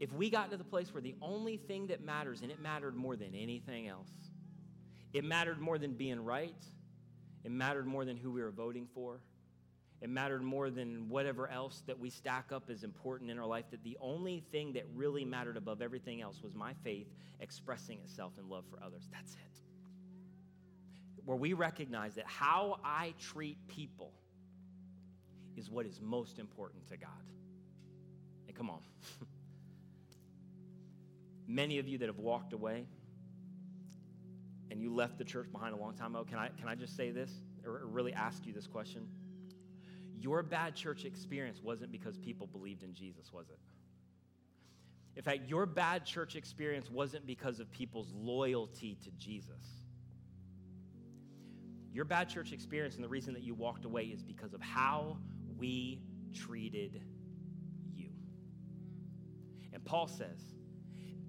if 0.00 0.12
we 0.12 0.30
got 0.30 0.50
to 0.50 0.56
the 0.56 0.64
place 0.64 0.92
where 0.92 1.00
the 1.00 1.14
only 1.22 1.56
thing 1.56 1.86
that 1.88 2.02
matters, 2.02 2.42
and 2.42 2.50
it 2.50 2.60
mattered 2.60 2.94
more 2.94 3.16
than 3.16 3.34
anything 3.34 3.88
else, 3.88 4.10
it 5.12 5.24
mattered 5.24 5.60
more 5.60 5.78
than 5.78 5.92
being 5.92 6.22
right, 6.22 6.62
It 7.44 7.50
mattered 7.50 7.86
more 7.86 8.04
than 8.04 8.16
who 8.16 8.30
we 8.30 8.42
were 8.42 8.50
voting 8.50 8.88
for. 8.94 9.20
It 10.00 10.10
mattered 10.10 10.42
more 10.42 10.70
than 10.70 11.08
whatever 11.08 11.48
else 11.48 11.82
that 11.86 11.98
we 11.98 12.10
stack 12.10 12.52
up 12.52 12.68
as 12.68 12.84
important 12.84 13.30
in 13.30 13.38
our 13.38 13.46
life. 13.46 13.64
That 13.70 13.82
the 13.82 13.96
only 14.00 14.44
thing 14.52 14.74
that 14.74 14.84
really 14.94 15.24
mattered 15.24 15.56
above 15.56 15.80
everything 15.80 16.20
else 16.20 16.42
was 16.42 16.54
my 16.54 16.74
faith 16.84 17.06
expressing 17.40 18.00
itself 18.00 18.32
in 18.38 18.48
love 18.48 18.64
for 18.70 18.82
others. 18.82 19.08
That's 19.10 19.32
it. 19.32 19.40
Where 21.24 21.36
we 21.36 21.54
recognize 21.54 22.14
that 22.16 22.26
how 22.26 22.78
I 22.84 23.14
treat 23.18 23.56
people 23.68 24.12
is 25.56 25.70
what 25.70 25.86
is 25.86 26.00
most 26.00 26.38
important 26.38 26.86
to 26.88 26.96
God. 26.96 27.10
And 28.46 28.56
come 28.56 28.70
on. 28.70 28.80
Many 31.48 31.78
of 31.78 31.88
you 31.88 31.98
that 31.98 32.06
have 32.06 32.18
walked 32.18 32.52
away 32.52 32.86
and 34.70 34.80
you 34.80 34.94
left 34.94 35.18
the 35.18 35.24
church 35.24 35.46
behind 35.52 35.74
a 35.74 35.76
long 35.76 35.94
time 35.94 36.14
ago, 36.14 36.24
can 36.24 36.38
I, 36.38 36.48
can 36.58 36.68
I 36.68 36.74
just 36.74 36.96
say 36.96 37.10
this 37.10 37.30
or 37.64 37.86
really 37.86 38.12
ask 38.14 38.46
you 38.46 38.52
this 38.52 38.66
question? 38.66 39.08
Your 40.18 40.42
bad 40.42 40.74
church 40.74 41.04
experience 41.04 41.60
wasn't 41.62 41.92
because 41.92 42.16
people 42.16 42.46
believed 42.46 42.82
in 42.82 42.94
Jesus, 42.94 43.32
was 43.32 43.48
it? 43.48 43.58
In 45.16 45.22
fact, 45.22 45.48
your 45.48 45.66
bad 45.66 46.04
church 46.04 46.36
experience 46.36 46.90
wasn't 46.90 47.26
because 47.26 47.60
of 47.60 47.70
people's 47.70 48.12
loyalty 48.14 48.98
to 49.04 49.10
Jesus. 49.12 49.84
Your 51.92 52.04
bad 52.04 52.28
church 52.28 52.52
experience 52.52 52.96
and 52.96 53.04
the 53.04 53.08
reason 53.08 53.32
that 53.34 53.42
you 53.42 53.54
walked 53.54 53.86
away 53.86 54.04
is 54.04 54.22
because 54.22 54.52
of 54.52 54.60
how 54.60 55.18
we 55.56 56.02
treated 56.34 57.00
you. 57.94 58.10
And 59.72 59.82
Paul 59.82 60.06
says, 60.06 60.55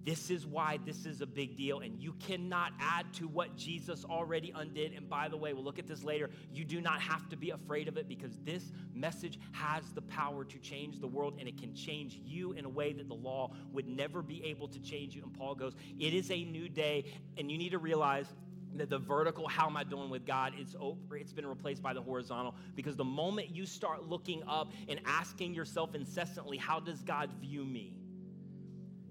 this 0.08 0.32
is 0.32 0.48
why 0.48 0.80
this 0.86 1.06
is 1.06 1.20
a 1.20 1.26
big 1.26 1.58
deal, 1.58 1.82
and 1.82 2.02
you 2.02 2.14
cannot 2.14 2.72
add 2.80 3.14
to 3.16 3.28
what 3.28 3.58
Jesus 3.58 4.06
already 4.06 4.54
undid. 4.56 4.94
And 4.94 5.10
by 5.10 5.28
the 5.28 5.36
way, 5.36 5.52
we'll 5.52 5.66
look 5.66 5.80
at 5.80 5.86
this 5.86 6.02
later. 6.02 6.30
You 6.54 6.64
do 6.64 6.80
not 6.80 7.02
have 7.02 7.28
to 7.28 7.36
be 7.36 7.50
afraid 7.50 7.90
of 7.90 7.98
it 7.98 8.08
because 8.08 8.38
this 8.46 8.72
message 8.94 9.38
has 9.52 9.92
the 9.92 10.02
power 10.04 10.46
to 10.46 10.58
change 10.60 11.02
the 11.02 11.08
world, 11.08 11.36
and 11.40 11.46
it 11.50 11.58
can 11.58 11.76
change 11.76 12.22
you 12.24 12.54
in 12.54 12.64
a 12.64 12.70
way 12.70 12.94
that 12.94 13.10
the 13.10 13.16
law 13.16 13.52
would 13.74 13.86
never 13.86 14.22
be 14.22 14.42
able 14.46 14.70
to 14.70 14.80
change 14.80 15.14
you. 15.14 15.24
And 15.24 15.34
Paul 15.34 15.56
goes, 15.56 15.76
It 16.00 16.14
is 16.14 16.32
a 16.32 16.42
new 16.42 16.70
day, 16.70 17.04
and 17.38 17.52
you 17.52 17.58
need 17.58 17.72
to 17.72 17.80
realize 17.80 18.34
that 18.76 18.90
the 18.90 19.00
vertical, 19.00 19.46
how 19.46 19.68
am 19.68 19.76
I 19.76 19.84
doing 19.84 20.10
with 20.10 20.26
God, 20.26 20.54
it's 20.58 20.74
over, 20.80 21.18
it's 21.18 21.34
been 21.34 21.46
replaced 21.46 21.84
by 21.84 21.94
the 21.94 22.02
horizontal. 22.02 22.56
Because 22.76 22.96
the 22.96 23.04
moment 23.04 23.54
you 23.54 23.66
start 23.66 24.08
looking 24.08 24.42
up 24.48 24.72
and 24.88 25.02
asking 25.06 25.54
yourself 25.54 25.96
incessantly, 25.96 26.56
How 26.56 26.80
does 26.80 27.02
God 27.02 27.30
view 27.42 27.66
me? 27.66 27.98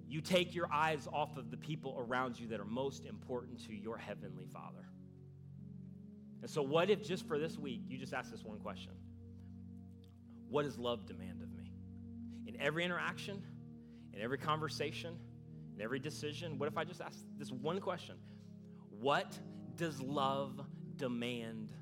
You 0.08 0.20
take 0.20 0.54
your 0.54 0.68
eyes 0.72 1.08
off 1.12 1.36
of 1.36 1.50
the 1.50 1.56
people 1.56 1.96
around 1.98 2.38
you 2.38 2.46
that 2.48 2.60
are 2.60 2.64
most 2.64 3.06
important 3.06 3.64
to 3.66 3.74
your 3.74 3.96
heavenly 3.96 4.46
Father. 4.46 4.86
And 6.42 6.50
so, 6.50 6.62
what 6.62 6.90
if 6.90 7.02
just 7.02 7.26
for 7.26 7.38
this 7.38 7.58
week 7.58 7.82
you 7.88 7.98
just 7.98 8.14
ask 8.14 8.30
this 8.30 8.44
one 8.44 8.58
question? 8.58 8.92
What 10.48 10.62
does 10.62 10.78
love 10.78 11.06
demand 11.06 11.42
of 11.42 11.52
me? 11.52 11.72
In 12.46 12.60
every 12.60 12.84
interaction, 12.84 13.42
in 14.12 14.20
every 14.20 14.38
conversation, 14.38 15.18
in 15.74 15.82
every 15.82 15.98
decision, 15.98 16.56
what 16.56 16.68
if 16.68 16.78
I 16.78 16.84
just 16.84 17.00
ask 17.00 17.18
this 17.36 17.50
one 17.50 17.80
question? 17.80 18.14
What 18.90 19.38
does 19.74 20.00
love 20.00 20.60
demand 20.96 21.72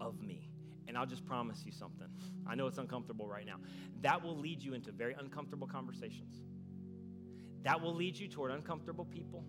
of 0.00 0.22
me? 0.22 0.48
And 0.86 0.96
I'll 0.96 1.06
just 1.06 1.26
promise 1.26 1.62
you 1.66 1.72
something. 1.72 2.06
I 2.46 2.54
know 2.54 2.68
it's 2.68 2.78
uncomfortable 2.78 3.26
right 3.26 3.46
now. 3.46 3.56
That 4.02 4.22
will 4.22 4.36
lead 4.36 4.62
you 4.62 4.74
into 4.74 4.92
very 4.92 5.14
uncomfortable 5.18 5.66
conversations 5.66 6.42
that 7.62 7.80
will 7.80 7.94
lead 7.94 8.18
you 8.18 8.28
toward 8.28 8.50
uncomfortable 8.50 9.04
people. 9.04 9.44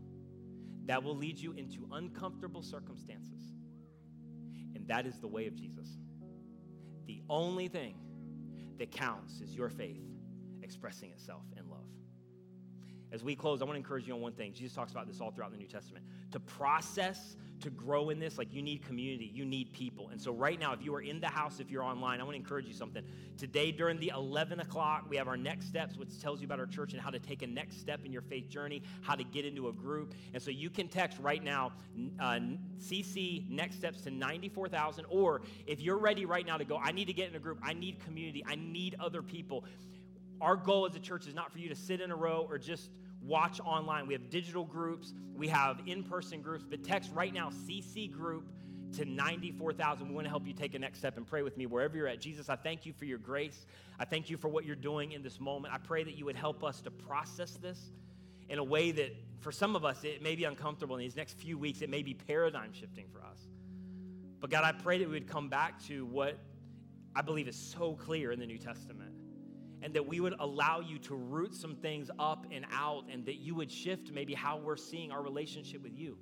That 0.86 1.04
will 1.04 1.16
lead 1.16 1.38
you 1.38 1.54
into 1.54 1.88
uncomfortable 1.92 2.62
circumstances. 2.62 3.54
And 4.76 4.88
that 4.88 5.06
is 5.06 5.20
the 5.20 5.28
way 5.28 5.48
of 5.48 5.56
Jesus. 5.56 5.88
The 7.06 7.22
only 7.30 7.68
thing 7.68 7.96
that 8.80 8.92
counts 8.92 9.42
is 9.42 9.56
your 9.56 9.70
faith 9.70 10.02
expressing 10.64 11.12
itself 11.12 11.44
in 11.58 11.70
love. 11.70 11.86
As 13.12 13.24
we 13.24 13.36
close, 13.36 13.62
I 13.62 13.66
want 13.66 13.76
to 13.76 13.78
encourage 13.78 14.08
you 14.08 14.14
on 14.14 14.22
one 14.22 14.34
thing. 14.34 14.54
Jesus 14.54 14.74
talks 14.74 14.92
about 14.92 15.06
this 15.06 15.20
all 15.20 15.32
throughout 15.32 15.52
the 15.52 15.58
New 15.58 15.68
Testament. 15.68 16.06
To 16.32 16.40
process 16.40 17.36
to 17.62 17.70
grow 17.70 18.10
in 18.10 18.20
this, 18.20 18.38
like 18.38 18.54
you 18.54 18.62
need 18.62 18.86
community, 18.86 19.32
you 19.34 19.46
need 19.46 19.72
people. 19.72 20.10
And 20.10 20.22
so, 20.22 20.32
right 20.32 20.60
now, 20.60 20.74
if 20.74 20.84
you 20.84 20.94
are 20.96 21.02
in 21.02 21.20
the 21.20 21.28
house, 21.28 21.60
if 21.60 21.70
you're 21.70 21.84
online, 21.84 22.20
I 22.20 22.24
want 22.24 22.36
to 22.36 22.40
encourage 22.40 22.66
you 22.66 22.74
something. 22.74 23.04
Today, 23.38 23.72
during 23.72 24.00
the 24.00 24.12
11 24.16 24.60
o'clock, 24.60 25.06
we 25.10 25.18
have 25.18 25.28
our 25.28 25.38
next 25.38 25.68
steps, 25.68 25.98
which 25.98 26.20
tells 26.22 26.42
you 26.42 26.46
about 26.46 26.60
our 26.60 26.66
church 26.66 26.94
and 26.94 27.02
how 27.02 27.10
to 27.10 27.20
take 27.20 27.42
a 27.42 27.48
next 27.48 27.80
step 27.80 28.02
in 28.06 28.12
your 28.12 28.22
faith 28.22 28.50
journey, 28.50 28.82
how 29.02 29.16
to 29.16 29.24
get 29.24 29.46
into 29.46 29.70
a 29.70 29.74
group. 29.74 30.14
And 30.34 30.42
so, 30.42 30.52
you 30.52 30.70
can 30.70 30.88
text 30.88 31.18
right 31.20 31.44
now, 31.44 31.74
uh, 32.20 32.40
CC 32.80 33.50
next 33.50 33.78
steps 33.78 34.02
to 34.02 34.12
94,000. 34.12 35.06
Or 35.10 35.42
if 35.68 35.82
you're 35.82 36.00
ready 36.00 36.26
right 36.26 36.46
now 36.46 36.58
to 36.58 36.66
go, 36.66 36.78
I 36.78 36.92
need 36.92 37.06
to 37.06 37.14
get 37.14 37.30
in 37.30 37.36
a 37.36 37.40
group, 37.40 37.60
I 37.64 37.74
need 37.74 38.04
community, 38.04 38.44
I 38.46 38.56
need 38.56 38.96
other 39.00 39.22
people. 39.22 39.66
Our 40.40 40.56
goal 40.56 40.88
as 40.88 40.96
a 40.96 41.00
church 41.00 41.28
is 41.28 41.36
not 41.36 41.52
for 41.52 41.60
you 41.60 41.70
to 41.70 41.76
sit 41.76 42.02
in 42.02 42.10
a 42.12 42.16
row 42.16 42.48
or 42.50 42.58
just 42.58 42.90
watch 43.22 43.60
online. 43.62 44.08
We 44.08 44.14
have 44.14 44.30
digital 44.30 44.66
groups, 44.66 45.14
we 45.36 45.48
have 45.48 45.82
in 45.86 46.04
person 46.04 46.42
groups, 46.42 46.66
but 46.70 46.84
text 46.84 47.12
right 47.14 47.34
now 47.34 47.50
CC 47.50 48.12
group 48.12 48.46
to 48.94 49.06
94,000. 49.06 50.08
We 50.08 50.14
want 50.14 50.26
to 50.26 50.30
help 50.30 50.46
you 50.46 50.54
take 50.54 50.76
a 50.76 50.80
next 50.80 51.00
step 51.00 51.18
and 51.18 51.26
pray 51.26 51.44
with 51.44 51.58
me 51.58 51.66
wherever 51.66 51.96
you're 51.96 52.08
at. 52.08 52.20
Jesus, 52.20 52.50
I 52.50 52.56
thank 52.56 52.86
you 52.86 52.94
for 52.94 53.06
your 53.06 53.18
grace. 53.18 53.66
I 54.00 54.06
thank 54.06 54.30
you 54.30 54.38
for 54.38 54.50
what 54.50 54.66
you're 54.66 54.76
doing 54.76 55.14
in 55.14 55.24
this 55.24 55.40
moment. 55.40 55.74
I 55.74 55.78
pray 55.78 56.04
that 56.04 56.18
you 56.18 56.26
would 56.26 56.36
help 56.36 56.64
us 56.64 56.82
to 56.82 56.92
process 56.92 57.52
this 57.62 57.92
in 58.50 58.60
a 58.60 58.64
way 58.64 58.92
that 58.92 59.16
for 59.40 59.52
some 59.52 59.76
of 59.76 59.86
us 59.86 60.04
it 60.04 60.22
may 60.22 60.36
be 60.36 60.44
uncomfortable 60.44 60.96
in 60.96 61.02
these 61.02 61.16
next 61.16 61.38
few 61.38 61.58
weeks. 61.58 61.82
It 61.82 61.90
may 61.90 62.04
be 62.04 62.14
paradigm 62.14 62.74
shifting 62.74 63.08
for 63.12 63.22
us. 63.22 63.40
But 64.40 64.50
God, 64.50 64.64
I 64.64 64.72
pray 64.72 64.98
that 64.98 65.08
we 65.08 65.14
would 65.14 65.28
come 65.28 65.48
back 65.50 65.82
to 65.86 66.06
what 66.06 66.38
I 67.16 67.22
believe 67.22 67.48
is 67.48 67.56
so 67.56 67.94
clear 67.94 68.32
in 68.32 68.40
the 68.40 68.46
New 68.46 68.58
Testament 68.58 69.11
and 69.82 69.94
that 69.94 70.06
we 70.06 70.20
would 70.20 70.36
allow 70.40 70.80
you 70.80 71.00
to 71.00 71.16
root 71.16 71.56
some 71.56 71.76
things 71.76 72.10
up 72.20 72.46
and 72.52 72.66
out, 72.72 73.06
and 73.12 73.26
that 73.26 73.36
you 73.36 73.56
would 73.56 73.72
shift 73.72 74.12
maybe 74.12 74.34
how 74.34 74.58
we're 74.58 74.78
seeing 74.78 75.12
our 75.12 75.22
relationship 75.22 75.82
with 75.82 75.98
you. 75.98 76.18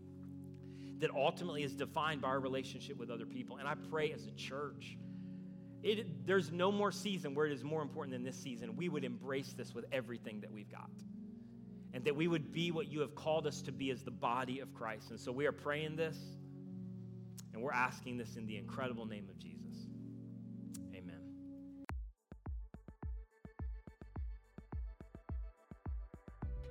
That 1.00 1.12
ultimately 1.12 1.64
is 1.64 1.76
defined 1.76 2.22
by 2.22 2.30
our 2.30 2.40
relationship 2.40 2.98
with 2.98 3.10
other 3.10 3.26
people. 3.26 3.58
And 3.58 3.68
I 3.68 3.76
pray 3.90 4.12
as 4.12 4.26
a 4.26 4.32
church, 4.32 4.98
it, 5.82 6.26
there's 6.26 6.52
no 6.52 6.72
more 6.72 6.92
season 6.92 7.34
where 7.34 7.46
it 7.46 7.54
is 7.54 7.64
more 7.64 7.82
important 7.82 8.14
than 8.14 8.24
this 8.24 8.38
season. 8.38 8.76
We 8.76 8.90
would 8.90 9.06
embrace 9.06 9.54
this 9.54 9.74
with 9.74 9.86
everything 9.92 10.42
that 10.42 10.52
we've 10.52 10.70
got. 10.70 10.90
And 11.94 12.04
that 12.06 12.16
we 12.16 12.28
would 12.28 12.52
be 12.52 12.72
what 12.72 12.88
you 12.88 13.00
have 13.00 13.16
called 13.16 13.48
us 13.48 13.62
to 13.64 13.72
be 13.72 13.90
as 13.92 14.04
the 14.04 14.12
body 14.12 14.60
of 14.60 14.74
Christ. 14.74 15.10
And 15.10 15.20
so 15.20 15.32
we 15.32 15.48
are 15.48 15.52
praying 15.52 15.96
this, 15.96 16.18
and 17.54 17.62
we're 17.62 17.72
asking 17.72 18.18
this 18.18 18.36
in 18.36 18.46
the 18.46 18.58
incredible 18.58 19.06
name 19.06 19.28
of 19.30 19.40
Jesus. 19.40 19.59